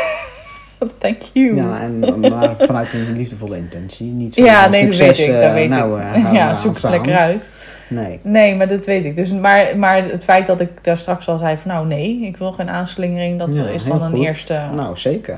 Thank 0.97 1.21
you. 1.33 1.55
ja, 1.55 1.79
en, 1.79 2.19
maar 2.19 2.55
vanuit 2.59 2.93
een 2.93 3.17
liefdevolle 3.17 3.57
intentie. 3.57 4.05
Niet 4.07 4.33
zo 4.33 4.43
Ja, 4.43 4.67
nee, 4.67 4.85
dat 4.85 4.95
succes, 4.95 5.17
weet 5.17 5.27
ik. 5.27 5.33
eh, 5.35 5.41
Dat 5.41 5.53
weet 5.53 5.69
nou, 5.69 6.01
ik. 6.01 6.13
eh, 6.13 6.33
ja, 6.39 6.53
zoek 6.55 6.73
het 6.75 6.89
lekker 6.89 7.15
uit. 7.15 7.53
Nee. 7.89 8.19
Nee, 8.23 8.55
maar 8.55 8.67
dat 8.67 8.85
weet 8.85 9.05
ik. 9.05 9.15
Dus, 9.15 9.31
maar, 9.31 9.77
maar 9.77 10.03
het 10.03 10.23
feit 10.23 10.47
dat 10.47 10.61
ik 10.61 10.83
daar 10.83 10.97
straks 10.97 11.27
al 11.27 11.37
zei 11.37 11.57
van 11.57 11.71
nou 11.71 11.87
nee, 11.87 12.21
ik 12.21 12.37
wil 12.37 12.51
geen 12.51 12.69
aanslingering, 12.69 13.39
dat 13.39 13.55
Ja, 13.55 13.67
is 13.67 13.83
dan 13.85 14.01
een 14.01 14.11
goed. 14.11 14.25
eerste. 14.25 14.61
Nou, 14.75 14.97
zeker. 14.97 15.37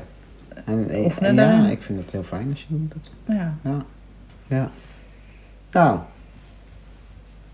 En, 0.64 0.86
eh, 0.90 1.34
ja, 1.34 1.68
ik 1.68 1.82
vind 1.82 1.98
het 2.00 2.12
heel 2.12 2.22
fijn 2.22 2.48
als 2.50 2.60
je 2.60 2.66
dat 2.68 2.78
doet. 2.92 3.12
Ja. 3.36 3.54
Ja. 3.64 3.84
Ja. 4.46 4.70
Nou. 5.72 5.98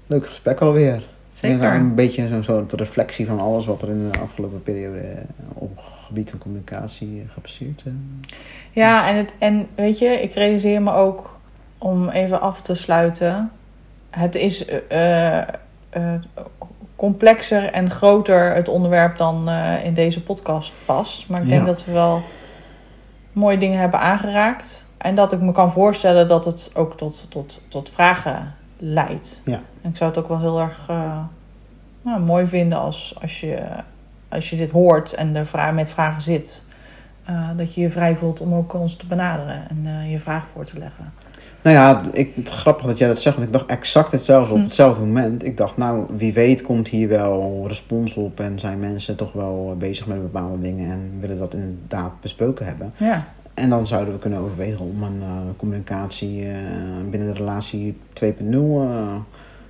Leuk 0.06 0.26
gesprek 0.26 0.60
alweer. 0.60 1.02
Zeker. 1.36 1.70
En 1.72 1.80
een 1.80 1.94
beetje 1.94 2.28
zo'n 2.28 2.42
soort 2.42 2.72
reflectie 2.72 3.26
van 3.26 3.40
alles 3.40 3.66
wat 3.66 3.82
er 3.82 3.88
in 3.88 4.10
de 4.10 4.18
afgelopen 4.18 4.62
periode 4.62 4.98
eh, 4.98 5.16
op 5.54 5.76
het 5.76 5.84
gebied 6.06 6.30
van 6.30 6.38
communicatie 6.38 7.20
eh, 7.26 7.32
gepasseerd. 7.32 7.82
eh. 7.84 7.92
Ja, 8.72 9.08
en, 9.08 9.16
het, 9.16 9.34
en 9.38 9.68
weet 9.74 9.98
je, 9.98 10.06
ik 10.22 10.34
realiseer 10.34 10.82
me 10.82 10.92
ook 10.92 11.38
om 11.78 12.08
even 12.08 12.40
af 12.40 12.62
te 12.62 12.74
sluiten. 12.74 13.50
Het 14.10 14.34
is 14.34 14.64
complexer 16.96 17.64
en 17.72 17.90
groter 17.90 18.54
het 18.54 18.68
onderwerp 18.68 19.16
dan 19.16 19.48
in 19.84 19.94
deze 19.94 20.22
podcast 20.22 20.72
past. 20.84 21.28
Maar 21.28 21.42
ik 21.42 21.48
denk 21.48 21.60
Ja. 21.60 21.66
dat 21.66 21.84
we 21.84 21.92
wel 21.92 22.22
mooie 23.32 23.58
dingen 23.58 23.78
hebben 23.78 24.00
aangeraakt. 24.00 24.86
En 24.98 25.14
dat 25.14 25.32
ik 25.32 25.40
me 25.40 25.52
kan 25.52 25.72
voorstellen 25.72 26.28
dat 26.28 26.44
het 26.44 26.70
ook 26.74 26.96
tot, 26.96 27.26
tot, 27.30 27.66
tot 27.68 27.90
vragen 27.90 28.54
leidt. 28.78 29.42
Ja. 29.44 29.60
En 29.82 29.90
ik 29.90 29.96
zou 29.96 30.10
het 30.10 30.18
ook 30.18 30.28
wel 30.28 30.40
heel 30.40 30.60
erg 30.60 30.84
eh, 30.88 31.18
nou, 32.02 32.20
mooi 32.20 32.46
vinden 32.46 32.78
als, 32.78 33.16
als, 33.22 33.40
je, 33.40 33.58
als 34.28 34.50
je 34.50 34.56
dit 34.56 34.70
hoort 34.70 35.12
en 35.12 35.36
er 35.36 35.46
vra- 35.46 35.70
met 35.70 35.90
vragen 35.90 36.22
zit. 36.22 36.62
eh, 37.24 37.48
dat 37.56 37.74
je 37.74 37.80
je 37.80 37.90
vrij 37.90 38.16
voelt 38.16 38.40
om 38.40 38.54
ook 38.54 38.74
ons 38.74 38.96
te 38.96 39.06
benaderen 39.06 39.62
en 39.68 39.82
eh, 39.84 40.10
je 40.10 40.18
vraag 40.18 40.44
voor 40.52 40.64
te 40.64 40.78
leggen. 40.78 41.12
Nou 41.62 41.76
ja, 41.78 42.02
ik, 42.12 42.34
het 42.34 42.48
grappig 42.50 42.86
dat 42.86 42.98
jij 42.98 43.08
dat 43.08 43.20
zegt, 43.20 43.36
want 43.36 43.46
ik 43.48 43.52
dacht 43.54 43.66
exact 43.66 44.12
hetzelfde 44.12 44.52
op 44.52 44.58
Hm. 44.58 44.64
hetzelfde 44.64 45.04
moment. 45.04 45.44
Ik 45.44 45.56
dacht, 45.56 45.76
nou, 45.76 46.06
wie 46.16 46.32
weet 46.32 46.62
komt 46.62 46.88
hier 46.88 47.08
wel 47.08 47.64
respons 47.66 48.14
op 48.14 48.40
en 48.40 48.60
zijn 48.60 48.80
mensen 48.80 49.16
toch 49.16 49.32
wel 49.32 49.74
bezig 49.78 50.06
met 50.06 50.22
bepaalde 50.22 50.60
dingen 50.62 50.90
en 50.90 51.12
willen 51.20 51.38
dat 51.38 51.54
inderdaad 51.54 52.20
besproken 52.20 52.66
hebben. 52.66 52.92
Ja, 52.96 53.24
En 53.56 53.68
dan 53.70 53.86
zouden 53.86 54.14
we 54.14 54.20
kunnen 54.20 54.38
overwegen 54.38 54.80
om 54.84 55.02
een 55.02 55.22
eh, 55.22 55.28
communicatie 55.56 56.48
eh, 56.48 56.56
binnen 57.10 57.28
de 57.28 57.38
relatie 57.38 57.96
2.0 58.12 58.22
eh 58.22 59.14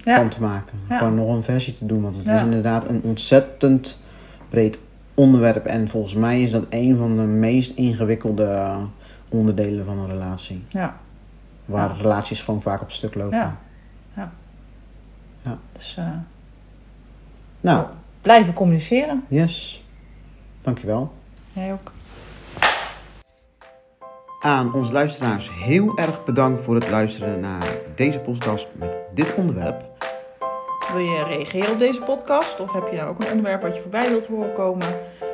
ja. 0.04 0.16
van 0.16 0.28
te 0.28 0.40
maken. 0.40 0.78
Ja. 0.88 0.98
Gewoon 0.98 1.14
nog 1.14 1.28
een 1.36 1.42
versie 1.42 1.78
te 1.78 1.86
doen, 1.86 2.02
want 2.02 2.16
het 2.16 2.24
Ja. 2.24 2.36
is 2.36 2.42
inderdaad 2.42 2.88
een 2.88 3.00
ontzettend 3.02 4.00
breed 4.48 4.78
onderwerp. 5.14 5.64
En 5.66 5.88
volgens 5.88 6.14
mij 6.14 6.42
is 6.42 6.50
dat 6.50 6.64
een 6.70 6.96
van 6.96 7.16
de 7.16 7.22
meest 7.22 7.76
ingewikkelde 7.76 8.74
onderdelen 9.28 9.84
van 9.84 9.98
een 9.98 10.08
relatie. 10.10 10.64
ja. 10.68 10.96
Waar 11.64 11.88
Ja. 11.88 12.02
relaties 12.02 12.42
gewoon 12.42 12.62
vaak 12.62 12.80
op 12.82 12.90
stuk 12.90 13.14
lopen. 13.14 13.38
Ja. 13.38 13.58
Dus 15.72 15.94
eh, 15.98 16.08
Nou, 17.60 17.86
blijven 18.20 18.52
communiceren. 18.52 19.24
yes. 19.28 19.84
Dankjewel. 20.62 21.12
Jij 21.52 21.72
ook. 21.72 21.92
Aan 24.46 24.74
onze 24.74 24.92
luisteraars 24.92 25.50
heel 25.52 25.98
erg 25.98 26.24
bedankt 26.24 26.62
voor 26.62 26.74
het 26.74 26.90
luisteren 26.90 27.40
naar 27.40 27.76
deze 27.94 28.20
podcast 28.20 28.68
met 28.72 28.90
dit 29.14 29.34
onderwerp. 29.34 29.84
Wil 30.92 30.98
je 30.98 31.24
reageren 31.24 31.72
op 31.72 31.78
deze 31.78 32.00
podcast? 32.00 32.60
Of 32.60 32.72
heb 32.72 32.88
je 32.90 32.96
nou 32.96 33.08
ook 33.08 33.22
een 33.22 33.30
onderwerp 33.30 33.62
wat 33.62 33.74
je 33.74 33.80
voorbij 33.80 34.08
wilt 34.08 34.26
horen 34.26 34.52
komen? 34.52 34.88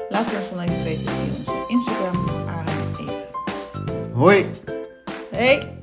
Laat 0.09 0.25
het 0.25 0.41
ons 0.41 0.51
dan 0.51 0.61
even 0.61 0.85
weten 0.85 1.13
via 1.13 1.23
onze 1.23 1.65
Instagram, 1.69 2.29
Aaron 2.49 3.09
Eve. 3.09 4.13
Hoi! 4.13 4.47
Hey! 5.31 5.82